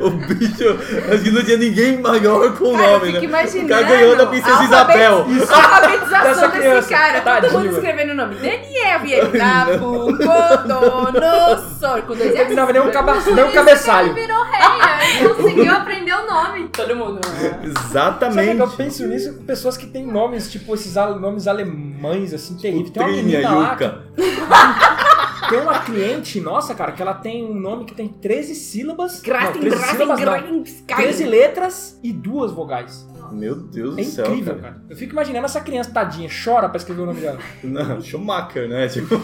o 0.01 0.09
bicho, 0.11 0.77
acho 1.13 1.23
que 1.23 1.31
não 1.31 1.43
tinha 1.43 1.57
ninguém 1.57 1.99
maior 2.01 2.55
com 2.57 2.69
o 2.69 2.73
Cara, 2.77 2.87
eu 2.87 2.91
nome, 2.99 3.05
fico 3.07 3.19
né? 3.19 3.25
imaginando. 3.25 3.65
O 3.65 3.69
cara 3.69 3.83
ganhou 3.83 4.15
da 4.15 4.25
princesa 4.27 4.63
Isabel. 4.63 5.17
A 5.17 5.19
alfabetização 5.55 6.23
Dessa 6.23 6.47
desse 6.47 6.59
criança. 6.59 6.89
cara. 6.89 7.21
Todo 7.21 7.23
Tadinho, 7.23 7.51
mundo 7.53 7.63
velho. 7.63 7.75
escrevendo 7.77 8.11
o 8.11 8.15
nome. 8.15 8.35
Daniel 8.35 9.01
ele. 9.05 9.37
Nabucodonosor. 9.37 12.01
Com 12.03 12.15
dois 12.15 12.25
Não 12.29 12.35
terminava 12.35 12.71
nem 12.73 12.81
um, 12.81 12.91
caba, 12.91 13.13
nem 13.13 13.21
um 13.43 13.47
isso 13.47 13.53
cabeçalho. 13.55 14.09
ele 14.09 14.21
virou 14.21 14.43
rei, 14.43 14.77
né? 14.79 14.99
ele 15.19 15.29
conseguiu 15.33 15.71
aprender 15.77 16.13
o 16.13 16.25
nome. 16.25 16.67
Todo 16.69 16.95
mundo. 16.95 17.19
Sabe 17.25 17.59
que 17.59 17.67
Exatamente. 17.67 18.59
eu 18.59 18.67
penso 18.69 19.07
nisso 19.07 19.33
com 19.33 19.43
pessoas 19.43 19.77
que 19.77 19.85
têm 19.87 20.05
nomes, 20.05 20.51
tipo 20.51 20.73
esses 20.73 20.97
al- 20.97 21.19
nomes 21.19 21.47
alemães, 21.47 22.33
assim, 22.33 22.55
terríveis. 22.57 22.91
Tem 22.91 23.03
uma 23.03 23.11
menina 23.11 23.49
lá, 23.55 23.71
Yuka. 23.73 23.97
tem 25.49 25.59
uma 25.59 25.79
cliente 25.79 26.39
nossa, 26.41 26.73
cara, 26.75 26.91
que 26.91 27.01
ela 27.01 27.13
tem 27.13 27.43
um 27.45 27.53
nome 27.53 27.85
que 27.85 27.93
tem 27.93 28.07
13 28.07 28.55
sílabas. 28.55 29.15
não, 29.15 29.21
Graten, 29.23 29.61
13 29.61 29.75
graten, 29.77 29.91
sílabas 29.95 30.19
não. 30.19 30.25
graten, 30.25 30.63
13 30.63 31.23
letras 31.25 31.99
e 32.03 32.11
duas 32.11 32.51
vogais. 32.51 33.07
Meu 33.31 33.55
Deus 33.55 33.97
É 33.97 34.01
do 34.01 34.07
céu, 34.07 34.25
incrível, 34.27 34.55
cara. 34.57 34.73
cara. 34.73 34.83
Eu 34.89 34.95
fico 34.95 35.13
imaginando 35.13 35.45
essa 35.45 35.59
criança 35.59 35.91
tadinha, 35.91 36.29
chora 36.43 36.69
pra 36.69 36.77
escrever 36.77 37.01
o 37.01 37.05
nome 37.07 37.19
dela. 37.21 37.39
Não, 37.63 37.99
Schumacher, 37.99 38.67
né? 38.69 38.87
Tipo, 38.93 39.15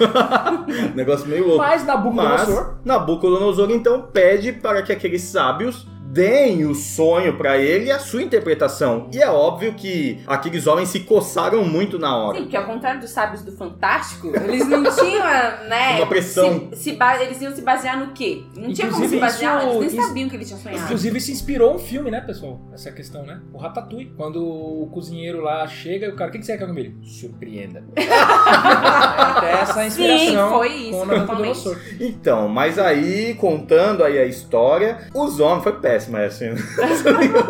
negócio 0.95 1.27
meio 1.27 1.43
louco. 1.45 1.59
Mas 1.59 1.79
Mas 1.79 1.85
Nabucodonosor, 1.85 2.79
Nabucodonosor 2.83 3.71
então 3.71 4.01
pede 4.11 4.51
para 4.53 4.81
que 4.81 4.91
aqueles 4.91 5.21
sábios 5.21 5.87
deem 6.11 6.65
o 6.65 6.73
sonho 6.73 7.37
para 7.37 7.57
ele 7.57 7.85
e 7.85 7.91
a 7.91 7.99
sua 7.99 8.23
interpretação. 8.23 9.07
E 9.13 9.21
é 9.21 9.29
óbvio 9.29 9.73
que 9.73 10.19
aqueles 10.25 10.65
homens 10.67 10.89
se 10.89 11.01
coçaram 11.01 11.63
muito 11.63 11.99
na 11.99 12.15
hora. 12.17 12.37
Sim, 12.37 12.43
porque 12.43 12.57
ao 12.57 12.65
contrário 12.65 12.99
dos 12.99 13.11
sábios 13.11 13.43
do 13.43 13.51
Fantástico, 13.51 14.31
eles 14.35 14.67
não 14.67 14.83
tinham, 14.83 15.23
né? 15.67 15.97
Uma 15.97 16.07
pressão. 16.07 16.69
Se, 16.73 16.91
se 16.95 16.97
eles 17.21 17.41
iam 17.41 17.55
se 17.55 17.61
basear 17.61 17.99
no 17.99 18.11
quê? 18.13 18.43
Não 18.55 18.73
tinha 18.73 18.87
como 18.87 19.03
Inclusive, 19.03 19.09
se 19.09 19.19
basear, 19.19 19.57
isso- 19.59 19.67
eles 19.77 19.79
nem 19.93 19.99
isso- 19.99 20.07
sabiam 20.07 20.29
que 20.29 20.35
eles 20.35 20.47
tinham 20.47 20.59
sonhado. 20.61 20.83
inclusive 20.83 21.21
se 21.21 21.31
inspirou 21.31 21.75
um 21.75 21.79
filme, 21.79 22.09
né, 22.11 22.21
pessoal? 22.21 22.59
Essa 22.73 22.91
questão, 22.91 23.23
né? 23.25 23.39
O 23.53 23.57
Ratatouille. 23.57 24.11
Quando 24.17 24.43
o 24.43 24.87
cozinheiro 24.91 25.41
lá 25.41 25.67
chega 25.67 26.07
e 26.07 26.09
o 26.09 26.15
cara, 26.15 26.29
o 26.29 26.31
que 26.31 26.39
que 26.39 26.45
você 26.45 26.57
quer 26.57 26.65
comer? 26.65 26.79
Ele, 26.81 26.95
Surpreenda. 27.03 27.83
Até 27.95 29.51
essa 29.61 29.85
inspiração 29.85 30.49
Sim, 30.49 30.55
foi 30.55 30.67
isso, 30.73 30.91
com 30.91 30.97
o 31.01 31.05
Nabucodonosor. 31.05 31.77
Então, 31.99 32.47
mas 32.47 32.79
aí, 32.79 33.33
contando 33.35 34.03
aí 34.03 34.17
a 34.17 34.25
história, 34.25 34.97
os 35.13 35.39
homens... 35.39 35.63
Foi 35.63 35.73
péssima 35.99 36.21
essa? 36.21 36.45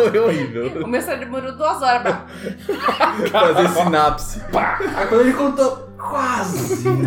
Foi 0.09 0.19
horrível. 0.19 0.83
O 0.83 0.87
meu 0.87 1.01
cérebro 1.01 1.25
demorou 1.25 1.51
duas 1.55 1.81
horas 1.81 2.01
pra. 2.01 2.25
Fazer 3.31 3.69
sinapse. 3.69 4.41
Aí 4.95 5.07
quando 5.07 5.21
ele 5.21 5.33
contou, 5.33 5.88
quase. 6.09 6.87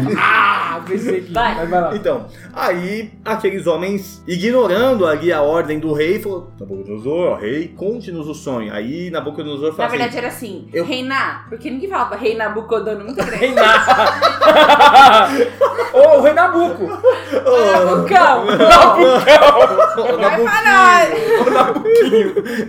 Ah, 0.75 0.81
pensei 0.87 1.21
que... 1.23 1.33
Vai. 1.33 1.55
Mas 1.55 1.69
vai 1.71 1.81
lá. 1.81 1.95
Então, 1.97 2.27
aí 2.53 3.11
aqueles 3.25 3.67
homens, 3.67 4.23
ignorando 4.27 5.07
ali 5.07 5.33
a 5.33 5.43
ordem 5.43 5.79
do 5.79 5.93
rei, 5.93 6.19
falou: 6.21 6.51
Nabucodonosor, 6.59 7.33
ó, 7.33 7.35
rei, 7.37 7.69
conte-nos 7.77 8.27
o 8.29 8.35
sonho. 8.35 8.73
Aí 8.73 9.11
Nabucodonosor 9.11 9.69
Na 9.71 9.75
fala 9.75 9.88
verdade 9.91 10.11
assim, 10.11 10.19
era 10.19 10.29
assim, 10.29 10.69
Eu- 10.73 10.85
reinar, 10.85 11.47
porque 11.49 11.71
ninguém 11.71 11.88
falava 11.91 12.17
rei 12.17 12.35
Nabucodonosor, 12.37 13.05
muito 13.05 13.17
grande. 13.17 13.37
Reinar. 13.37 13.87
Ô, 15.93 16.19
o 16.19 16.23
Rei 16.23 16.33
Nabuco. 16.33 16.85
Nabucão! 16.87 18.43
"Ô, 18.43 20.17
Vai 20.17 20.31
Nabuquinho." 20.31 20.51
nós! 20.65 21.12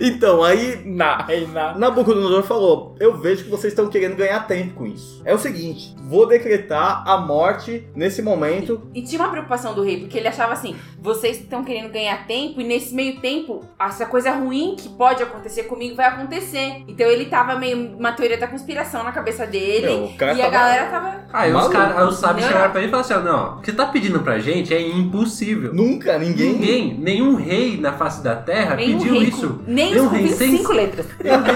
Então, 0.00 0.42
aí 0.42 0.82
Na, 0.84 1.22
reinar. 1.24 1.78
Nabucodonosor 1.78 2.42
falou: 2.42 2.94
Eu 3.00 3.16
vejo 3.18 3.44
que 3.44 3.50
vocês 3.50 3.72
estão 3.72 3.88
querendo 3.88 4.16
ganhar 4.16 4.40
tempo 4.46 4.74
com 4.74 4.86
isso. 4.86 5.22
É 5.24 5.34
o 5.34 5.38
seguinte: 5.38 5.94
vou 6.02 6.23
decretar 6.26 7.02
a 7.06 7.16
morte 7.18 7.86
nesse 7.94 8.22
momento. 8.22 8.82
E 8.94 9.02
tinha 9.02 9.20
uma 9.20 9.30
preocupação 9.30 9.74
do 9.74 9.82
rei, 9.82 10.00
porque 10.00 10.18
ele 10.18 10.28
achava 10.28 10.52
assim: 10.52 10.76
vocês 11.00 11.38
estão 11.40 11.62
querendo 11.64 11.90
ganhar 11.92 12.26
tempo, 12.26 12.60
e 12.60 12.64
nesse 12.64 12.94
meio 12.94 13.20
tempo, 13.20 13.62
essa 13.80 14.06
coisa 14.06 14.30
ruim 14.32 14.76
que 14.78 14.88
pode 14.88 15.22
acontecer 15.22 15.64
comigo 15.64 15.96
vai 15.96 16.06
acontecer. 16.06 16.82
Então 16.88 17.06
ele 17.06 17.26
tava 17.26 17.56
meio 17.58 17.96
uma 17.96 18.12
teoria 18.12 18.38
da 18.38 18.46
conspiração 18.46 19.02
na 19.04 19.12
cabeça 19.12 19.46
dele. 19.46 19.86
Meu, 19.86 20.04
e 20.06 20.14
a 20.22 20.36
tava- 20.36 20.50
galera 20.50 20.90
tava. 20.90 21.24
Aí 21.32 21.50
os, 21.50 21.54
Maluco. 21.56 21.72
cara, 21.72 22.00
aí 22.00 22.06
os 22.06 22.16
sábios 22.16 22.46
chegaram 22.46 22.70
pra 22.70 22.80
ele 22.80 22.88
e 22.88 22.90
falaram 22.90 23.10
assim: 23.20 23.28
ó, 23.28 23.32
não, 23.32 23.58
o 23.58 23.60
que 23.60 23.70
você 23.70 23.76
tá 23.76 23.86
pedindo 23.86 24.20
pra 24.20 24.38
gente 24.38 24.72
é 24.74 24.80
impossível. 24.80 25.72
Nunca 25.74 26.18
ninguém. 26.18 26.52
Ninguém, 26.54 26.98
nenhum 26.98 27.34
rei 27.34 27.76
na 27.80 27.92
face 27.92 28.22
da 28.22 28.36
terra 28.36 28.76
Nem 28.76 28.94
um 28.94 28.98
pediu 28.98 29.14
rei 29.14 29.22
isso. 29.28 29.60
Nem 29.66 29.90
Nenhum 29.92 30.06
os 30.06 30.12
rei 30.12 30.28
sem- 30.28 30.50
25 30.52 30.72
letras. 30.72 31.06
Nenhum 31.22 31.42
rei 31.42 31.54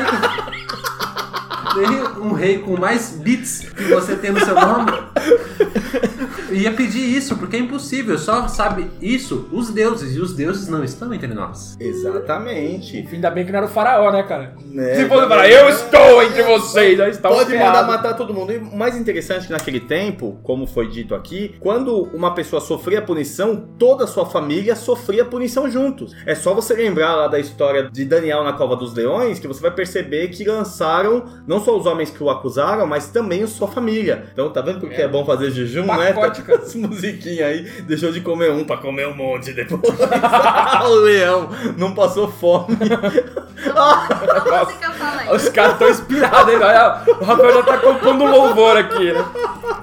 nenhum 1.79 2.29
um 2.29 2.33
rei 2.33 2.59
com 2.59 2.77
mais 2.77 3.11
bits 3.11 3.67
que 3.77 3.85
você 3.85 4.17
tem 4.17 4.33
no 4.33 4.41
seu 4.41 4.55
nome 4.55 4.93
ia 6.51 6.73
pedir 6.73 7.17
isso, 7.17 7.37
porque 7.37 7.57
é 7.57 7.59
impossível. 7.59 8.19
Só 8.19 8.49
sabe 8.49 8.91
isso 9.01 9.49
os 9.53 9.71
deuses, 9.71 10.17
e 10.17 10.21
os 10.21 10.35
deuses 10.35 10.69
não 10.69 10.85
estão 10.85 11.13
entre 11.13 11.29
nós. 11.29 11.77
Exatamente. 11.81 13.09
Ainda 13.13 13.31
bem 13.31 13.45
que 13.45 13.53
não 13.53 13.59
era 13.59 13.67
o 13.67 13.71
faraó, 13.71 14.11
né, 14.11 14.23
cara? 14.23 14.55
Né? 14.67 14.95
Se 14.95 15.09
fosse 15.09 15.29
falar, 15.29 15.49
eu 15.49 15.69
estou 15.69 16.23
entre 16.23 16.43
vocês, 16.43 17.01
aí 17.01 17.11
está 17.11 17.29
Pode 17.29 17.51
ferrado. 17.51 17.77
mandar 17.77 17.87
matar 17.87 18.15
todo 18.15 18.33
mundo. 18.35 18.53
E 18.53 18.59
o 18.59 18.77
mais 18.77 18.97
interessante 18.97 19.45
é 19.45 19.47
que 19.47 19.53
naquele 19.53 19.81
tempo, 19.81 20.39
como 20.43 20.67
foi 20.67 20.89
dito 20.89 21.15
aqui, 21.15 21.55
quando 21.61 22.03
uma 22.15 22.35
pessoa 22.35 22.61
sofria 22.61 23.03
punição, 23.03 23.69
toda 23.79 24.05
a 24.05 24.07
sua 24.07 24.27
família 24.27 24.75
sofria 24.77 25.25
punição 25.25 25.71
juntos. 25.71 26.15
É 26.27 26.35
só 26.35 26.55
você 26.55 26.75
lembrar 26.75 27.15
lá 27.15 27.29
da 27.29 27.39
história 27.39 27.89
de 27.91 28.05
Daniel 28.05 28.45
na 28.45 28.53
Cova 28.53 28.77
dos 28.77 28.95
Leões, 28.95 29.39
que 29.39 29.47
você 29.47 29.61
vai 29.61 29.71
perceber 29.71 30.29
que 30.29 30.45
lançaram 30.45 31.25
não 31.47 31.61
só 31.61 31.77
os 31.77 31.87
homens 31.87 32.11
que 32.11 32.23
o 32.23 32.31
acusaram, 32.31 32.87
mas 32.87 33.09
também 33.09 33.43
a 33.43 33.47
sua 33.47 33.69
família. 33.69 34.27
Então, 34.33 34.51
tá 34.51 34.61
vendo 34.61 34.81
porque 34.81 35.01
é, 35.01 35.09
bom 35.09 35.25
fazer 35.25 35.51
jejum, 35.51 35.87
né? 35.87 36.13
Com 36.43 36.53
as 36.53 36.75
musiquinhas 36.75 37.47
aí, 37.47 37.63
deixou 37.83 38.13
de 38.13 38.21
comer 38.21 38.51
um 38.53 38.65
pra 38.65 38.77
comer 38.77 39.07
um 39.09 39.15
monte 39.15 39.53
depois. 39.53 39.83
o 40.85 40.95
leão 41.01 41.49
não 41.77 41.95
passou 41.95 42.31
fome. 42.31 42.77
Aí? 45.19 45.37
Os 45.37 45.49
caras 45.49 45.73
estão 45.73 45.89
inspirados, 45.89 46.53
hein? 46.53 46.61
Olha, 46.61 47.03
o 47.21 47.25
Rafael 47.25 47.55
já 47.55 47.63
tá 47.63 47.79
compondo 47.79 48.25
um 48.25 48.31
louvor 48.31 48.77
aqui, 48.77 49.13
né? 49.13 49.25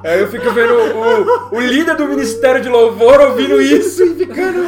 Aí 0.03 0.19
eu 0.19 0.27
fico 0.27 0.51
vendo 0.51 0.73
o, 0.73 1.55
o 1.55 1.59
líder 1.59 1.95
do 1.95 2.07
Ministério 2.07 2.61
de 2.61 2.69
Louvor 2.69 3.19
ouvindo 3.21 3.61
isso 3.61 4.03
e 4.03 4.15
ficando. 4.15 4.65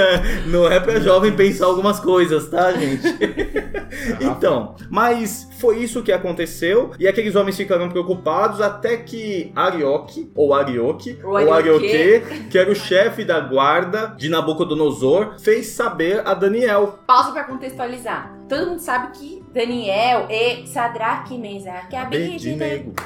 Não 0.46 0.70
é 0.70 0.78
pra 0.80 1.00
jovem 1.00 1.32
pensar 1.32 1.66
algumas 1.66 2.00
coisas, 2.00 2.48
tá, 2.48 2.72
gente? 2.72 3.06
então, 4.20 4.74
mas 4.90 5.48
foi 5.58 5.78
isso 5.78 6.02
que 6.02 6.12
aconteceu 6.12 6.92
e 6.98 7.08
aqueles 7.08 7.34
homens 7.34 7.56
ficaram 7.56 7.88
preocupados 7.88 8.60
até 8.60 8.96
que 8.96 9.52
Arioque, 9.54 10.30
ou 10.34 10.54
Arioque, 10.54 11.18
ou 11.22 11.52
Arioque. 11.52 12.22
Que 12.50 12.58
era 12.58 12.70
o 12.70 12.74
chefe 12.74 13.24
da 13.24 13.40
guarda 13.40 14.14
de 14.16 14.28
Nabucodonosor, 14.28 15.38
fez 15.38 15.68
saber 15.68 16.22
a 16.26 16.34
Daniel. 16.34 16.98
Pausa 17.06 17.32
pra 17.32 17.44
contextualizar. 17.44 18.36
Todo 18.48 18.70
mundo 18.70 18.78
sabe 18.78 19.18
que 19.18 19.44
Daniel 19.52 20.28
e 20.30 20.66
Sadraque, 20.66 21.36
Mesaque 21.38 21.96
e 22.12 22.96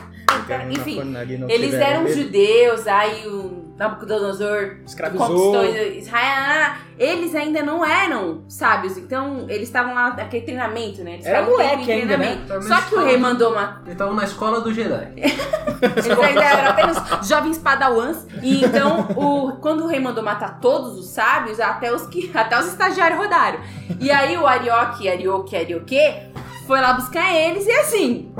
Abednego. 0.41 0.81
Enfim, 0.81 1.15
Eles 1.49 1.75
eram 1.75 2.09
judeus, 2.09 2.87
aí 2.87 3.27
o 3.27 3.71
Nabucodonosor 3.81 4.77
Escravizou. 4.87 5.27
conquistou 5.27 5.65
Israel. 5.97 6.75
Eles 6.99 7.35
ainda 7.35 7.63
não 7.63 7.83
eram 7.83 8.45
sábios, 8.47 8.99
então 8.99 9.47
eles 9.49 9.69
estavam 9.69 9.95
lá 9.95 10.15
naquele 10.15 10.45
treinamento, 10.45 11.03
né? 11.03 11.15
Eles 11.15 11.25
Era 11.25 11.39
estavam 11.41 11.59
moleque 11.59 11.91
ainda, 11.91 12.17
né? 12.19 12.39
Só 12.61 12.81
que 12.83 12.95
o 12.95 13.03
rei 13.03 13.17
mandou 13.17 13.53
uma. 13.53 13.81
Eles 13.83 13.93
estavam 13.93 14.15
na 14.15 14.25
escola 14.25 14.61
do 14.61 14.73
Jedi. 14.73 15.13
Eles 15.17 16.19
ainda 16.19 16.45
eram 16.45 16.71
apenas 16.71 17.27
jovens 17.27 17.57
padawans. 17.57 18.27
E 18.43 18.63
então, 18.65 19.09
o, 19.17 19.53
quando 19.63 19.85
o 19.85 19.87
rei 19.87 19.99
mandou 19.99 20.23
matar 20.23 20.61
todos 20.61 20.99
os 20.99 21.07
sábios, 21.07 21.59
até 21.59 21.91
os, 21.91 22.07
que, 22.07 22.31
até 22.35 22.61
os 22.61 22.67
estagiários 22.67 23.19
rodaram. 23.19 23.61
E 23.99 24.11
aí 24.11 24.37
o 24.37 24.47
Arioque, 24.47 25.09
Arioque, 25.09 25.57
Arioque 25.57 26.31
foi 26.67 26.81
lá 26.81 26.93
buscar 26.93 27.35
eles 27.35 27.67
e 27.67 27.73
assim. 27.73 28.33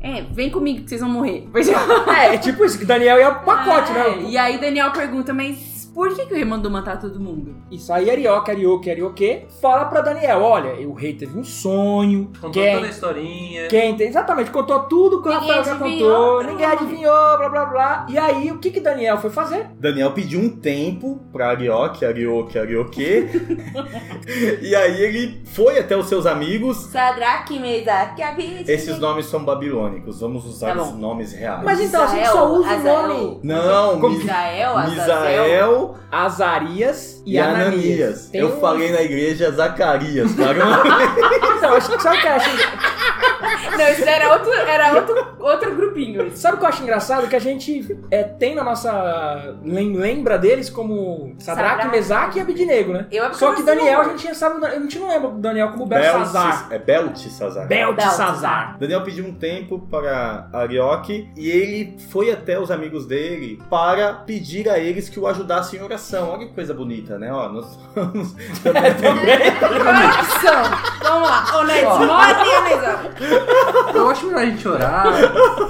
É, 0.00 0.22
vem 0.22 0.48
comigo 0.50 0.82
que 0.82 0.88
vocês 0.88 1.00
vão 1.00 1.10
morrer. 1.10 1.48
É, 2.16 2.34
é 2.34 2.38
tipo 2.38 2.64
isso, 2.64 2.78
que 2.78 2.84
Daniel 2.84 3.18
ia 3.18 3.30
pro 3.32 3.44
pacote, 3.44 3.90
É, 3.90 3.94
né? 3.94 4.26
E 4.28 4.38
aí 4.38 4.58
Daniel 4.58 4.92
pergunta, 4.92 5.34
mas 5.34 5.77
por 5.98 6.14
que, 6.14 6.26
que 6.26 6.32
o 6.32 6.36
rei 6.36 6.44
mandou 6.44 6.70
matar 6.70 6.96
todo 7.00 7.18
mundo? 7.18 7.56
Isso 7.72 7.92
aí, 7.92 8.08
Arioque, 8.08 8.52
Arioque, 8.52 8.88
Arioque, 8.88 9.46
fala 9.60 9.86
pra 9.86 10.00
Daniel: 10.00 10.40
olha, 10.42 10.74
o 10.86 10.94
rei 10.94 11.12
teve 11.12 11.36
um 11.36 11.42
sonho. 11.42 12.30
Contou 12.40 12.62
quem, 12.62 12.74
toda 12.76 12.86
a 12.86 12.90
historinha. 12.90 13.66
quem 13.66 13.96
tem, 13.96 14.06
exatamente, 14.06 14.48
contou 14.52 14.78
tudo 14.84 15.20
que 15.20 15.28
o 15.28 15.32
Rafael 15.32 15.64
já 15.64 15.74
contou, 15.74 16.44
ninguém 16.44 16.66
adivinhou, 16.66 17.38
blá 17.38 17.48
blá 17.48 17.64
blá. 17.66 18.06
E 18.08 18.16
aí, 18.16 18.52
o 18.52 18.60
que 18.60 18.70
que 18.70 18.78
Daniel 18.78 19.18
foi 19.18 19.28
fazer? 19.28 19.70
Daniel 19.74 20.12
pediu 20.12 20.38
um 20.38 20.48
tempo 20.48 21.18
pra 21.32 21.48
Arioque, 21.48 22.04
Arioque, 22.04 22.56
Arioque. 22.56 23.28
e 24.62 24.76
aí 24.76 25.02
ele 25.02 25.42
foi 25.46 25.80
até 25.80 25.96
os 25.96 26.06
seus 26.06 26.26
amigos. 26.26 26.76
Sadraque, 26.76 27.58
Mesaque. 27.58 28.22
Esses 28.68 29.00
nomes 29.00 29.26
são 29.26 29.44
babilônicos, 29.44 30.20
vamos 30.20 30.44
usar 30.44 30.76
Tá 30.76 30.82
os 30.82 30.92
nomes 30.92 31.32
reais. 31.32 31.64
Mas 31.64 31.80
então, 31.80 32.04
a 32.04 32.06
gente 32.06 32.20
Israel, 32.22 32.32
só 32.32 32.52
usa 32.52 32.70
Azael. 32.70 32.94
o 32.94 33.08
nome 33.08 33.40
Não, 33.42 34.00
Como 34.00 34.16
Mi- 34.16 34.28
Misael, 34.88 35.87
Azarias 36.10 37.22
e, 37.26 37.34
e 37.34 37.38
Ananias. 37.38 37.66
Ananias. 37.66 38.30
Eu 38.34 38.56
um- 38.56 38.60
falei 38.60 38.90
na 38.92 39.02
igreja 39.02 39.50
Zacarias, 39.50 40.34
tá? 40.34 40.44
Então, 41.56 41.74
acho 41.76 41.88
que 41.90 41.94
o 41.96 41.98
que 41.98 42.97
Não, 43.40 43.88
isso 43.88 44.04
era 44.04 44.32
outro, 44.32 44.52
era 44.52 44.94
outro, 44.94 45.26
outro 45.40 45.74
grupinho. 45.74 46.36
Sabe 46.36 46.56
o 46.56 46.58
que 46.58 46.64
eu 46.64 46.68
acho 46.68 46.82
engraçado? 46.82 47.28
Que 47.28 47.36
a 47.36 47.40
gente 47.40 47.98
é, 48.10 48.22
tem 48.22 48.54
na 48.54 48.64
nossa. 48.64 49.56
lem- 49.64 49.96
lembra 49.96 50.38
deles 50.38 50.68
como 50.70 51.34
Sadraque. 51.38 51.88
Mesaque 51.88 52.38
e 52.38 52.40
Abidnego, 52.42 52.92
né? 52.92 53.06
Eu 53.10 53.24
é 53.24 53.32
Só 53.32 53.54
que 53.54 53.62
Daniel, 53.62 54.00
a 54.00 54.04
gente 54.04 54.34
sabe. 54.34 54.64
A 54.64 54.78
gente 54.78 54.98
não 54.98 55.08
lembra 55.08 55.30
do 55.30 55.38
Daniel 55.38 55.70
como 55.72 55.86
Belsazar. 55.86 56.68
É 56.70 56.78
Beltesazar. 56.78 57.66
Beltesazar. 57.66 58.76
Daniel 58.78 59.02
pediu 59.02 59.26
um 59.26 59.34
tempo 59.34 59.78
para 59.90 60.48
Arioque 60.52 61.30
e 61.36 61.48
ele 61.50 61.96
foi 62.10 62.30
até 62.30 62.58
os 62.58 62.70
amigos 62.70 63.06
dele 63.06 63.60
para 63.70 64.12
pedir 64.12 64.68
a 64.68 64.78
eles 64.78 65.08
que 65.08 65.18
o 65.18 65.26
ajudassem 65.26 65.80
em 65.80 65.82
oração. 65.82 66.30
Olha 66.30 66.46
que 66.46 66.52
coisa 66.54 66.74
bonita, 66.74 67.18
né? 67.18 67.32
Ó, 67.32 67.48
nós 67.48 67.66
estamos 67.88 68.34
Coração. 69.58 70.62
Vamos 71.02 71.28
lá. 71.28 71.58
Onésimo, 71.58 72.06
morre, 72.06 72.32
Onésimo. 72.56 73.27
Eu 73.94 74.10
acho 74.10 74.26
melhor 74.26 74.40
a 74.42 74.46
gente 74.46 74.68
orar. 74.68 75.06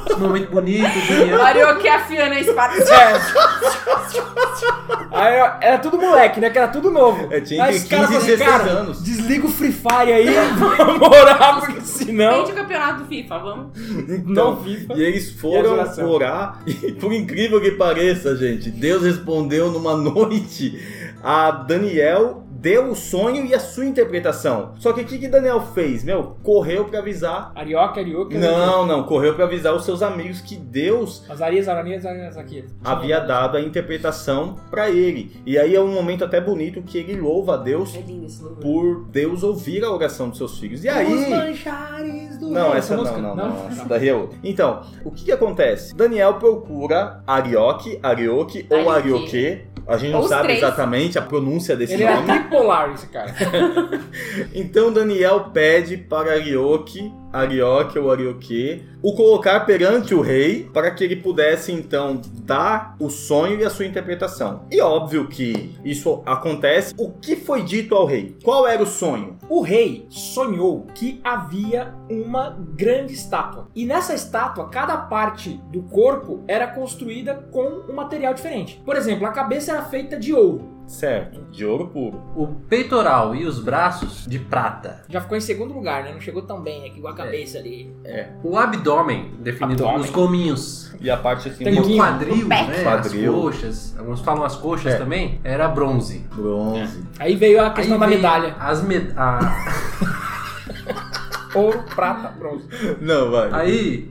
Esse 0.09 0.18
momento 0.20 0.50
bonito, 0.50 1.09
Daniel. 1.09 1.42
Arioque 1.42 1.88
afiando 1.88 2.34
a 2.34 2.40
espada. 2.40 2.74
Aí, 5.11 5.40
ó, 5.40 5.50
era 5.61 5.78
tudo 5.78 5.98
moleque, 5.98 6.40
né? 6.40 6.50
Que 6.50 6.59
era 6.59 6.68
tudo 6.68 6.90
novo. 6.90 7.28
É, 7.32 7.40
tinha 7.40 7.64
Aí 7.64 7.80
caras 7.80 8.09
15 8.11 8.32
e 8.32 8.36
falaram, 8.36 8.36
16 8.36 8.38
cara, 8.50 8.70
anos." 8.80 9.02
Desliga 9.02 9.46
o 9.46 9.50
Free 9.50 9.72
Fire 9.72 10.12
aí, 10.12 10.26
vamos 10.56 11.09
orar, 11.09 11.61
porque 11.61 11.80
senão. 11.80 12.38
Vende 12.38 12.52
o 12.52 12.54
campeonato 12.54 13.00
do 13.02 13.06
FIFA, 13.06 13.38
vamos. 13.38 13.66
Não 14.24 14.62
FIFA. 14.62 14.94
E 14.94 15.02
eles 15.02 15.28
E 15.30 15.36
a 15.36 15.40
foram 15.40 15.72
oração. 15.72 16.09
orar, 16.09 16.61
e 16.66 16.92
por 16.92 17.12
incrível 17.12 17.61
que 17.61 17.72
pareça, 17.72 18.36
gente, 18.36 18.70
Deus 18.70 19.02
respondeu 19.02 19.70
numa 19.70 19.96
noite 19.98 20.78
a 21.22 21.50
Daniel, 21.50 22.44
deu 22.59 22.90
o 22.90 22.94
sonho 22.96 23.44
e 23.46 23.54
a 23.54 23.61
sua 23.61 23.86
interpretação. 23.86 24.72
Só 24.78 24.92
que 24.92 25.00
o 25.02 25.04
que, 25.04 25.18
que 25.18 25.28
Daniel 25.28 25.61
fez? 25.61 26.02
Meu, 26.02 26.36
correu 26.42 26.84
pra 26.86 26.98
avisar. 26.98 27.52
Arioca, 27.54 28.00
Arioca. 28.00 28.36
Não, 28.38 28.84
não, 28.86 29.04
correu 29.04 29.34
pra 29.34 29.44
avisar 29.44 29.74
os 29.74 29.84
seus 29.84 30.02
amigos 30.02 30.40
que 30.40 30.56
Deus 30.56 31.24
Azarias, 31.30 31.68
Aranias, 31.68 32.04
Aranias 32.04 32.36
aqui. 32.36 32.64
havia 32.84 33.20
dado 33.20 33.56
a 33.56 33.61
interpretação 33.61 34.56
pra 34.70 34.90
ele. 34.90 35.40
E 35.46 35.56
aí 35.59 35.74
é 35.74 35.80
um 35.80 35.92
momento 35.92 36.24
até 36.24 36.40
bonito 36.40 36.82
que 36.82 36.98
ele 36.98 37.16
louva 37.20 37.54
a 37.54 37.56
Deus 37.56 37.94
É 37.94 38.00
lindo 38.00 38.26
esse 38.26 38.42
louvor. 38.42 38.61
por 38.62 39.04
Deus 39.09 39.42
ouvir 39.42 39.84
a 39.84 39.90
oração 39.92 40.28
dos 40.28 40.38
seus 40.38 40.59
filhos. 40.59 40.84
E 40.84 40.88
Os 40.88 40.94
aí. 40.96 41.30
manchares 41.30 42.38
do 42.38 42.48
Não, 42.50 42.74
essa 42.74 42.94
não, 42.96 43.02
música? 43.02 43.20
não, 43.22 43.36
não, 43.36 43.68
Essa 43.68 43.84
daí 43.84 44.09
é 44.09 44.14
outra. 44.14 44.38
Então, 44.42 44.82
o 45.04 45.11
que 45.11 45.26
que 45.26 45.32
acontece? 45.32 45.94
Daniel 45.94 46.34
procura 46.34 47.22
Arioque, 47.26 47.98
Arioque 48.02 48.66
ou 48.70 48.90
Arioque. 48.90 49.62
A 49.89 49.97
gente 49.97 50.12
não 50.12 50.20
os 50.20 50.28
sabe 50.28 50.43
três. 50.45 50.59
exatamente 50.59 51.18
a 51.18 51.22
pronúncia 51.22 51.74
desse 51.74 51.95
Ele 51.95 52.03
era 52.05 52.16
nome. 52.20 52.26
tripolar, 52.28 52.93
esse 52.93 53.07
cara. 53.07 53.34
Então 54.55 54.93
Daniel 54.93 55.51
pede 55.53 55.97
para 55.97 56.32
Arioque, 56.32 57.11
Arioque 57.33 57.99
ou 57.99 58.11
Arioque, 58.11 58.85
o 59.03 59.14
colocar 59.14 59.61
perante 59.61 60.14
o 60.14 60.20
rei 60.20 60.68
para 60.72 60.91
que 60.91 61.05
ele 61.05 61.16
pudesse 61.16 61.72
então 61.72 62.20
dar 62.45 62.97
o 62.99 63.11
sonho 63.11 63.61
e 63.61 63.64
a 63.64 63.70
sua 63.70 63.87
interpretação. 63.87 64.66
E 64.70 64.81
óbvio 64.81 65.29
que 65.29 65.74
isso 65.85 66.22
acontece. 66.24 66.95
O 66.97 67.12
que 67.12 67.37
foi 67.37 67.62
dito 67.62 67.95
ao 67.95 68.07
rei? 68.07 68.37
Qual 68.43 68.66
era 68.66 68.83
o 68.83 68.87
sonho? 68.87 69.37
O 69.49 69.61
rei 69.61 70.07
sonhou 70.09 70.87
que 70.95 71.20
havia 71.22 71.95
uma 72.11 72.57
grande 72.74 73.12
estátua. 73.12 73.68
E 73.74 73.85
nessa 73.85 74.14
estátua, 74.14 74.68
cada 74.68 74.97
parte 74.97 75.61
do 75.70 75.83
corpo 75.83 76.43
era 76.49 76.66
construída 76.66 77.35
com 77.51 77.85
um 77.89 77.95
material 77.95 78.35
diferente. 78.35 78.81
Por 78.85 78.97
exemplo, 78.97 79.26
a 79.26 79.33
cabeça 79.33 79.72
era 79.72 79.83
feita 79.83 80.18
de 80.18 80.33
ouro. 80.33 80.78
Certo, 80.89 81.43
de 81.53 81.64
ouro 81.66 81.89
puro. 81.89 82.20
O 82.34 82.47
peitoral 82.47 83.34
e 83.34 83.45
os 83.45 83.61
braços 83.61 84.24
de 84.26 84.39
prata. 84.39 85.03
Já 85.09 85.20
ficou 85.20 85.36
em 85.36 85.41
segundo 85.41 85.74
lugar, 85.74 86.03
né? 86.03 86.12
Não 86.12 86.20
chegou 86.20 86.41
tão 86.43 86.62
bem 86.62 86.86
aqui 86.89 87.01
com 87.01 87.09
a 87.09 87.14
cabeça 87.14 87.59
ali. 87.59 87.95
O 88.43 88.57
abdômen, 88.57 89.32
definido 89.39 89.84
Abdômen. 89.84 90.01
os 90.07 90.11
gominhos. 90.11 90.95
E 91.01 91.11
a 91.11 91.16
parte 91.16 91.49
assim, 91.51 91.64
E 91.68 91.78
o 91.78 91.97
quadril, 91.97 92.47
O 92.47 92.49
pé. 92.49 92.66
né? 92.66 92.82
Quadril. 92.82 93.34
As 93.36 93.43
coxas. 93.43 93.95
Alguns 93.99 94.20
falam 94.20 94.45
as 94.45 94.57
coxas 94.57 94.95
É. 94.95 94.97
também. 94.99 95.41
Era 95.45 95.68
bronze. 95.68 96.26
bronze. 96.34 97.05
Aí 97.18 97.36
veio 97.36 97.62
a 97.62 97.70
questão 97.70 97.95
Aí 97.95 98.01
da 98.01 98.07
medalha. 98.07 98.57
As 98.59 98.82
med 98.82 99.12
a- 99.16 99.39
Ouro, 101.59 101.84
prata, 101.94 102.28
bronze. 102.38 102.64
Não, 103.00 103.30
vai. 103.30 103.48
Aí 103.52 104.11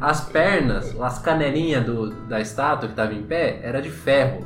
as 0.00 0.20
pernas, 0.22 0.94
as 1.00 1.18
canelinhas 1.18 1.84
do, 1.84 2.10
da 2.28 2.40
estátua 2.40 2.88
que 2.88 2.94
tava 2.94 3.12
em 3.14 3.22
pé, 3.22 3.60
era 3.62 3.80
de 3.80 3.90
ferro. 3.90 4.44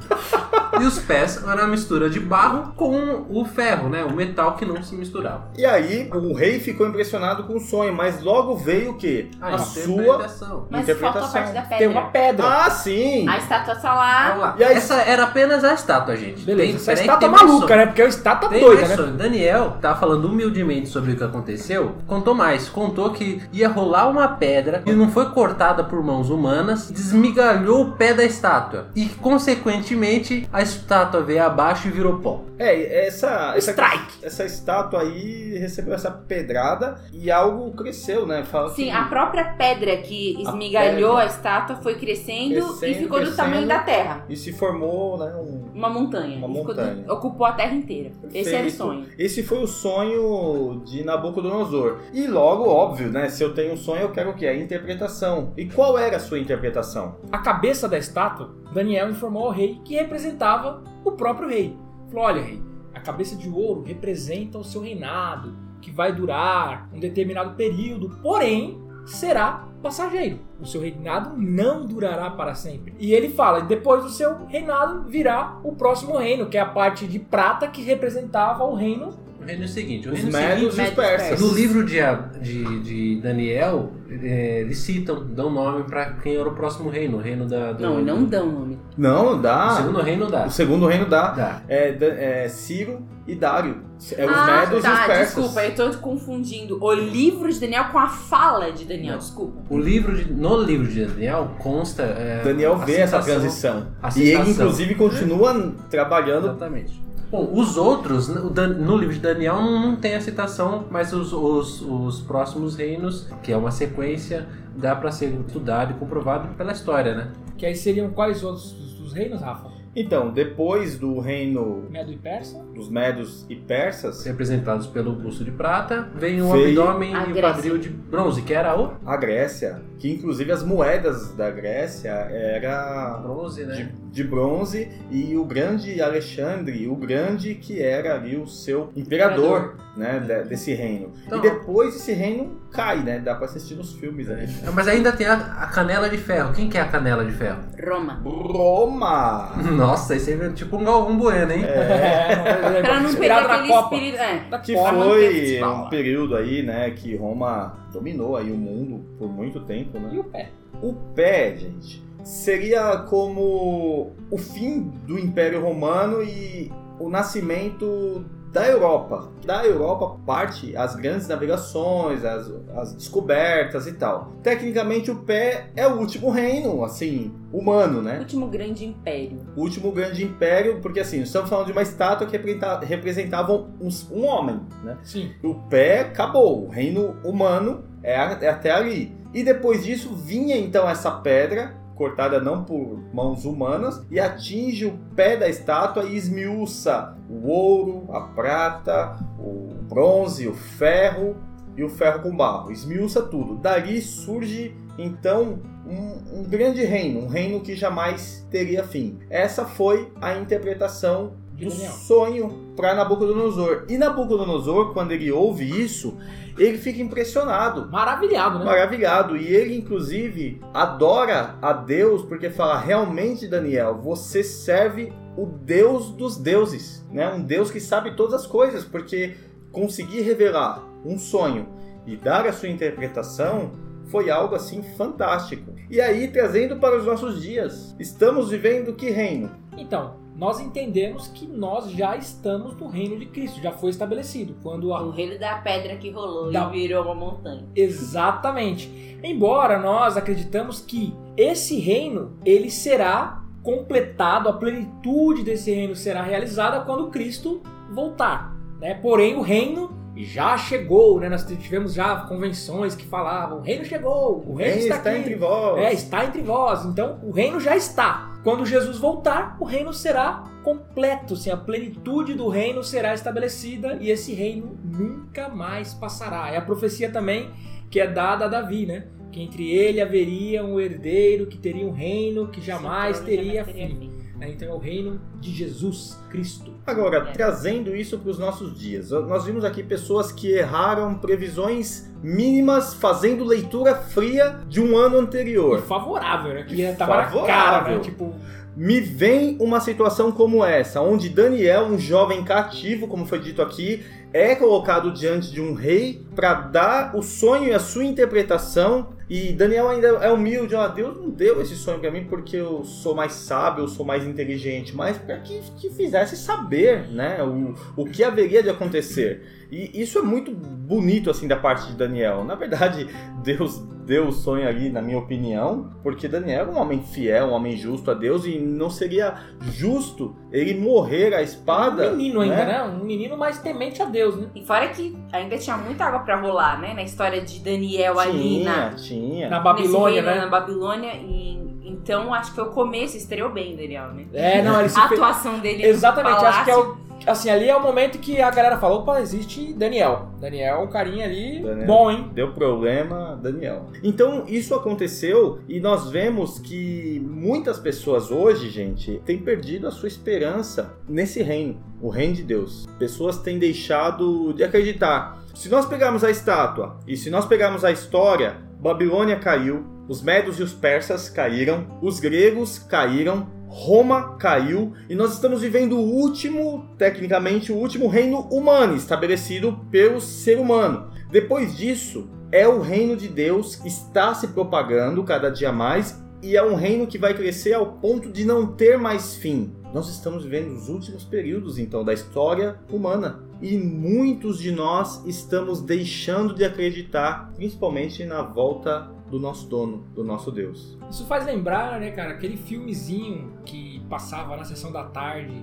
E 0.80 0.84
os 0.84 0.99
pés 0.99 1.36
eram 1.43 1.55
uma 1.64 1.66
mistura 1.68 2.09
de 2.09 2.18
barro 2.18 2.72
com 2.74 3.26
o 3.28 3.45
ferro, 3.45 3.88
né? 3.90 4.03
O 4.05 4.12
metal 4.14 4.57
que 4.57 4.64
não 4.64 4.82
se 4.82 4.95
misturava. 4.95 5.49
E 5.57 5.66
aí, 5.66 6.09
o 6.12 6.32
rei 6.32 6.59
ficou 6.61 6.86
impressionado 6.86 7.45
com 7.45 7.57
o 7.57 7.61
sonho, 7.61 7.93
mas 7.95 8.22
logo 8.22 8.57
veio 8.57 8.93
o 8.93 8.95
quê? 8.95 9.28
A, 9.40 9.55
A 9.55 9.59
sua 9.59 9.82
interpretação. 9.93 10.66
Mas 10.70 10.70
faltou 10.70 10.78
a 10.78 10.82
interpretação. 10.82 11.32
parte 11.32 11.53
da 11.53 11.61
pedra. 11.62 11.78
Tem 11.78 11.86
uma 11.88 12.03
pedra. 12.11 12.47
Ah, 12.47 12.70
sim! 12.70 13.28
A 13.28 13.36
estátua 13.36 13.74
tá 13.76 13.95
lá. 13.95 14.34
lá. 14.34 14.55
E 14.59 14.64
aí- 14.64 14.76
Essa 14.76 14.95
era 15.03 15.24
apenas 15.24 15.62
a 15.62 15.74
estátua, 15.74 16.16
gente. 16.16 16.43
Beleza, 16.45 16.72
Tem- 16.72 16.76
essa 16.76 16.93
estátua 16.95 17.28
maluca, 17.28 17.76
né? 17.76 17.86
Porque 17.86 18.03
a 18.03 18.07
estátua 18.09 18.49
Tem 18.49 18.61
doida, 18.61 18.88
né? 18.88 18.97
sonho. 18.97 19.12
Daniel 19.12 19.76
tá 19.80 19.95
falando 19.95 20.24
humildemente 20.24 20.88
sobre 20.88 21.12
o 21.12 21.16
que 21.16 21.22
aconteceu. 21.24 21.97
Contou 22.07 22.32
contou 22.33 22.35
mais. 22.35 22.68
Contou 22.68 23.11
que 23.11 23.43
ia 23.53 23.68
rolar 23.68 24.09
uma 24.09 24.28
pedra 24.28 24.80
que 24.80 24.93
não 24.93 25.09
foi 25.11 25.30
cortada 25.30 25.85
por 25.85 26.03
mãos 26.03 26.30
humanas, 26.30 26.91
desmigalhou 26.91 27.83
o 27.83 27.93
pé 27.93 28.14
da 28.14 28.24
estátua. 28.24 28.87
E, 28.97 29.07
consequentemente, 29.07 30.49
a 30.53 30.62
estátua 30.62 31.22
veio 31.22 31.43
abaixo 31.45 31.89
e 31.89 31.91
virou 31.91 32.18
pó. 32.18 32.43
É, 32.59 33.07
essa, 33.07 33.55
essa, 33.57 33.70
Strike. 33.72 34.12
essa 34.22 34.45
estátua 34.45 35.01
aí 35.01 35.59
recebeu 35.59 35.95
essa 35.95 36.11
pedrada 36.11 37.01
e 37.12 37.30
algo 37.30 37.72
cresceu, 37.72 38.24
né? 38.26 38.45
Fala 38.45 38.70
Sim, 38.70 38.85
que- 38.85 38.91
a 38.91 39.05
própria 39.05 39.45
pedra 39.55 39.97
que 39.99 40.41
esmigalhou 40.41 41.16
pedra. 41.16 41.24
a, 41.24 41.26
estátua 41.26 41.76
foi 41.76 41.97
crescendo, 41.97 42.55
Crescendo, 42.55 42.93
e 42.93 42.95
ficou 42.95 43.18
do 43.18 43.26
crescendo. 43.26 43.37
tamanho 43.37 43.66
da 43.66 43.80
Terra. 43.80 44.24
E 44.28 44.37
se 44.37 44.53
formou, 44.53 45.18
né? 45.18 45.35
Um... 45.35 45.62
Uma 45.74 45.89
montanha. 45.89 46.37
Uma 46.39 46.49
E 46.49 46.55
ficou 46.61 46.74
do- 46.74 46.80
montanha. 46.83 47.12
ocupou 47.12 47.47
a 47.47 47.53
Terra 47.53 47.74
inteira. 47.74 48.11
Esse 48.33 48.51
era 48.51 48.59
o 48.59 48.62
Perfeito. 48.62 48.76
sonho. 48.76 49.07
Esse 49.18 49.43
foi 49.43 49.59
o 49.62 49.66
sonho 49.66 50.83
de 50.85 51.03
Nabucodonosor. 51.05 51.99
E 52.13 52.27
logo, 52.27 52.69
óbvio, 52.69 53.11
né? 53.11 53.31
Se 53.31 53.43
eu 53.43 53.55
tenho 53.55 53.73
um 53.73 53.77
sonho, 53.77 54.03
eu 54.03 54.13
quero 54.13 54.31
o 54.31 54.35
quê? 54.35 54.47
A 54.47 54.55
interpretação. 54.55 55.55
E 55.57 55.65
qual 55.67 55.97
era 55.99 56.19
a 56.19 56.21
sua 56.21 56.39
interpretação? 56.39 57.17
A 57.33 57.39
cabeça 57.39 57.89
da 57.89 57.97
estátua, 57.97 58.55
Daniel 58.73 59.11
informou 59.11 59.47
ao 59.47 59.51
rei 59.51 59.81
que 59.83 59.95
representava 59.95 60.83
o 61.05 61.13
próprio 61.13 61.49
rei. 61.49 61.77
Falou: 62.11 62.27
olha, 62.27 62.43
rei, 62.43 62.63
a 62.95 63.01
cabeça 63.01 63.35
de 63.35 63.49
ouro 63.49 63.83
representa 63.83 64.59
o 64.59 64.65
seu 64.65 64.83
reinado, 64.83 65.57
que 65.81 65.91
vai 65.91 66.13
durar 66.13 66.91
um 66.93 67.01
determinado 67.01 67.55
período, 67.57 68.11
porém 68.23 68.79
será 69.07 69.67
passageiro. 69.83 70.39
O 70.61 70.67
seu 70.67 70.81
reinado 70.81 71.35
não 71.37 71.85
durará 71.87 72.31
para 72.31 72.55
sempre. 72.55 72.95
E 72.99 73.13
ele 73.13 73.31
fala: 73.31 73.61
depois 73.63 74.03
do 74.03 74.11
seu 74.11 74.45
reinado 74.47 75.05
virá 75.09 75.59
o 75.65 75.75
próximo 75.75 76.17
reino, 76.17 76.47
que 76.47 76.59
é 76.59 76.61
a 76.61 76.67
parte 76.67 77.07
de 77.07 77.19
prata 77.19 77.67
que 77.67 77.83
representava 77.83 78.65
o 78.65 78.75
reino. 78.75 79.11
O 79.43 79.47
reino 79.47 79.62
é 79.62 79.64
o 79.64 79.68
seguinte: 79.68 80.09
o 80.09 80.12
Os 80.12 80.18
reino 80.18 80.32
médios 80.32 80.78
e 80.78 80.82
os 80.82 80.90
persas. 80.90 81.40
no 81.40 81.55
livro 81.55 81.84
de, 81.84 81.99
de, 82.40 82.80
de 82.80 83.20
Daniel, 83.20 83.93
é, 84.11 84.61
eles 84.61 84.78
citam, 84.78 85.24
dão 85.26 85.51
nome 85.51 85.84
pra 85.84 86.12
quem 86.14 86.36
era 86.36 86.49
o 86.49 86.55
próximo 86.55 86.88
reino. 86.88 87.18
O 87.18 87.20
reino 87.20 87.47
da. 87.49 87.72
do- 87.72 87.82
Não, 87.82 88.01
e 88.01 88.05
não 88.05 88.24
dão 88.24 88.47
nome. 88.51 88.78
Não, 88.97 89.32
O 89.34 89.36
dá. 89.43 89.70
segundo 89.70 90.01
reino 90.01 90.30
dá. 90.30 90.47
O 90.47 90.51
segundo 90.51 90.86
reino 90.86 91.07
dá. 91.07 91.30
Dá. 91.30 91.62
É, 91.68 92.45
é 92.45 92.49
Ciro 92.49 93.03
e 93.26 93.34
Dário. 93.34 93.90
É 94.16 94.26
os 94.26 94.32
ah, 94.36 94.47
médios 94.47 94.80
e 94.80 94.82
tá, 94.82 94.95
os 94.95 95.01
persas. 95.07 95.34
desculpa, 95.36 95.64
eu 95.64 95.74
tô 95.93 95.99
confundindo 95.99 96.82
o 96.82 96.93
livro 96.93 97.53
de 97.53 97.61
Daniel 97.61 97.84
com 97.93 97.99
a 98.01 98.09
fala 98.09 98.72
de 98.72 98.84
Daniel, 98.84 99.12
Não. 99.12 99.18
desculpa. 99.18 99.62
O 99.70 99.78
livro 99.78 100.16
de, 100.16 100.32
no 100.32 100.61
livro 100.61 100.88
de 100.88 101.05
Daniel 101.07 101.53
consta. 101.59 102.03
é, 102.03 102.43
Daniel 102.43 102.76
vê 102.78 102.97
essa 102.97 103.22
citação- 103.22 103.34
transição. 103.40 103.86
a 104.03 104.09
E 104.16 104.22
ele, 104.28 104.51
inclusive, 104.51 104.95
continua 104.97 105.72
trabalhando. 105.88 106.47
Exatamente. 106.49 107.01
Bom, 107.33 107.51
os 107.51 107.78
outros, 107.78 108.28
no 108.28 108.95
livro 108.95 109.14
de 109.14 109.20
Daniel 109.20 109.57
não, 109.57 109.97
tem 109.97 110.14
a 110.14 110.20
citação, 110.20 110.85
mas 110.91 111.14
os, 111.14 111.33
os, 111.33 111.80
os 111.80 112.20
próximos 112.20 112.76
reinos, 112.76 113.26
que 113.43 113.51
é 113.51 113.57
uma 113.57 113.70
sequência, 113.70 114.47
dá 114.76 114.95
pra 114.95 115.11
ser 115.11 115.33
estudado 115.47 115.93
e 115.93 115.95
comprovado 115.95 116.55
pela 116.57 116.72
história, 116.72 117.14
né? 117.14 117.33
Que 117.57 117.64
aí 117.64 117.74
seriam 117.74 118.11
quais 118.11 118.45
outros 118.45 118.72
dos 118.72 119.14
reinos, 119.14 119.41
Rafa? 119.41 119.70
Então, 119.97 120.30
depois 120.30 120.99
do 120.99 121.20
reino 121.20 121.87
Medo 121.91 122.12
e 122.12 122.16
Persa? 122.18 122.62
dos 122.74 122.91
médios 122.91 123.47
e 123.49 123.57
persas, 123.57 124.24
Representados 124.24 124.87
pelo 124.87 125.12
busto 125.14 125.43
de 125.43 125.51
prata, 125.51 126.11
vem 126.14 126.43
o 126.43 126.51
Veio 126.53 126.83
abdômen 126.83 127.12
e 127.12 127.33
o 127.33 127.41
quadril 127.41 127.78
de 127.78 127.89
bronze, 127.89 128.43
que 128.43 128.53
era 128.53 128.78
o 128.78 128.93
a 129.07 129.16
Grécia, 129.16 129.83
que 129.99 130.11
inclusive 130.11 130.53
as 130.53 130.62
moedas 130.62 131.35
da 131.35 131.51
Grécia 131.51 132.11
era 132.11 133.20
bronze, 133.22 133.64
né? 133.64 133.74
de, 133.74 134.02
de 134.13 134.23
bronze 134.23 134.89
e 135.11 135.35
o 135.39 135.45
grande 135.45 136.01
Alexandre, 136.03 136.87
o 136.87 136.95
grande 136.95 137.55
que 137.55 137.83
era 137.83 138.15
ali 138.15 138.37
o 138.37 138.47
seu 138.47 138.91
imperador, 138.95 139.75
né, 139.97 140.21
de- 140.21 140.49
desse 140.51 140.75
reino. 140.75 141.11
Então- 141.27 141.39
e 141.39 141.41
depois 141.41 141.97
esse 141.97 142.13
reino 142.13 142.61
cai, 142.71 143.03
né? 143.03 143.19
Dá 143.19 143.35
pra 143.35 143.47
assistir 143.47 143.75
nos 143.75 143.95
filmes 143.95 144.29
aí. 144.31 144.47
Mas 144.75 144.87
ainda 144.87 145.13
tem 145.13 145.27
a, 145.27 145.33
a 145.35 145.67
canela 145.69 146.11
de 146.11 146.19
ferro. 146.19 146.53
Quem 146.53 146.69
que 146.69 146.77
é 146.77 146.83
a 146.83 146.89
canela 146.89 147.25
de 147.25 147.33
ferro? 147.33 147.61
Roma. 147.83 148.21
Roma! 148.23 149.53
Nossa, 149.73 150.15
esse 150.15 150.33
é 150.33 150.49
tipo 150.51 150.77
um 150.77 150.85
galvão 150.85 151.17
bueno, 151.17 151.51
hein? 151.53 151.65
É, 151.65 152.83
Pra 152.83 153.01
não 153.01 153.11
perder 153.15 153.31
aquele 153.33 153.69
Copa. 153.69 153.95
espírito. 153.97 154.19
É. 154.23 154.59
Que 154.63 154.75
Copa. 154.75 154.93
foi 154.93 155.63
um 155.63 155.89
período 155.89 156.37
aí, 156.37 156.63
né, 156.63 156.91
que 156.91 157.17
Roma 157.17 157.79
dominou 157.93 158.37
aí 158.37 158.51
o 158.51 158.57
mundo 158.57 159.05
por 159.19 159.29
muito 159.31 159.61
tempo, 159.61 159.99
né? 159.99 160.11
E 160.13 160.19
o 160.19 160.25
pé? 160.25 160.51
O 160.83 160.93
pé, 161.15 161.55
gente, 161.57 162.03
seria 162.23 162.99
como 163.09 164.12
o 164.31 164.39
fim 164.39 164.83
do 165.07 165.18
Império 165.18 165.62
Romano 165.62 166.23
e 166.23 166.70
o 166.99 167.09
nascimento 167.09 168.25
da 168.53 168.68
Europa. 168.68 169.33
Da 169.45 169.64
Europa 169.64 170.18
parte 170.27 170.77
as 170.77 170.95
grandes 170.95 171.27
navegações, 171.27 172.25
as, 172.25 172.53
as 172.77 172.93
descobertas 172.93 173.87
e 173.87 173.95
tal. 173.95 174.33
Tecnicamente 174.43 175.11
o 175.11 175.16
pé 175.16 175.70
é 175.75 175.87
o 175.87 175.97
último 175.99 176.31
reino, 176.31 176.85
assim, 176.85 177.35
humano, 177.51 178.03
né? 178.03 178.18
Último 178.18 178.47
grande 178.49 178.85
império. 178.85 179.41
O 179.57 179.62
último 179.62 179.91
grande 179.91 180.23
império, 180.23 180.81
porque 180.81 181.01
assim, 181.01 181.23
estamos 181.23 181.49
falando 181.49 181.66
de 181.66 181.73
uma 181.73 181.83
estátua 181.83 182.27
que 182.27 182.33
representa- 182.37 182.81
representava 182.81 183.55
um, 183.55 183.89
um 184.12 184.27
homem, 184.27 184.61
né? 184.85 184.99
Sim. 185.03 185.33
O 185.43 185.55
pé 185.55 186.01
acabou, 186.01 186.66
o 186.66 186.68
reino 186.68 187.16
humano 187.25 187.85
é, 188.03 188.14
é 188.14 188.49
até 188.51 188.70
ali. 188.70 189.16
E 189.33 189.43
depois 189.43 189.83
disso 189.83 190.14
vinha 190.14 190.59
então 190.59 190.89
essa 190.89 191.11
pedra, 191.11 191.75
cortada 191.95 192.40
não 192.40 192.64
por 192.64 193.03
mãos 193.12 193.45
humanas, 193.45 194.05
e 194.11 194.18
atinge 194.18 194.86
o 194.86 194.99
pé 195.14 195.36
da 195.36 195.49
estátua 195.49 196.05
e 196.05 196.16
esmiuça 196.16 197.16
o 197.28 197.49
ouro, 197.49 198.12
a 198.12 198.20
prata, 198.20 199.18
o 199.38 199.74
bronze, 199.88 200.47
o 200.47 200.55
ferro 200.55 201.36
e 201.76 201.82
o 201.82 201.88
ferro 201.88 202.22
com 202.22 202.36
barro. 202.36 202.70
Esmiuça 202.70 203.22
tudo. 203.22 203.57
Dali 203.57 204.01
surge 204.01 204.74
então 204.99 205.59
um, 205.86 206.40
um 206.40 206.45
grande 206.45 206.84
reino, 206.84 207.20
um 207.20 207.28
reino 207.28 207.61
que 207.61 207.74
jamais 207.74 208.47
teria 208.51 208.84
fim. 208.84 209.18
Essa 209.30 209.64
foi 209.64 210.12
a 210.20 210.34
interpretação 210.34 211.34
do 211.53 211.71
sonho 211.71 212.73
para 212.77 212.95
Nabucodonosor. 212.95 213.85
E 213.89 213.97
Nabucodonosor, 213.97 214.93
quando 214.93 215.13
ele 215.13 215.31
ouve 215.31 215.65
isso, 215.65 216.17
ele 216.59 216.79
fica 216.79 217.01
impressionado, 217.01 217.91
Maravilhado, 217.91 218.59
né? 218.59 218.65
maravilhado. 218.65 219.37
E 219.37 219.47
ele, 219.47 219.77
inclusive, 219.77 220.61
adora 220.73 221.57
a 221.63 221.73
Deus 221.73 222.23
porque 222.23 222.51
fala: 222.51 222.79
realmente, 222.79 223.47
Daniel, 223.47 223.99
você 224.03 224.43
serve 224.43 225.13
o 225.37 225.47
Deus 225.47 226.11
dos 226.11 226.37
deuses, 226.37 227.07
né? 227.11 227.33
Um 227.33 227.43
Deus 227.43 227.71
que 227.71 227.81
sabe 227.81 228.17
todas 228.17 228.43
as 228.43 228.47
coisas, 228.47 228.85
porque 228.85 229.37
conseguir 229.71 230.23
revelar 230.23 230.83
um 231.05 231.19
sonho 231.19 231.69
e 232.07 232.17
dar 232.17 232.47
a 232.47 232.53
sua 232.53 232.69
interpretação 232.69 233.73
foi 234.07 234.31
algo 234.31 234.55
assim 234.55 234.83
fantástico. 234.83 235.73
E 235.91 236.01
aí, 236.01 236.29
trazendo 236.29 236.77
para 236.77 236.97
os 236.99 237.05
nossos 237.07 237.41
dias, 237.43 237.95
estamos 237.99 238.51
vivendo 238.51 238.95
que 238.95 239.11
reino? 239.11 239.51
Então, 239.77 240.15
nós 240.37 240.61
entendemos 240.61 241.29
que 241.29 241.47
nós 241.47 241.91
já 241.91 242.17
estamos 242.17 242.75
no 242.77 242.89
reino 242.89 243.19
de 243.19 243.27
Cristo, 243.27 243.61
já 243.61 243.71
foi 243.73 243.91
estabelecido. 243.91 244.55
Quando 244.63 244.89
O 244.89 244.95
a... 244.95 245.13
reino 245.13 245.39
da 245.39 245.57
pedra 245.59 245.97
que 245.97 246.11
rolou 246.11 246.51
Da- 246.51 246.69
e 246.69 246.81
virou 246.81 247.05
uma 247.05 247.15
montanha. 247.15 247.67
Exatamente. 247.77 249.19
Embora 249.23 249.79
nós 249.79 250.17
acreditamos 250.17 250.81
que 250.81 251.15
esse 251.37 251.79
reino, 251.79 252.37
ele 252.45 252.71
será 252.71 253.43
completado, 253.63 254.49
a 254.49 254.53
plenitude 254.53 255.43
desse 255.45 255.73
reino 255.73 255.95
será 255.95 256.23
realizada 256.23 256.81
quando 256.81 257.11
Cristo 257.11 257.63
voltar. 257.93 258.57
Né? 258.81 258.95
Porém, 258.95 259.37
o 259.37 259.41
reino 259.41 259.91
já 260.17 260.59
chegou, 260.59 261.19
né? 261.21 261.29
Nós 261.29 261.45
tivemos 261.45 261.95
já 261.95 262.17
convenções 262.27 262.95
que 262.95 263.07
falavam, 263.07 263.59
o 263.59 263.61
reino 263.63 263.85
chegou, 263.85 264.45
o 264.47 264.55
reino 264.55 264.75
Reino 264.75 264.79
está, 264.83 264.97
está 264.97 265.11
aqui. 265.11 265.19
entre 265.21 265.35
vós. 265.37 265.81
É, 265.81 265.93
está 265.93 266.25
entre 266.25 266.43
vós. 266.43 266.85
Então, 266.85 267.19
o 267.23 267.31
reino 267.31 267.59
já 267.59 267.77
está. 267.77 268.31
Quando 268.45 268.67
Jesus 268.67 268.99
voltar, 268.99 269.57
o 269.61 269.65
reino 269.65 269.93
será 269.93 270.45
completo, 270.63 271.35
sim, 271.37 271.51
a 271.51 271.57
plenitude 271.57 272.35
do 272.35 272.49
reino 272.49 272.83
será 272.85 273.15
estabelecida 273.15 273.99
e 274.01 274.11
esse 274.11 274.33
reino 274.33 274.77
nunca 274.85 275.49
mais 275.49 275.95
passará. 275.95 276.51
É 276.51 276.57
a 276.57 276.63
profecia 276.63 277.11
também 277.11 277.51
que 277.91 278.01
é 278.01 278.07
dada 278.07 278.45
a 278.45 278.49
Davi, 278.49 278.87
né? 278.87 279.07
Que 279.31 279.41
entre 279.41 279.71
ele 279.71 280.01
haveria 280.01 280.65
um 280.65 280.79
herdeiro 280.79 281.47
que 281.47 281.57
teria 281.57 281.87
um 281.87 281.93
reino 281.93 282.49
que 282.49 282.61
jamais 282.61 283.19
trono 283.19 283.31
teria 283.31 283.65
jamais 283.65 283.77
fim. 283.77 284.09
né? 284.09 284.22
Então 284.49 284.68
é 284.68 284.72
o 284.72 284.78
reino 284.78 285.20
de 285.40 285.51
Jesus 285.53 286.18
Cristo. 286.30 286.72
Agora, 286.86 287.18
É. 287.28 287.32
trazendo 287.32 287.95
isso 287.95 288.18
para 288.18 288.30
os 288.30 288.38
nossos 288.38 288.78
dias, 288.78 289.11
nós 289.11 289.45
vimos 289.45 289.64
aqui 289.64 289.82
pessoas 289.82 290.32
que 290.32 290.51
erraram 290.53 291.14
previsões 291.14 292.11
mínimas 292.22 292.95
fazendo 292.95 293.45
leitura 293.45 293.95
fria 293.95 294.61
de 294.68 294.80
um 294.80 294.97
ano 294.97 295.16
E 295.16 295.20
anterior. 295.20 295.82
favorável, 295.82 296.55
né? 296.55 296.62
Que 296.64 296.93
tava 296.95 297.16
na 297.16 297.24
Favorável. 297.24 297.47
cara, 297.47 297.95
né? 297.97 297.99
Tipo, 298.01 298.34
Me 298.74 299.01
vem 299.01 299.59
uma 299.61 299.80
situação 299.80 300.32
como 300.32 300.64
essa, 300.64 300.99
onde 301.03 301.28
Daniel, 301.28 301.84
um 301.84 301.99
jovem 301.99 302.43
cativo, 302.43 303.07
como 303.07 303.26
foi 303.26 303.38
dito 303.38 303.61
aqui, 303.61 304.03
é 304.32 304.55
colocado 304.55 305.12
diante 305.12 305.53
de 305.53 305.61
um 305.61 305.74
rei 305.74 306.24
para 306.35 306.55
dar 306.55 307.16
o 307.16 307.22
sonho 307.22 307.68
e 307.68 307.72
a 307.72 307.78
sua 307.78 308.05
interpretação. 308.05 309.09
E 309.28 309.53
Daniel 309.53 309.89
ainda 309.89 310.09
é 310.09 310.30
humilde, 310.30 310.74
ó, 310.74 310.87
Deus 310.89 311.16
não 311.16 311.30
deu 311.30 311.62
esse 311.62 311.74
sonho 311.74 311.99
para 311.99 312.11
mim 312.11 312.24
porque 312.24 312.57
eu 312.57 312.85
sou 312.85 313.14
mais 313.14 313.33
sábio, 313.33 313.85
eu 313.85 313.89
sou 313.89 314.05
mais 314.05 314.26
inteligente, 314.26 314.95
mas 314.95 315.16
para 315.16 315.39
que, 315.39 315.59
que 315.78 315.89
fizesse 315.91 316.37
saber, 316.37 317.09
né, 317.09 317.43
o, 317.43 317.74
o 317.97 318.05
que 318.05 318.22
haveria 318.22 318.62
de 318.62 318.68
acontecer. 318.68 319.66
E 319.70 320.03
isso 320.03 320.18
é 320.18 320.22
muito 320.22 320.53
bonito 320.53 321.30
assim 321.30 321.49
da 321.49 321.57
parte 321.57 321.87
de 321.87 321.97
Daniel. 321.97 322.45
Na 322.45 322.55
verdade, 322.55 323.09
Deus 323.43 323.83
deu 324.05 324.28
o 324.28 324.33
sonho 324.33 324.68
ali, 324.68 324.91
na 324.91 325.01
minha 325.01 325.16
opinião, 325.16 325.91
porque 326.03 326.28
Daniel 326.28 326.66
é 326.66 326.70
um 326.70 326.78
homem 326.78 327.03
fiel, 327.03 327.47
um 327.47 327.53
homem 327.53 327.76
justo 327.76 328.11
a 328.11 328.14
Deus 328.14 328.45
e 328.45 328.59
não 328.59 328.91
seria 328.91 329.35
justo 329.61 330.37
ele 330.51 330.74
morrer 330.78 331.35
a 331.35 331.41
espada. 331.41 332.09
Um 332.09 332.16
menino 332.16 332.41
ainda, 332.41 332.64
né? 332.64 332.83
Um 332.83 333.05
menino 333.05 333.37
mais 333.37 333.59
temente 333.59 334.03
a 334.03 334.05
Deus, 334.05 334.37
né? 334.37 334.49
E 334.55 334.64
fora 334.66 334.89
que 334.89 335.16
ainda 335.33 335.57
tinha 335.57 335.76
muita 335.76 336.05
água 336.05 336.20
pra 336.25 336.41
rolar, 336.41 336.81
né? 336.81 336.95
Na 336.95 337.03
história 337.03 337.41
de 337.41 337.59
Daniel 337.61 338.18
ali 338.18 338.59
Tinha, 338.61 338.64
na, 338.64 338.91
tinha. 338.95 339.49
Na 339.51 339.61
Babilônia, 339.61 340.23
reino, 340.23 340.37
né? 340.37 340.41
Na 340.43 340.47
Babilônia. 340.49 341.12
E, 341.14 341.72
então 342.03 342.35
acho 342.35 342.51
que 342.51 342.57
foi 342.57 342.65
o 342.65 342.71
começo, 342.71 343.17
estreou 343.17 343.51
bem 343.51 343.77
Daniel, 343.77 344.09
né? 344.09 344.27
É, 344.33 344.61
não, 344.61 344.81
ele 344.81 344.91
A 344.95 345.05
atuação 345.05 345.61
dele 345.61 345.87
Exatamente, 345.87 346.45
acho 346.45 346.65
que 346.65 346.71
é 346.71 346.77
o. 346.77 347.13
Assim, 347.25 347.49
ali 347.49 347.69
é 347.69 347.77
o 347.77 347.81
momento 347.81 348.19
que 348.19 348.41
a 348.41 348.51
galera 348.51 348.77
falou, 348.79 349.03
opa, 349.03 349.21
existe 349.21 349.73
Daniel. 349.75 350.31
Daniel 350.41 350.79
é 350.79 350.79
um 350.81 350.89
carinha 350.89 351.25
ali 351.25 351.63
Daniel. 351.63 351.87
bom, 351.87 352.11
hein? 352.11 352.29
Deu 352.35 352.53
problema, 352.53 353.39
Daniel. 353.41 353.87
Então 354.03 354.45
isso 354.49 354.75
aconteceu 354.75 355.61
e 355.69 355.79
nós 355.79 356.11
vemos 356.11 356.59
que 356.59 357.25
muitas 357.25 357.79
pessoas 357.79 358.33
hoje, 358.33 358.69
gente, 358.69 359.23
têm 359.25 359.39
perdido 359.39 359.87
a 359.87 359.93
sua 359.93 360.09
esperança 360.09 360.97
nesse 361.09 361.45
reino, 361.45 361.81
o 362.01 362.09
reino 362.09 362.35
de 362.35 362.43
Deus. 362.43 362.89
Pessoas 362.99 363.39
têm 363.39 363.57
deixado 363.57 364.53
de 364.53 364.65
acreditar. 364.65 365.41
Se 365.55 365.69
nós 365.69 365.87
pegarmos 365.87 366.25
a 366.25 366.31
estátua 366.31 366.99
e 367.07 367.17
se 367.17 367.31
nós 367.31 367.47
pegarmos 367.47 367.85
a 367.85 367.93
história, 367.93 368.57
Babilônia 368.81 369.37
caiu, 369.37 369.85
os 370.09 370.23
medos 370.23 370.59
e 370.59 370.63
os 370.63 370.73
persas 370.73 371.29
caíram, 371.29 371.99
os 372.03 372.21
gregos 372.21 372.79
caíram, 372.79 373.47
Roma 373.69 374.37
caiu 374.37 374.93
e 375.09 375.15
nós 375.15 375.33
estamos 375.33 375.63
vivendo 375.63 375.97
o 375.97 376.03
último, 376.03 376.95
tecnicamente, 376.99 377.73
o 377.73 377.77
último 377.77 378.07
reino 378.07 378.41
humano 378.51 378.95
estabelecido 378.95 379.79
pelo 379.91 380.21
ser 380.21 380.59
humano. 380.59 381.11
Depois 381.31 381.75
disso, 381.75 382.29
é 382.53 382.69
o 382.69 382.81
reino 382.81 383.17
de 383.17 383.29
Deus 383.29 383.75
que 383.75 383.89
está 383.89 384.35
se 384.35 384.49
propagando 384.49 385.25
cada 385.25 385.51
dia 385.51 385.73
mais 385.73 386.23
e 386.43 386.55
é 386.55 386.63
um 386.63 386.75
reino 386.75 387.07
que 387.07 387.17
vai 387.17 387.33
crescer 387.33 387.73
ao 387.73 387.95
ponto 387.95 388.31
de 388.31 388.45
não 388.45 388.67
ter 388.67 388.99
mais 388.99 389.37
fim. 389.37 389.73
Nós 389.95 390.09
estamos 390.09 390.45
vivendo 390.45 390.75
os 390.75 390.89
últimos 390.89 391.25
períodos 391.25 391.79
então 391.79 392.05
da 392.05 392.13
história 392.13 392.79
humana 392.91 393.43
e 393.63 393.79
muitos 393.79 394.59
de 394.59 394.71
nós 394.71 395.25
estamos 395.25 395.81
deixando 395.81 396.53
de 396.53 396.65
acreditar, 396.65 397.53
principalmente 397.55 398.25
na 398.25 398.43
volta 398.43 399.11
do 399.33 399.41
nosso 399.41 399.66
dono, 399.66 400.05
do 400.14 400.22
nosso 400.22 400.53
Deus. 400.53 400.99
Isso 401.11 401.24
faz 401.26 401.47
lembrar, 401.47 401.99
né, 401.99 402.11
cara, 402.11 402.33
aquele 402.33 402.55
filmezinho 402.59 403.55
que 403.64 404.01
passava 404.11 404.55
na 404.59 404.62
sessão 404.64 404.93
da 404.93 405.05
tarde, 405.05 405.55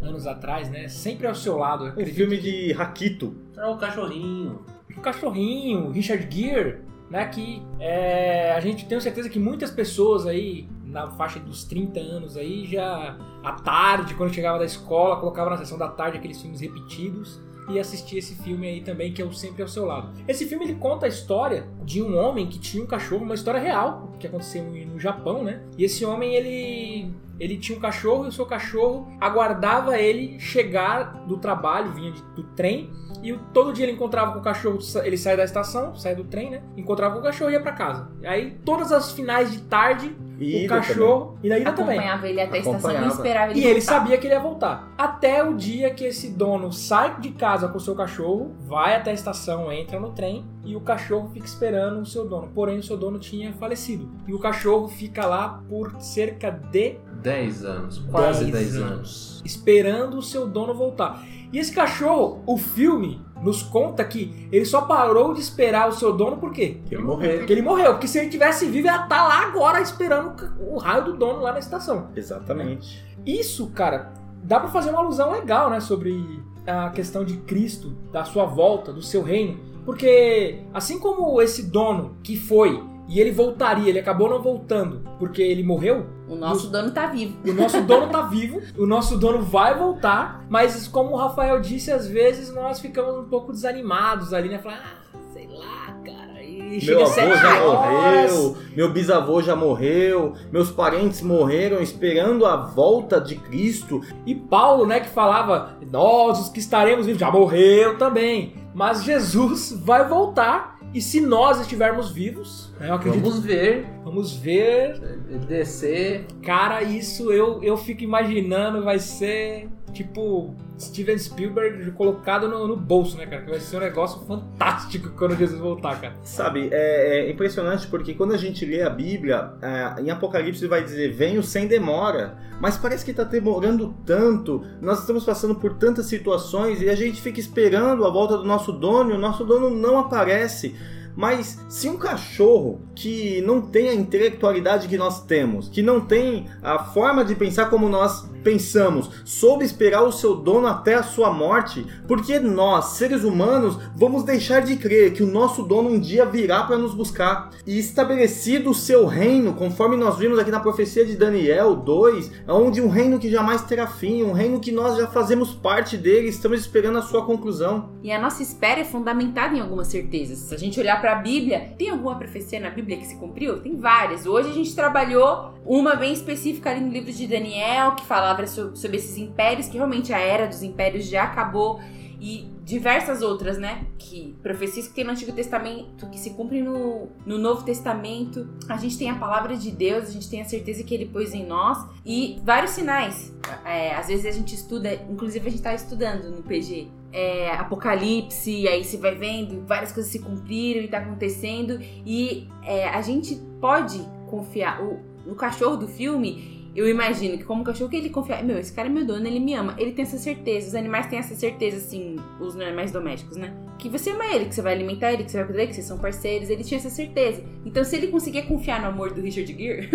anos 0.00 0.28
atrás, 0.28 0.70
né? 0.70 0.86
Sempre 0.86 1.26
ao 1.26 1.34
seu 1.34 1.56
lado. 1.58 1.86
acredito 1.86 2.14
filme 2.14 2.38
que- 2.38 2.68
de 2.68 2.72
Rakito. 2.72 3.34
É 3.56 3.66
o 3.66 3.76
cachorrinho. 3.76 4.60
o 4.96 5.00
cachorrinho, 5.00 5.90
Richard 5.90 6.28
Gere, 6.34 6.82
né? 7.10 7.26
Que 7.26 7.60
é, 7.80 8.52
a 8.52 8.60
gente 8.60 8.86
tem 8.86 8.98
certeza 9.00 9.28
que 9.28 9.40
muitas 9.40 9.72
pessoas 9.72 10.24
aí 10.24 10.68
na 10.84 11.10
faixa 11.10 11.40
dos 11.40 11.64
30 11.64 11.98
anos 11.98 12.36
aí 12.36 12.64
já 12.64 13.18
à 13.42 13.52
tarde, 13.54 14.14
quando 14.14 14.32
chegava 14.32 14.56
da 14.58 14.64
escola, 14.64 15.16
colocava 15.16 15.50
na 15.50 15.56
sessão 15.56 15.76
da 15.76 15.88
tarde 15.88 16.16
aqueles 16.16 16.40
filmes 16.40 16.60
repetidos 16.60 17.40
e 17.68 17.78
assistia 17.78 18.18
esse 18.18 18.34
filme 18.36 18.66
aí 18.66 18.80
também 18.80 19.12
que 19.12 19.20
é 19.20 19.24
o 19.24 19.32
sempre 19.32 19.62
ao 19.62 19.68
seu 19.68 19.84
lado. 19.86 20.12
Esse 20.28 20.46
filme 20.46 20.64
ele 20.64 20.74
conta 20.74 21.06
a 21.06 21.08
história 21.08 21.66
de 21.84 22.02
um 22.02 22.16
homem 22.16 22.46
que 22.46 22.58
tinha 22.58 22.82
um 22.82 22.86
cachorro, 22.86 23.24
uma 23.24 23.34
história 23.34 23.60
real 23.60 24.12
que 24.18 24.26
aconteceu 24.26 24.62
no 24.64 24.98
Japão, 24.98 25.42
né? 25.42 25.62
E 25.76 25.84
esse 25.84 26.04
homem 26.04 26.34
ele 26.34 27.12
ele 27.38 27.58
tinha 27.58 27.76
um 27.76 27.80
cachorro 27.82 28.24
e 28.24 28.28
o 28.28 28.32
seu 28.32 28.46
cachorro 28.46 29.08
aguardava 29.20 29.98
ele 29.98 30.40
chegar 30.40 31.26
do 31.26 31.36
trabalho, 31.36 31.92
vinha 31.92 32.10
de- 32.10 32.22
do 32.34 32.42
trem 32.42 32.90
e 33.22 33.30
todo 33.52 33.74
dia 33.74 33.84
ele 33.84 33.92
encontrava 33.92 34.32
com 34.32 34.38
o 34.38 34.42
cachorro, 34.42 34.78
ele 35.04 35.18
saía 35.18 35.36
da 35.36 35.44
estação, 35.44 35.94
saía 35.94 36.16
do 36.16 36.24
trem, 36.24 36.48
né? 36.50 36.62
Encontrava 36.78 37.14
com 37.14 37.20
o 37.20 37.22
cachorro 37.22 37.50
e 37.50 37.52
ia 37.52 37.60
pra 37.60 37.72
casa. 37.72 38.10
E 38.22 38.26
aí, 38.26 38.52
todas 38.64 38.90
as 38.90 39.12
finais 39.12 39.52
de 39.52 39.60
tarde, 39.62 40.16
o 40.38 40.68
cachorro. 40.68 41.38
E 41.42 41.48
na 41.48 41.58
ida 41.58 41.72
também. 41.72 41.98
acompanhava 41.98 42.28
ele 42.28 42.40
até 42.40 42.58
a 42.58 42.60
estação 42.60 42.90
e 43.04 43.08
esperava 43.08 43.50
ele 43.52 43.60
E 43.60 43.64
ele 43.64 43.80
voltar. 43.80 43.86
sabia 43.94 44.18
que 44.18 44.26
ele 44.26 44.34
ia 44.34 44.40
voltar. 44.40 44.92
Até 44.98 45.42
o 45.42 45.54
dia 45.54 45.90
que 45.94 46.04
esse 46.04 46.30
dono 46.30 46.72
sai 46.72 47.18
de 47.20 47.30
casa 47.30 47.68
com 47.68 47.78
o 47.78 47.80
seu 47.80 47.94
cachorro, 47.94 48.54
vai 48.66 48.94
até 48.96 49.10
a 49.10 49.14
estação, 49.14 49.72
entra 49.72 49.98
no 49.98 50.10
trem 50.10 50.44
e 50.64 50.76
o 50.76 50.80
cachorro 50.80 51.30
fica 51.32 51.46
esperando 51.46 52.00
o 52.00 52.06
seu 52.06 52.28
dono. 52.28 52.48
Porém, 52.54 52.78
o 52.78 52.82
seu 52.82 52.96
dono 52.96 53.18
tinha 53.18 53.52
falecido. 53.54 54.08
E 54.26 54.34
o 54.34 54.38
cachorro 54.38 54.88
fica 54.88 55.24
lá 55.26 55.62
por 55.68 55.94
cerca 56.00 56.50
de 56.50 56.96
10 57.22 57.64
anos, 57.64 57.98
quase 58.10 58.44
10 58.50 58.72
10 58.72 58.76
anos. 58.76 59.42
esperando 59.44 60.18
o 60.18 60.22
seu 60.22 60.46
dono 60.46 60.74
voltar. 60.74 61.22
E 61.52 61.58
esse 61.58 61.72
cachorro, 61.72 62.42
o 62.46 62.56
filme 62.58 63.20
nos 63.42 63.62
conta 63.62 64.04
que 64.04 64.48
ele 64.50 64.64
só 64.64 64.82
parou 64.82 65.34
de 65.34 65.40
esperar 65.40 65.88
o 65.88 65.92
seu 65.92 66.12
dono 66.12 66.36
por 66.36 66.52
quê? 66.52 66.78
Que 66.86 66.94
ele 66.94 67.04
morreu. 67.04 67.38
Porque 67.38 67.52
ele 67.52 67.62
morreu. 67.62 67.92
Porque 67.92 68.08
se 68.08 68.18
ele 68.18 68.28
tivesse 68.28 68.66
vivo, 68.66 68.78
ele 68.78 68.88
ia 68.88 69.02
estar 69.02 69.26
lá 69.26 69.46
agora 69.46 69.80
esperando 69.80 70.34
o 70.60 70.78
raio 70.78 71.04
do 71.04 71.16
dono 71.16 71.40
lá 71.40 71.52
na 71.52 71.58
estação. 71.58 72.08
Exatamente. 72.16 73.04
Isso, 73.24 73.68
cara, 73.70 74.12
dá 74.42 74.60
pra 74.60 74.68
fazer 74.68 74.90
uma 74.90 75.00
alusão 75.00 75.32
legal, 75.32 75.68
né, 75.68 75.80
sobre 75.80 76.42
a 76.66 76.90
questão 76.90 77.24
de 77.24 77.36
Cristo, 77.38 77.90
da 78.12 78.24
sua 78.24 78.44
volta, 78.44 78.92
do 78.92 79.02
seu 79.02 79.22
reino, 79.22 79.58
porque 79.84 80.62
assim 80.74 80.98
como 80.98 81.40
esse 81.40 81.70
dono 81.70 82.16
que 82.22 82.36
foi 82.36 82.82
e 83.08 83.20
ele 83.20 83.30
voltaria, 83.30 83.88
ele 83.88 83.98
acabou 83.98 84.28
não 84.28 84.40
voltando 84.42 85.02
porque 85.18 85.42
ele 85.42 85.62
morreu, 85.62 86.06
O 86.28 86.34
nosso 86.34 86.68
dono 86.68 86.90
tá 86.90 87.06
vivo. 87.06 87.36
o 87.48 87.52
nosso 87.52 87.80
dono 87.82 88.08
tá 88.08 88.22
vivo, 88.22 88.60
o 88.76 88.86
nosso 88.86 89.16
dono 89.18 89.42
vai 89.42 89.76
voltar, 89.76 90.44
mas 90.48 90.88
como 90.88 91.12
o 91.12 91.16
Rafael 91.16 91.60
disse, 91.60 91.90
às 91.90 92.06
vezes 92.08 92.52
nós 92.52 92.80
ficamos 92.80 93.16
um 93.16 93.28
pouco 93.28 93.52
desanimados 93.52 94.32
ali, 94.34 94.48
né, 94.48 94.58
falar, 94.58 94.82
ah, 94.84 95.18
sei 95.32 95.46
lá, 95.46 95.96
cara, 96.04 96.42
e 96.42 96.84
Meu 96.84 97.02
avô 97.04 97.14
já 97.14 97.62
horas, 97.62 98.32
morreu, 98.32 98.56
meu 98.74 98.92
bisavô 98.92 99.42
já 99.42 99.54
morreu, 99.56 100.34
meus 100.50 100.70
parentes 100.70 101.22
morreram 101.22 101.80
esperando 101.80 102.44
a 102.44 102.56
volta 102.56 103.20
de 103.20 103.36
Cristo. 103.36 104.00
E 104.26 104.34
Paulo, 104.34 104.84
né, 104.84 104.98
que 105.00 105.08
falava, 105.08 105.76
nós 105.90 106.40
os 106.40 106.48
que 106.48 106.58
estaremos 106.58 107.06
vivos, 107.06 107.20
já 107.20 107.30
morreu 107.30 107.96
também. 107.98 108.54
Mas 108.74 109.04
Jesus 109.04 109.72
vai 109.72 110.06
voltar 110.06 110.75
e 110.96 111.00
se 111.02 111.20
nós 111.20 111.60
estivermos 111.60 112.10
vivos, 112.10 112.72
né, 112.80 112.88
eu 112.88 112.94
acredito, 112.94 113.22
Vamos 113.22 113.40
ver. 113.40 113.86
Vamos 114.02 114.32
ver, 114.34 114.98
descer. 115.46 116.24
cara, 116.42 116.82
isso 116.82 117.30
eu, 117.30 117.62
eu 117.62 117.76
fico 117.76 118.02
imaginando, 118.02 118.82
vai 118.82 118.98
ser 118.98 119.68
tipo 119.92 120.54
Steven 120.78 121.18
Spielberg 121.18 121.90
colocado 121.92 122.48
no, 122.48 122.66
no 122.66 122.76
bolso, 122.76 123.16
né, 123.16 123.26
cara? 123.26 123.42
Que 123.42 123.50
vai 123.50 123.60
ser 123.60 123.76
um 123.76 123.80
negócio 123.80 124.20
fantástico 124.26 125.10
quando 125.16 125.36
Jesus 125.36 125.60
voltar, 125.60 126.00
cara. 126.00 126.14
Sabe, 126.22 126.68
é, 126.72 127.26
é 127.26 127.30
impressionante 127.30 127.86
porque 127.86 128.14
quando 128.14 128.32
a 128.32 128.36
gente 128.36 128.64
lê 128.64 128.82
a 128.82 128.90
Bíblia, 128.90 129.52
é, 129.62 130.02
em 130.02 130.10
Apocalipse 130.10 130.66
vai 130.66 130.82
dizer: 130.82 131.12
venho 131.12 131.42
sem 131.42 131.66
demora. 131.66 132.38
Mas 132.60 132.78
parece 132.78 133.04
que 133.04 133.10
está 133.10 133.22
demorando 133.22 133.94
tanto, 134.06 134.64
nós 134.80 135.00
estamos 135.00 135.24
passando 135.24 135.54
por 135.56 135.74
tantas 135.74 136.06
situações 136.06 136.80
e 136.80 136.88
a 136.88 136.94
gente 136.94 137.20
fica 137.20 137.38
esperando 137.38 138.04
a 138.04 138.10
volta 138.10 138.38
do 138.38 138.44
nosso 138.44 138.72
dono 138.72 139.10
e 139.10 139.14
o 139.14 139.18
nosso 139.18 139.44
dono 139.44 139.68
não 139.68 139.98
aparece. 139.98 140.74
Mas 141.16 141.64
se 141.68 141.88
um 141.88 141.96
cachorro 141.96 142.82
que 142.94 143.40
não 143.40 143.62
tem 143.62 143.88
a 143.88 143.94
intelectualidade 143.94 144.86
que 144.86 144.98
nós 144.98 145.24
temos, 145.24 145.68
que 145.68 145.80
não 145.80 145.98
tem 145.98 146.46
a 146.62 146.78
forma 146.78 147.24
de 147.24 147.34
pensar 147.34 147.70
como 147.70 147.88
nós 147.88 148.28
pensamos, 148.46 149.10
soube 149.24 149.64
esperar 149.64 150.04
o 150.04 150.12
seu 150.12 150.36
dono 150.36 150.68
até 150.68 150.94
a 150.94 151.02
sua 151.02 151.32
morte, 151.32 151.84
porque 152.06 152.38
nós, 152.38 152.90
seres 152.90 153.24
humanos, 153.24 153.76
vamos 153.96 154.22
deixar 154.22 154.60
de 154.60 154.76
crer 154.76 155.12
que 155.12 155.24
o 155.24 155.26
nosso 155.26 155.64
dono 155.64 155.90
um 155.90 155.98
dia 155.98 156.24
virá 156.24 156.62
para 156.62 156.78
nos 156.78 156.94
buscar. 156.94 157.50
E 157.66 157.76
estabelecido 157.76 158.70
o 158.70 158.74
seu 158.74 159.04
reino, 159.04 159.52
conforme 159.54 159.96
nós 159.96 160.16
vimos 160.16 160.38
aqui 160.38 160.52
na 160.52 160.60
profecia 160.60 161.04
de 161.04 161.16
Daniel 161.16 161.74
2, 161.74 162.30
onde 162.46 162.80
um 162.80 162.88
reino 162.88 163.18
que 163.18 163.28
jamais 163.28 163.62
terá 163.62 163.88
fim, 163.88 164.22
um 164.22 164.32
reino 164.32 164.60
que 164.60 164.70
nós 164.70 164.96
já 164.96 165.08
fazemos 165.08 165.52
parte 165.52 165.96
dele, 165.96 166.28
estamos 166.28 166.60
esperando 166.60 166.98
a 166.98 167.02
sua 167.02 167.26
conclusão. 167.26 167.90
E 168.00 168.12
a 168.12 168.20
nossa 168.20 168.44
espera 168.44 168.80
é 168.80 168.84
fundamentada 168.84 169.56
em 169.56 169.60
algumas 169.60 169.88
certezas. 169.88 170.38
Se 170.38 170.54
a 170.54 170.58
gente 170.58 170.78
olhar 170.78 171.00
para 171.00 171.14
a 171.14 171.16
Bíblia, 171.16 171.72
tem 171.76 171.90
alguma 171.90 172.14
profecia 172.14 172.60
na 172.60 172.70
Bíblia 172.70 172.96
que 172.98 173.06
se 173.06 173.16
cumpriu? 173.16 173.60
Tem 173.60 173.74
várias. 173.76 174.24
Hoje 174.24 174.50
a 174.50 174.54
gente 174.54 174.72
trabalhou 174.72 175.56
uma 175.66 175.96
bem 175.96 176.12
específica 176.12 176.70
ali 176.70 176.80
no 176.80 176.92
livro 176.92 177.12
de 177.12 177.26
Daniel, 177.26 177.96
que 177.96 178.06
falava 178.06 178.35
so- 178.44 178.76
sobre 178.76 178.98
esses 178.98 179.16
impérios, 179.16 179.68
que 179.68 179.76
realmente 179.76 180.12
a 180.12 180.18
era 180.18 180.46
dos 180.46 180.62
impérios 180.62 181.06
já 181.06 181.22
acabou. 181.22 181.80
E 182.18 182.48
diversas 182.64 183.20
outras, 183.20 183.58
né? 183.58 183.86
Que 183.98 184.34
profecias 184.42 184.88
que 184.88 184.94
tem 184.94 185.04
no 185.04 185.10
Antigo 185.10 185.32
Testamento, 185.32 186.08
que 186.08 186.18
se 186.18 186.30
cumprem 186.30 186.62
no, 186.62 187.08
no 187.26 187.36
Novo 187.38 187.62
Testamento. 187.62 188.48
A 188.68 188.76
gente 188.78 188.96
tem 188.98 189.10
a 189.10 189.16
palavra 189.16 189.54
de 189.54 189.70
Deus, 189.70 190.08
a 190.08 190.10
gente 190.10 190.28
tem 190.28 190.40
a 190.40 190.44
certeza 190.46 190.82
que 190.82 190.94
ele 190.94 191.04
pôs 191.06 191.34
em 191.34 191.44
nós 191.46 191.78
e 192.04 192.40
vários 192.42 192.72
sinais. 192.72 193.32
É, 193.64 193.94
às 193.94 194.08
vezes 194.08 194.24
a 194.26 194.30
gente 194.30 194.54
estuda, 194.54 194.94
inclusive 195.10 195.46
a 195.46 195.50
gente 195.50 195.62
tá 195.62 195.74
estudando 195.74 196.30
no 196.30 196.42
PG. 196.42 196.88
É, 197.12 197.50
Apocalipse, 197.52 198.50
e 198.50 198.66
aí 198.66 198.82
você 198.82 198.96
vai 198.96 199.14
vendo 199.14 199.64
várias 199.66 199.92
coisas 199.92 200.10
se 200.10 200.18
cumpriram 200.18 200.80
e 200.80 200.88
tá 200.88 200.98
acontecendo. 200.98 201.78
E 202.04 202.48
é, 202.64 202.88
a 202.88 203.00
gente 203.02 203.36
pode 203.60 204.00
confiar. 204.26 204.82
O, 204.82 204.98
o 205.26 205.34
cachorro 205.34 205.76
do 205.76 205.88
filme, 205.88 206.55
eu 206.76 206.86
imagino 206.88 207.38
que 207.38 207.44
como 207.44 207.64
cachorro 207.64 207.88
que 207.88 207.96
ele 207.96 208.10
confia, 208.10 208.42
meu, 208.42 208.58
esse 208.58 208.72
cara 208.72 208.88
é 208.88 208.90
meu 208.90 209.06
dono, 209.06 209.26
ele 209.26 209.40
me 209.40 209.54
ama. 209.54 209.74
Ele 209.78 209.92
tem 209.92 210.02
essa 210.02 210.18
certeza, 210.18 210.68
os 210.68 210.74
animais 210.74 211.06
têm 211.06 211.18
essa 211.18 211.34
certeza, 211.34 211.78
assim, 211.78 212.16
os 212.38 212.54
animais 212.54 212.92
domésticos, 212.92 213.38
né? 213.38 213.54
Que 213.78 213.88
você 213.88 214.10
ama 214.10 214.26
ele, 214.26 214.44
que 214.44 214.54
você 214.54 214.60
vai 214.60 214.74
alimentar 214.74 215.12
ele, 215.12 215.24
que 215.24 215.30
você 215.30 215.38
vai 215.38 215.46
cuidar 215.46 215.60
dele, 215.60 215.68
que 215.68 215.74
vocês 215.74 215.86
são 215.86 215.98
parceiros, 215.98 216.50
ele 216.50 216.62
tinha 216.62 216.78
essa 216.78 216.90
certeza. 216.90 217.42
Então 217.64 217.82
se 217.82 217.96
ele 217.96 218.08
conseguia 218.08 218.42
confiar 218.42 218.80
no 218.80 218.88
amor 218.88 219.12
do 219.12 219.22
Richard 219.22 219.50
Gere, 219.50 219.88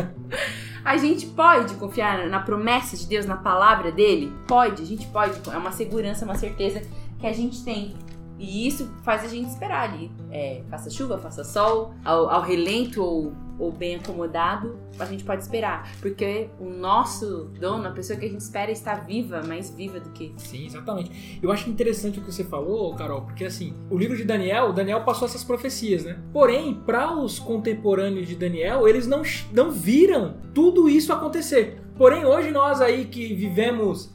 a 0.82 0.96
gente 0.96 1.26
pode 1.26 1.74
confiar 1.74 2.28
na 2.28 2.40
promessa 2.40 2.96
de 2.96 3.06
Deus, 3.06 3.26
na 3.26 3.36
palavra 3.36 3.92
dele? 3.92 4.32
Pode, 4.48 4.82
a 4.82 4.86
gente 4.86 5.06
pode. 5.08 5.38
É 5.50 5.58
uma 5.58 5.72
segurança, 5.72 6.24
uma 6.24 6.34
certeza 6.34 6.82
que 7.18 7.26
a 7.26 7.32
gente 7.32 7.62
tem. 7.62 7.94
E 8.38 8.66
isso 8.66 8.90
faz 9.02 9.22
a 9.22 9.28
gente 9.28 9.50
esperar 9.50 9.90
ali. 9.90 10.10
É, 10.30 10.62
faça 10.70 10.88
chuva, 10.88 11.18
faça 11.18 11.44
sol, 11.44 11.92
ao, 12.02 12.30
ao 12.30 12.40
relento 12.40 13.02
ou, 13.02 13.34
ou 13.60 13.70
bem 13.70 13.96
acomodado, 13.96 14.78
a 14.98 15.04
gente 15.04 15.22
pode 15.22 15.42
esperar. 15.42 15.92
Porque 16.00 16.48
o 16.58 16.70
nosso 16.70 17.50
dono, 17.60 17.86
a 17.86 17.90
pessoa 17.90 18.18
que 18.18 18.24
a 18.24 18.28
gente 18.28 18.40
espera, 18.40 18.70
está 18.70 18.94
viva, 18.94 19.42
mais 19.42 19.70
viva 19.70 20.00
do 20.00 20.10
que. 20.10 20.32
Sim, 20.38 20.66
exatamente. 20.66 21.38
Eu 21.42 21.52
acho 21.52 21.68
interessante 21.68 22.18
o 22.18 22.22
que 22.22 22.32
você 22.32 22.42
falou, 22.42 22.94
Carol, 22.94 23.22
porque 23.22 23.44
assim, 23.44 23.74
o 23.90 23.98
livro 23.98 24.16
de 24.16 24.24
Daniel, 24.24 24.72
Daniel 24.72 25.04
passou 25.04 25.28
essas 25.28 25.44
profecias, 25.44 26.04
né? 26.04 26.18
Porém, 26.32 26.74
para 26.74 27.14
os 27.14 27.38
contemporâneos 27.38 28.26
de 28.26 28.34
Daniel, 28.34 28.88
eles 28.88 29.06
não, 29.06 29.22
não 29.52 29.70
viram 29.70 30.36
tudo 30.54 30.88
isso 30.88 31.12
acontecer. 31.12 31.78
Porém, 31.96 32.24
hoje 32.24 32.50
nós 32.50 32.80
aí 32.80 33.04
que 33.04 33.34
vivemos 33.34 34.10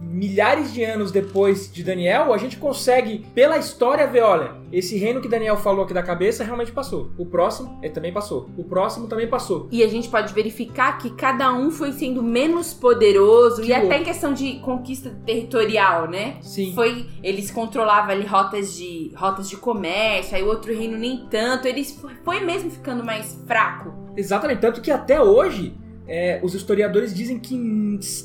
milhares 0.00 0.72
de 0.72 0.82
anos 0.82 1.12
depois 1.12 1.70
de 1.70 1.84
Daniel, 1.84 2.32
a 2.32 2.38
gente 2.38 2.56
consegue, 2.56 3.26
pela 3.34 3.58
história, 3.58 4.06
ver, 4.06 4.22
olha, 4.22 4.55
esse 4.72 4.96
reino 4.96 5.20
que 5.20 5.28
Daniel 5.28 5.56
falou 5.56 5.84
aqui 5.84 5.94
da 5.94 6.02
cabeça 6.02 6.44
realmente 6.44 6.72
passou. 6.72 7.10
O 7.16 7.26
próximo, 7.26 7.78
ele 7.82 7.92
também 7.92 8.12
passou. 8.12 8.50
O 8.56 8.64
próximo 8.64 9.06
também 9.06 9.28
passou. 9.28 9.68
E 9.70 9.82
a 9.82 9.88
gente 9.88 10.08
pode 10.08 10.32
verificar 10.32 10.98
que 10.98 11.10
cada 11.10 11.52
um 11.52 11.70
foi 11.70 11.92
sendo 11.92 12.22
menos 12.22 12.74
poderoso 12.74 13.62
Que 13.62 13.68
e 13.68 13.72
até 13.72 13.98
em 13.98 14.04
questão 14.04 14.32
de 14.32 14.58
conquista 14.60 15.10
territorial, 15.24 16.08
né? 16.08 16.38
Sim. 16.40 16.72
Foi, 16.74 17.06
eles 17.22 17.50
controlavam 17.50 18.10
ali 18.10 18.26
rotas 18.26 18.74
de 18.74 19.12
rotas 19.16 19.48
de 19.48 19.56
comércio, 19.56 20.36
aí 20.36 20.42
o 20.42 20.46
outro 20.46 20.72
reino 20.72 20.96
nem 20.96 21.26
tanto, 21.30 21.66
eles 21.66 21.98
foi 22.24 22.40
mesmo 22.40 22.70
ficando 22.70 23.04
mais 23.04 23.40
fraco. 23.46 23.92
Exatamente, 24.16 24.60
tanto 24.60 24.80
que 24.80 24.90
até 24.90 25.20
hoje 25.20 25.76
é, 26.08 26.40
os 26.42 26.54
historiadores 26.54 27.12
dizem 27.12 27.38
que 27.38 27.56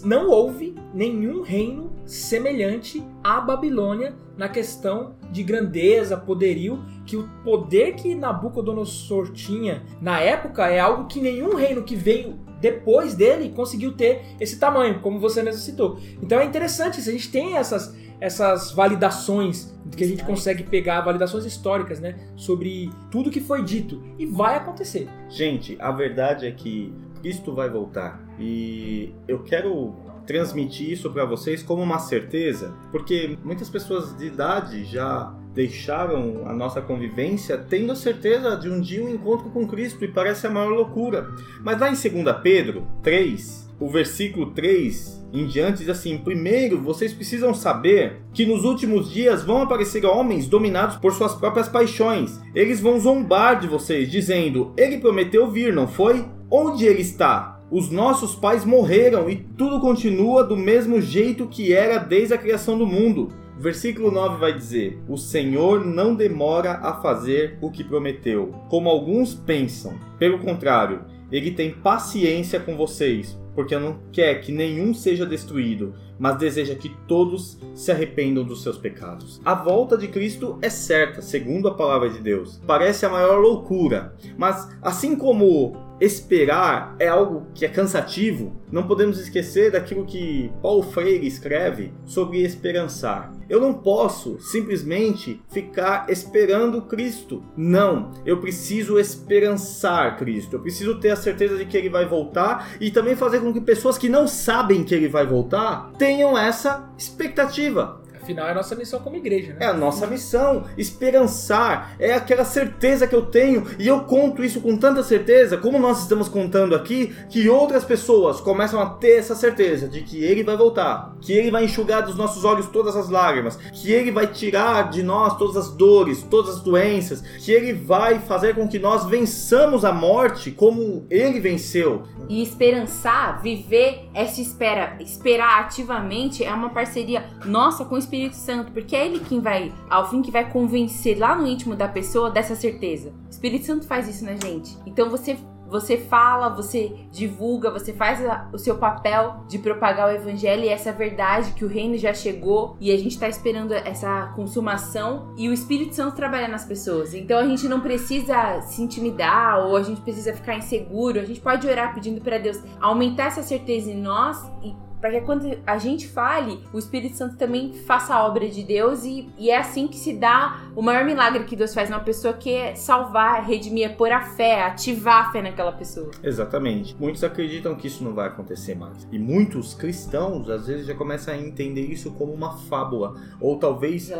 não 0.03 0.29
houve 0.29 0.75
nenhum 0.93 1.41
reino 1.41 1.91
semelhante 2.05 3.03
à 3.23 3.41
Babilônia 3.41 4.13
na 4.37 4.47
questão 4.47 5.15
de 5.31 5.43
grandeza, 5.43 6.17
poderio, 6.17 6.83
que 7.05 7.17
o 7.17 7.27
poder 7.43 7.93
que 7.93 8.13
Nabucodonosor 8.13 9.31
tinha 9.31 9.83
na 10.01 10.19
época 10.19 10.67
é 10.67 10.79
algo 10.79 11.07
que 11.07 11.21
nenhum 11.21 11.55
reino 11.55 11.83
que 11.83 11.95
veio 11.95 12.39
depois 12.59 13.15
dele 13.15 13.49
conseguiu 13.49 13.93
ter 13.93 14.21
esse 14.39 14.59
tamanho, 14.59 14.99
como 14.99 15.19
você 15.19 15.41
mesmo 15.41 15.61
citou. 15.61 15.99
Então 16.21 16.39
é 16.39 16.45
interessante, 16.45 16.99
isso, 16.99 17.09
a 17.09 17.13
gente 17.13 17.31
tem 17.31 17.57
essas, 17.57 17.95
essas 18.19 18.71
validações 18.71 19.73
que 19.97 20.03
a 20.03 20.07
gente 20.07 20.23
consegue 20.23 20.63
pegar, 20.63 21.01
validações 21.01 21.43
históricas, 21.43 21.99
né, 21.99 22.15
sobre 22.35 22.91
tudo 23.09 23.31
que 23.31 23.41
foi 23.41 23.63
dito 23.63 24.03
e 24.19 24.25
vai 24.27 24.55
acontecer. 24.55 25.09
Gente, 25.27 25.75
a 25.79 25.91
verdade 25.91 26.45
é 26.45 26.51
que 26.51 26.93
Cristo 27.21 27.53
vai 27.53 27.69
voltar. 27.69 28.19
E 28.39 29.13
eu 29.27 29.43
quero 29.43 29.93
transmitir 30.25 30.91
isso 30.91 31.09
para 31.11 31.25
vocês 31.25 31.63
como 31.63 31.81
uma 31.81 31.99
certeza, 31.99 32.73
porque 32.91 33.37
muitas 33.43 33.69
pessoas 33.69 34.15
de 34.17 34.25
idade 34.25 34.83
já 34.85 35.33
deixaram 35.53 36.43
a 36.47 36.53
nossa 36.53 36.81
convivência 36.81 37.57
tendo 37.57 37.91
a 37.91 37.95
certeza 37.95 38.55
de 38.55 38.69
um 38.69 38.79
dia 38.79 39.03
um 39.03 39.09
encontro 39.09 39.49
com 39.49 39.67
Cristo 39.67 40.03
e 40.03 40.07
parece 40.07 40.47
a 40.47 40.49
maior 40.49 40.69
loucura. 40.69 41.29
Mas 41.61 41.79
lá 41.79 41.89
em 41.89 42.23
2 42.23 42.37
Pedro 42.41 42.87
3, 43.03 43.69
o 43.79 43.89
versículo 43.89 44.51
3 44.51 45.21
em 45.33 45.47
diante 45.47 45.79
diz 45.79 45.89
assim: 45.89 46.17
Primeiro, 46.17 46.81
vocês 46.81 47.13
precisam 47.13 47.53
saber 47.53 48.21
que 48.33 48.45
nos 48.45 48.63
últimos 48.63 49.11
dias 49.11 49.43
vão 49.43 49.61
aparecer 49.61 50.05
homens 50.05 50.47
dominados 50.47 50.97
por 50.97 51.13
suas 51.13 51.33
próprias 51.35 51.67
paixões. 51.67 52.39
Eles 52.53 52.79
vão 52.79 52.99
zombar 52.99 53.59
de 53.59 53.67
vocês, 53.67 54.09
dizendo: 54.09 54.73
Ele 54.77 54.97
prometeu 54.97 55.49
vir, 55.49 55.73
não 55.73 55.87
foi? 55.87 56.25
Onde 56.53 56.85
ele 56.85 56.99
está? 56.99 57.61
Os 57.71 57.89
nossos 57.89 58.35
pais 58.35 58.65
morreram 58.65 59.29
e 59.29 59.37
tudo 59.37 59.79
continua 59.79 60.43
do 60.43 60.57
mesmo 60.57 60.99
jeito 60.99 61.47
que 61.47 61.71
era 61.71 61.97
desde 61.97 62.33
a 62.33 62.37
criação 62.37 62.77
do 62.77 62.85
mundo. 62.85 63.29
Versículo 63.57 64.11
9 64.11 64.37
vai 64.37 64.53
dizer: 64.53 65.01
O 65.07 65.15
Senhor 65.15 65.85
não 65.85 66.13
demora 66.13 66.73
a 66.73 66.95
fazer 66.95 67.57
o 67.61 67.71
que 67.71 67.85
prometeu, 67.85 68.53
como 68.67 68.89
alguns 68.89 69.33
pensam. 69.33 69.97
Pelo 70.19 70.39
contrário, 70.39 71.05
ele 71.31 71.51
tem 71.51 71.71
paciência 71.71 72.59
com 72.59 72.75
vocês, 72.75 73.39
porque 73.55 73.77
não 73.79 73.99
quer 74.11 74.41
que 74.41 74.51
nenhum 74.51 74.93
seja 74.93 75.25
destruído, 75.25 75.93
mas 76.19 76.37
deseja 76.37 76.75
que 76.75 76.89
todos 77.07 77.57
se 77.73 77.93
arrependam 77.93 78.43
dos 78.43 78.61
seus 78.61 78.77
pecados. 78.77 79.39
A 79.45 79.55
volta 79.55 79.97
de 79.97 80.09
Cristo 80.09 80.59
é 80.61 80.69
certa, 80.69 81.21
segundo 81.21 81.69
a 81.69 81.75
palavra 81.75 82.09
de 82.09 82.19
Deus. 82.19 82.61
Parece 82.67 83.05
a 83.05 83.09
maior 83.09 83.39
loucura, 83.39 84.13
mas 84.37 84.69
assim 84.81 85.15
como 85.15 85.89
esperar 86.01 86.95
é 86.97 87.07
algo 87.07 87.45
que 87.53 87.63
é 87.63 87.69
cansativo, 87.69 88.59
não 88.71 88.87
podemos 88.87 89.19
esquecer 89.19 89.71
daquilo 89.71 90.05
que 90.05 90.51
Paulo 90.61 90.81
Freire 90.81 91.27
escreve 91.27 91.93
sobre 92.05 92.41
esperançar. 92.41 93.31
Eu 93.47 93.61
não 93.61 93.73
posso 93.73 94.39
simplesmente 94.39 95.41
ficar 95.51 96.09
esperando 96.09 96.81
Cristo. 96.83 97.43
Não, 97.55 98.11
eu 98.25 98.39
preciso 98.39 98.97
esperançar 98.97 100.17
Cristo. 100.17 100.55
Eu 100.55 100.61
preciso 100.61 100.99
ter 100.99 101.11
a 101.11 101.15
certeza 101.15 101.57
de 101.57 101.65
que 101.65 101.77
ele 101.77 101.89
vai 101.89 102.05
voltar 102.05 102.71
e 102.79 102.89
também 102.89 103.15
fazer 103.15 103.41
com 103.41 103.53
que 103.53 103.61
pessoas 103.61 103.97
que 103.97 104.09
não 104.09 104.27
sabem 104.27 104.83
que 104.83 104.95
ele 104.95 105.09
vai 105.09 105.27
voltar 105.27 105.91
tenham 105.99 106.37
essa 106.37 106.89
expectativa. 106.97 108.00
Afinal, 108.21 108.47
é 108.47 108.51
a 108.51 108.55
nossa 108.55 108.75
missão 108.75 108.99
como 108.99 109.15
igreja, 109.15 109.55
É 109.59 109.65
né? 109.65 109.65
a 109.67 109.73
nossa 109.73 110.05
missão, 110.07 110.65
esperançar, 110.77 111.95
é 111.99 112.13
aquela 112.13 112.45
certeza 112.45 113.07
que 113.07 113.15
eu 113.15 113.23
tenho 113.25 113.65
e 113.79 113.87
eu 113.87 114.01
conto 114.01 114.43
isso 114.43 114.61
com 114.61 114.77
tanta 114.77 115.03
certeza, 115.03 115.57
como 115.57 115.79
nós 115.79 116.01
estamos 116.01 116.27
contando 116.29 116.75
aqui, 116.75 117.13
que 117.29 117.49
outras 117.49 117.83
pessoas 117.83 118.39
começam 118.39 118.79
a 118.79 118.85
ter 118.91 119.17
essa 119.17 119.35
certeza 119.35 119.87
de 119.87 120.01
que 120.01 120.23
ele 120.23 120.43
vai 120.43 120.55
voltar, 120.55 121.15
que 121.21 121.33
ele 121.33 121.51
vai 121.51 121.65
enxugar 121.65 122.03
dos 122.03 122.15
nossos 122.15 122.45
olhos 122.45 122.67
todas 122.67 122.95
as 122.95 123.09
lágrimas, 123.09 123.57
que 123.73 123.91
ele 123.91 124.11
vai 124.11 124.27
tirar 124.27 124.89
de 124.89 125.01
nós 125.03 125.35
todas 125.37 125.57
as 125.57 125.69
dores, 125.69 126.23
todas 126.23 126.55
as 126.55 126.61
doenças, 126.61 127.21
que 127.39 127.51
ele 127.51 127.73
vai 127.73 128.19
fazer 128.19 128.55
com 128.55 128.67
que 128.67 128.79
nós 128.79 129.05
vençamos 129.05 129.83
a 129.83 129.91
morte 129.91 130.51
como 130.51 131.05
ele 131.09 131.39
venceu. 131.39 132.03
E 132.29 132.41
esperançar, 132.43 133.41
viver 133.41 134.09
essa 134.13 134.39
espera, 134.41 134.95
esperar 134.99 135.61
ativamente 135.61 136.43
é 136.43 136.53
uma 136.53 136.69
parceria 136.69 137.25
nossa 137.45 137.83
com 137.83 137.95
o 137.95 137.97
Espírito 137.97 138.20
Santo, 138.29 138.71
porque 138.71 138.95
é 138.95 139.05
ele 139.05 139.19
quem 139.19 139.39
vai, 139.39 139.73
ao 139.89 140.09
fim, 140.09 140.21
que 140.21 140.31
vai 140.31 140.49
convencer 140.49 141.17
lá 141.17 141.35
no 141.35 141.47
íntimo 141.47 141.75
da 141.75 141.87
pessoa 141.87 142.29
dessa 142.29 142.55
certeza. 142.55 143.13
O 143.27 143.29
Espírito 143.29 143.65
Santo 143.65 143.87
faz 143.87 144.07
isso 144.07 144.23
na 144.23 144.35
gente. 144.35 144.77
Então 144.85 145.09
você 145.09 145.37
você 145.71 145.97
fala, 145.97 146.49
você 146.49 146.93
divulga, 147.13 147.71
você 147.71 147.93
faz 147.93 148.19
o 148.51 148.57
seu 148.57 148.75
papel 148.75 149.45
de 149.47 149.57
propagar 149.57 150.09
o 150.09 150.11
evangelho 150.11 150.65
e 150.65 150.67
essa 150.67 150.91
verdade 150.91 151.53
que 151.53 151.63
o 151.63 151.67
reino 151.69 151.97
já 151.97 152.13
chegou 152.13 152.75
e 152.77 152.91
a 152.91 152.97
gente 152.97 153.17
tá 153.17 153.29
esperando 153.29 153.73
essa 153.73 154.33
consumação 154.35 155.33
e 155.37 155.47
o 155.47 155.53
Espírito 155.53 155.95
Santo 155.95 156.13
trabalha 156.13 156.49
nas 156.49 156.65
pessoas. 156.65 157.13
Então 157.13 157.39
a 157.39 157.45
gente 157.47 157.69
não 157.69 157.79
precisa 157.79 158.59
se 158.63 158.81
intimidar 158.81 159.65
ou 159.65 159.77
a 159.77 159.81
gente 159.81 160.01
precisa 160.01 160.33
ficar 160.33 160.57
inseguro, 160.57 161.21
a 161.21 161.25
gente 161.25 161.39
pode 161.39 161.65
orar 161.65 161.93
pedindo 161.93 162.19
para 162.19 162.37
Deus 162.37 162.61
aumentar 162.81 163.27
essa 163.27 163.41
certeza 163.41 163.89
em 163.89 164.01
nós 164.01 164.45
e 164.61 164.75
para 165.01 165.11
que 165.11 165.21
quando 165.21 165.57
a 165.65 165.77
gente 165.79 166.07
fale, 166.07 166.63
o 166.71 166.77
Espírito 166.77 167.17
Santo 167.17 167.35
também 167.35 167.73
faça 167.73 168.13
a 168.13 168.25
obra 168.25 168.47
de 168.47 168.63
Deus 168.63 169.03
e, 169.03 169.27
e 169.37 169.49
é 169.49 169.57
assim 169.57 169.87
que 169.87 169.97
se 169.97 170.13
dá 170.13 170.61
o 170.75 170.81
maior 170.81 171.03
milagre 171.03 171.43
que 171.43 171.55
Deus 171.55 171.73
faz 171.73 171.89
numa 171.89 172.01
pessoa 172.01 172.35
que 172.35 172.53
é 172.53 172.75
salvar, 172.75 173.43
redimir, 173.43 173.85
é 173.85 173.89
pôr 173.89 174.11
a 174.11 174.21
fé, 174.21 174.63
ativar 174.63 175.27
a 175.27 175.31
fé 175.31 175.41
naquela 175.41 175.71
pessoa. 175.71 176.11
Exatamente. 176.23 176.95
Muitos 176.99 177.23
acreditam 177.23 177.75
que 177.75 177.87
isso 177.87 178.03
não 178.03 178.13
vai 178.13 178.27
acontecer 178.27 178.75
mais. 178.75 179.07
E 179.11 179.17
muitos 179.17 179.73
cristãos, 179.73 180.47
às 180.49 180.67
vezes, 180.67 180.85
já 180.85 180.93
começam 180.93 181.33
a 181.33 181.37
entender 181.37 181.81
isso 181.81 182.11
como 182.11 182.31
uma 182.31 182.57
fábula. 182.57 183.15
Ou 183.39 183.57
talvez 183.57 184.11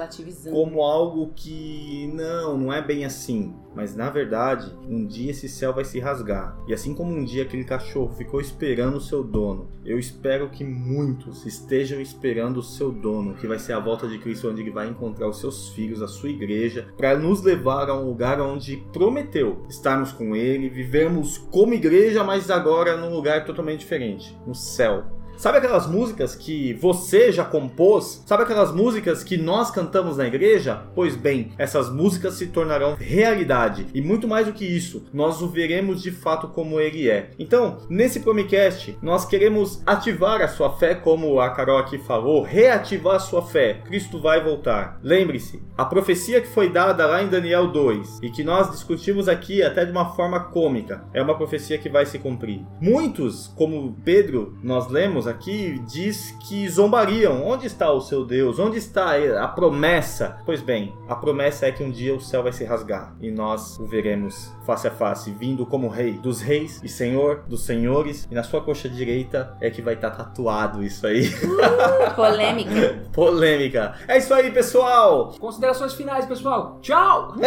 como 0.49 0.81
algo 0.81 1.31
que 1.35 2.11
não, 2.13 2.57
não 2.57 2.73
é 2.73 2.81
bem 2.81 3.05
assim. 3.05 3.53
Mas 3.75 3.95
na 3.95 4.09
verdade, 4.09 4.71
um 4.87 5.05
dia 5.05 5.31
esse 5.31 5.47
céu 5.47 5.73
vai 5.73 5.85
se 5.85 5.99
rasgar. 5.99 6.57
E 6.67 6.73
assim 6.73 6.93
como 6.93 7.13
um 7.13 7.23
dia 7.23 7.43
aquele 7.43 7.63
cachorro 7.63 8.13
ficou 8.15 8.41
esperando 8.41 8.97
o 8.97 9.01
seu 9.01 9.23
dono, 9.23 9.69
eu 9.85 9.97
espero 9.97 10.49
que 10.49 10.63
muitos 10.63 11.45
estejam 11.45 11.99
esperando 12.01 12.57
o 12.57 12.63
seu 12.63 12.91
dono, 12.91 13.35
que 13.35 13.47
vai 13.47 13.59
ser 13.59 13.73
a 13.73 13.79
volta 13.79 14.07
de 14.07 14.17
Cristo, 14.19 14.49
onde 14.49 14.61
ele 14.61 14.71
vai 14.71 14.87
encontrar 14.87 15.27
os 15.27 15.39
seus 15.39 15.69
filhos, 15.69 16.01
a 16.01 16.07
sua 16.07 16.29
igreja, 16.29 16.87
para 16.97 17.17
nos 17.17 17.41
levar 17.41 17.89
a 17.89 17.97
um 17.97 18.05
lugar 18.05 18.41
onde 18.41 18.77
prometeu 18.91 19.65
estarmos 19.69 20.11
com 20.11 20.35
ele, 20.35 20.69
vivermos 20.69 21.37
como 21.37 21.73
igreja, 21.73 22.23
mas 22.23 22.49
agora 22.49 22.97
num 22.97 23.13
lugar 23.13 23.45
totalmente 23.45 23.79
diferente 23.79 24.37
no 24.45 24.53
céu. 24.53 25.20
Sabe 25.41 25.57
aquelas 25.57 25.87
músicas 25.87 26.35
que 26.35 26.73
você 26.73 27.31
já 27.31 27.43
compôs? 27.43 28.21
Sabe 28.27 28.43
aquelas 28.43 28.71
músicas 28.71 29.23
que 29.23 29.37
nós 29.37 29.71
cantamos 29.71 30.17
na 30.17 30.27
igreja? 30.27 30.83
Pois 30.93 31.15
bem, 31.15 31.51
essas 31.57 31.89
músicas 31.89 32.35
se 32.35 32.45
tornarão 32.45 32.95
realidade. 32.95 33.87
E 33.91 34.03
muito 34.03 34.27
mais 34.27 34.45
do 34.45 34.53
que 34.53 34.63
isso, 34.63 35.03
nós 35.11 35.41
o 35.41 35.47
veremos 35.47 35.99
de 36.03 36.11
fato 36.11 36.49
como 36.49 36.79
ele 36.79 37.09
é. 37.09 37.31
Então, 37.39 37.79
nesse 37.89 38.19
Promicast, 38.19 38.95
nós 39.01 39.25
queremos 39.25 39.81
ativar 39.83 40.41
a 40.41 40.47
sua 40.47 40.77
fé, 40.77 40.93
como 40.93 41.39
a 41.39 41.49
Carol 41.49 41.79
aqui 41.79 41.97
falou, 41.97 42.43
reativar 42.43 43.15
a 43.15 43.19
sua 43.19 43.41
fé. 43.41 43.81
Cristo 43.83 44.21
vai 44.21 44.43
voltar. 44.43 44.99
Lembre-se, 45.01 45.59
a 45.75 45.85
profecia 45.85 46.39
que 46.39 46.49
foi 46.49 46.69
dada 46.69 47.07
lá 47.07 47.23
em 47.23 47.29
Daniel 47.29 47.65
2 47.71 48.19
e 48.21 48.29
que 48.29 48.43
nós 48.43 48.69
discutimos 48.69 49.27
aqui 49.27 49.63
até 49.63 49.85
de 49.85 49.91
uma 49.91 50.13
forma 50.13 50.39
cômica, 50.39 51.03
é 51.11 51.19
uma 51.19 51.35
profecia 51.35 51.79
que 51.79 51.89
vai 51.89 52.05
se 52.05 52.19
cumprir. 52.19 52.63
Muitos, 52.79 53.47
como 53.55 53.97
Pedro, 54.05 54.55
nós 54.61 54.87
lemos 54.87 55.30
aqui 55.31 55.79
diz 55.87 56.35
que 56.41 56.67
zombariam. 56.69 57.45
Onde 57.45 57.67
está 57.67 57.91
o 57.91 58.01
seu 58.01 58.25
Deus? 58.25 58.59
Onde 58.59 58.77
está 58.77 59.15
a 59.41 59.47
promessa? 59.47 60.37
Pois 60.45 60.61
bem, 60.61 60.95
a 61.07 61.15
promessa 61.15 61.65
é 61.65 61.71
que 61.71 61.83
um 61.83 61.89
dia 61.89 62.13
o 62.15 62.21
céu 62.21 62.43
vai 62.43 62.53
se 62.53 62.63
rasgar 62.63 63.15
e 63.19 63.31
nós 63.31 63.79
o 63.79 63.85
veremos 63.85 64.51
face 64.65 64.87
a 64.87 64.91
face, 64.91 65.31
vindo 65.31 65.65
como 65.65 65.87
rei 65.87 66.13
dos 66.13 66.41
reis 66.41 66.81
e 66.83 66.89
senhor 66.89 67.43
dos 67.47 67.65
senhores. 67.65 68.27
E 68.29 68.35
na 68.35 68.43
sua 68.43 68.61
coxa 68.61 68.87
direita 68.87 69.55
é 69.59 69.69
que 69.69 69.81
vai 69.81 69.95
estar 69.95 70.11
tatuado 70.11 70.83
isso 70.83 71.07
aí. 71.07 71.29
Polêmica. 72.15 72.99
Polêmica. 73.11 73.95
É 74.07 74.17
isso 74.17 74.33
aí, 74.33 74.51
pessoal. 74.51 75.33
Considerações 75.39 75.93
finais, 75.93 76.25
pessoal. 76.25 76.79
Tchau! 76.81 77.35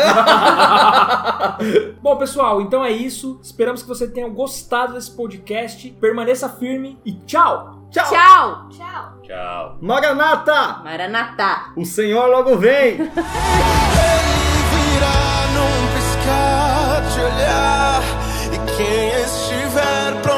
Bom, 2.02 2.16
pessoal, 2.16 2.60
então 2.60 2.84
é 2.84 2.90
isso. 2.90 3.38
Esperamos 3.42 3.82
que 3.82 3.88
você 3.88 4.06
tenha 4.08 4.28
gostado 4.28 4.94
desse 4.94 5.10
podcast. 5.10 5.90
Permaneça 6.00 6.48
firme 6.48 6.98
e 7.04 7.12
tchau! 7.12 7.73
Tchau. 7.94 8.10
Tchau. 8.10 8.68
Tchau. 8.70 9.12
Tchau. 9.22 9.78
Maranata! 9.80 10.80
Maranatá. 10.82 11.72
O 11.76 11.84
Senhor 11.84 12.26
logo 12.26 12.56
vem. 12.58 12.96
virá 14.74 15.46
num 15.54 15.86
piscar 15.94 17.02
de 17.02 17.20
olhar 17.20 18.02
e 18.52 18.58
quem 18.76 19.08
estiver 19.22 20.22
pronto 20.22 20.33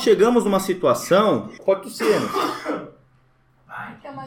chegamos 0.00 0.44
numa 0.44 0.60
situação. 0.60 1.48
Pode 1.64 1.82
tossir, 1.82 2.06
né? 2.06 2.88
Quer 4.00 4.10
uma? 4.10 4.26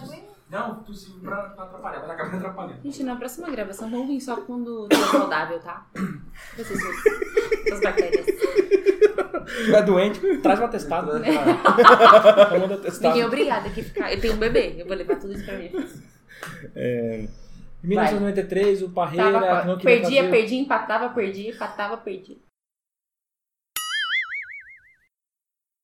Não, 0.49 0.83
tu 0.83 0.93
se 0.93 1.09
pra 1.19 1.45
atrapalhar, 1.57 2.01
mas 2.01 2.11
acaba 2.11 2.37
atrapalhando. 2.37 2.81
Gente, 2.83 3.03
na 3.03 3.15
próxima 3.15 3.49
gravação 3.49 3.89
vamos 3.89 4.07
vir 4.07 4.21
só 4.21 4.35
quando 4.35 4.87
tá 4.87 4.97
saudável, 4.97 5.59
tá? 5.59 5.87
Vocês 6.55 6.79
suas 6.79 7.81
bactérias. 7.81 8.25
Se 8.25 9.65
tiver 9.65 9.81
doente, 9.81 10.37
traz 10.37 10.59
um 10.59 10.65
atestado. 10.65 11.11
Manda 11.13 12.75
atestado. 12.75 13.07
Ninguém 13.07 13.21
é 13.21 13.25
obrigado 13.25 13.65
aqui 13.65 13.81
a 13.81 13.83
ficar. 13.83 14.13
Eu 14.13 14.21
tenho 14.21 14.35
um 14.35 14.37
bebê, 14.37 14.75
eu 14.77 14.85
vou 14.85 14.95
levar 14.95 15.15
tudo 15.15 15.33
isso 15.33 15.43
pra 15.43 15.57
mim. 15.57 15.71
Em 16.75 17.27
1993, 17.87 18.83
o 18.83 18.89
Parreira 18.91 19.41
Tava, 19.41 19.77
perdia, 19.77 20.21
fazer... 20.21 20.29
perdia, 20.29 20.59
empatava, 20.61 21.09
perdia, 21.09 21.49
empatava, 21.49 21.97
perdia. 21.97 22.37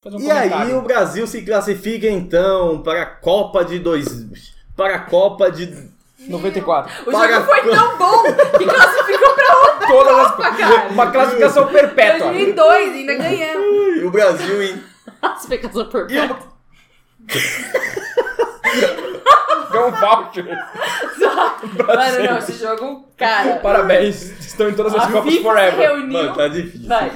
Um 0.05 0.19
E 0.19 0.31
aí 0.31 0.73
o 0.73 0.81
Brasil 0.81 1.27
se 1.27 1.41
classifica 1.41 2.07
então 2.07 2.81
para 2.81 3.01
a 3.01 3.05
Copa 3.05 3.65
de 3.65 3.79
dois. 3.79 4.53
Para 4.75 4.95
a 4.95 4.99
Copa 4.99 5.51
de. 5.51 5.89
94. 6.27 6.91
O 7.07 7.11
Para- 7.11 7.33
jogo 7.33 7.45
foi 7.45 7.61
tão 7.73 7.97
bom 7.97 8.23
que 8.57 8.65
classificou 8.65 9.33
pra 9.35 9.57
outra 9.57 9.87
Todas 9.87 10.17
as... 10.19 10.31
Copa, 10.31 10.51
cara. 10.55 10.87
Uma 10.89 11.11
classificação 11.11 11.67
perpétua. 11.67 12.27
2002, 12.31 12.93
ainda 12.93 13.15
ganhamos. 13.15 13.97
E 13.97 14.05
o 14.05 14.11
Brasil 14.11 14.63
em. 14.63 14.83
Classificação 15.21 15.85
perfeita. 15.89 16.37
Ganhou 19.71 19.87
um 19.87 19.91
voucher. 19.91 20.45
Mano, 21.87 22.23
não, 22.29 22.37
esse 22.37 22.53
jogo, 22.53 23.05
cara. 23.17 23.55
Parabéns. 23.57 24.21
Estão 24.39 24.69
em 24.69 24.73
todas 24.73 24.93
as 24.95 25.03
A 25.03 25.07
Copas 25.07 25.23
FIFA 25.33 25.37
se 25.37 25.43
Forever. 25.43 25.79
reuniu. 25.79 26.13
Mano, 26.13 26.35
tá 26.35 26.47
difícil. 26.47 26.87
Vai. 26.87 27.11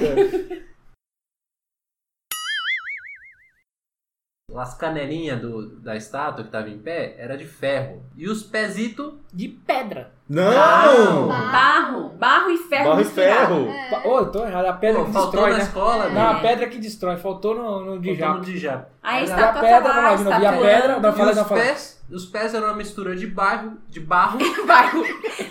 As 4.58 4.74
canelinhas 4.74 5.40
do, 5.40 5.66
da 5.80 5.96
estátua 5.96 6.44
que 6.44 6.50
tava 6.50 6.68
em 6.68 6.78
pé 6.78 7.16
era 7.18 7.36
de 7.36 7.44
ferro. 7.44 8.02
E 8.16 8.28
os 8.28 8.42
pezitos 8.42 9.14
De 9.32 9.48
pedra. 9.48 10.12
Não! 10.28 11.28
Barro, 11.28 12.08
barro 12.10 12.50
e 12.50 12.56
ferro 12.56 12.88
Barro 12.90 13.00
e 13.00 13.04
ferro. 13.04 13.68
É. 13.68 13.90
Pa- 13.90 14.08
Ô, 14.08 14.18
eu 14.20 14.32
tô 14.32 14.44
errado. 14.46 14.66
A 14.66 14.72
pedra 14.72 15.00
Pô, 15.00 15.06
que 15.06 15.12
faltou 15.12 15.30
destrói, 15.32 15.50
na 15.52 15.56
né? 15.58 15.62
escola, 15.64 16.08
Não, 16.08 16.28
a 16.30 16.32
né? 16.34 16.40
pedra 16.40 16.66
que 16.68 16.78
destrói. 16.78 17.16
Faltou 17.16 17.54
no, 17.54 17.80
no 17.80 17.92
Faltou 17.96 18.14
jato. 18.16 18.38
no 18.38 18.44
de 18.44 18.58
jato. 18.58 18.86
Aí 19.02 19.16
a 19.16 19.18
E 19.18 19.20
a 19.20 19.24
estátua 19.24 19.60
pedra, 19.60 19.80
tá 19.82 19.88
lá, 20.00 20.16
novo. 20.16 20.30
E 20.30 20.46
a 20.46 20.52
pedra, 20.52 21.00
não, 21.00 21.10
E 21.10 21.12
fala, 21.12 21.30
os 21.30 21.36
não, 21.36 21.44
fala. 21.44 21.60
pés, 21.60 22.04
os 22.10 22.24
pés 22.26 22.54
eram 22.54 22.66
uma 22.68 22.76
mistura 22.76 23.14
de 23.16 23.26
bairro, 23.26 23.72
de 23.88 24.00
barro 24.00 24.38
Bairro. 24.66 25.04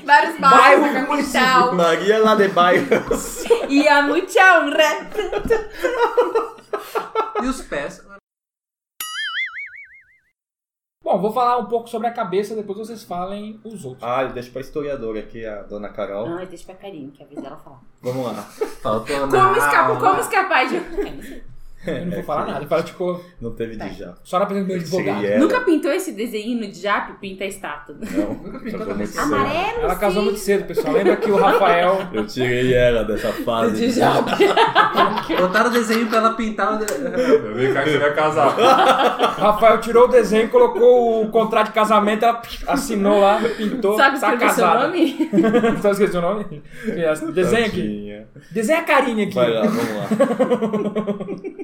Vários 0.06 0.40
Bairro 0.40 0.82
bairros, 0.82 1.08
município. 1.10 1.42
capital. 1.42 1.76
Maria 1.76 2.20
lá 2.20 2.36
de 2.36 2.48
Bairros. 2.48 3.44
E 3.70 3.88
a 3.88 4.02
mucha 4.04 4.60
honra. 4.60 5.10
e 7.44 7.48
os 7.48 7.62
pés. 7.62 8.04
Bom, 11.04 11.20
vou 11.20 11.34
falar 11.34 11.58
um 11.58 11.66
pouco 11.66 11.90
sobre 11.90 12.08
a 12.08 12.12
cabeça, 12.12 12.56
depois 12.56 12.78
vocês 12.78 13.04
falem 13.04 13.60
os 13.64 13.84
outros. 13.84 14.04
Ah, 14.04 14.24
deixa 14.24 14.50
pra 14.50 14.62
historiadora 14.62 15.20
aqui, 15.20 15.46
a 15.46 15.62
dona 15.64 15.90
Carol. 15.90 16.30
Não, 16.30 16.46
deixa 16.46 16.66
pra 16.66 16.76
Karine, 16.76 17.12
que 17.12 17.22
avisa 17.22 17.46
ela 17.48 17.58
falar. 17.58 17.82
Vamos 18.02 18.26
lá. 18.26 18.34
Faltou 18.82 19.20
Como, 19.28 19.58
escapa, 19.58 20.00
como 20.00 20.20
escapar 20.22 20.68
de... 20.68 21.44
Eu 21.86 22.06
não 22.06 22.12
vou 22.14 22.24
falar 22.24 22.46
nada. 22.48 22.66
Fala, 22.68 22.84
tipo, 22.84 23.22
Não 23.42 23.52
teve 23.52 23.76
de 23.76 23.94
já. 23.94 24.14
só 24.24 24.40
na 24.40 24.46
presença 24.46 24.66
do 24.68 24.72
meu 24.74 24.82
advogado. 24.82 25.26
Ela. 25.26 25.40
Nunca 25.40 25.62
pintou 25.62 25.92
esse 25.92 26.12
desenho 26.14 26.60
no 26.60 26.74
Jap? 26.74 27.14
Pinta 27.20 27.44
a 27.44 27.48
estátua. 27.48 27.96
Não, 28.00 28.36
pintou 28.36 28.62
casou 28.62 28.80
também. 28.80 28.96
muito 28.98 29.08
cedo. 29.08 29.24
Amarelo, 29.36 29.82
Ela 29.82 29.96
casou 29.96 30.22
sim. 30.22 30.28
muito 30.30 30.40
cedo, 30.40 30.66
pessoal. 30.68 30.94
Lembra 30.94 31.16
que 31.18 31.32
o 31.32 31.36
Rafael. 31.38 32.08
Eu 32.14 32.26
tirei 32.28 32.74
ela 32.74 33.04
dessa 33.04 33.32
fase. 33.34 33.76
De 33.76 33.92
Jap. 33.92 34.24
Botaram 35.40 35.70
o 35.70 35.74
desenho 35.74 36.08
pra 36.08 36.18
ela 36.20 36.34
pintar. 36.34 36.74
o 36.76 37.54
Vem 37.56 37.74
cá 37.74 37.84
que 37.84 37.90
você 37.92 37.98
vai 37.98 38.14
casar. 38.14 38.58
O 39.38 39.42
Rafael 39.42 39.80
tirou 39.82 40.06
o 40.06 40.08
desenho, 40.08 40.50
colocou 40.50 41.24
o 41.24 41.30
contrato 41.30 41.68
de 41.68 41.74
casamento, 41.74 42.24
ela 42.24 42.42
assinou 42.68 43.20
lá, 43.22 43.40
pintou, 43.58 43.98
Sabe 43.98 44.20
tá 44.20 44.34
escrever 44.34 44.54
seu 44.54 44.64
casada. 44.66 44.88
nome? 44.88 45.30
Só 45.82 45.92
esqueci 45.92 46.18
o 46.18 46.22
nome? 46.22 46.62
Desenha 47.34 47.66
aqui. 47.68 48.22
Desenha 48.52 48.80
a 48.80 48.84
carinha 48.84 49.26
aqui. 49.26 49.36
Vai 49.36 49.52
lá, 49.52 49.62
vamos 49.64 49.96
lá. 49.96 51.64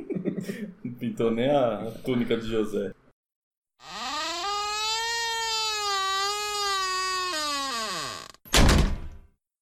Não 0.83 0.93
pintou 0.93 1.31
nem 1.31 1.49
a 1.49 1.91
túnica 2.03 2.37
de 2.37 2.47
José. 2.47 2.93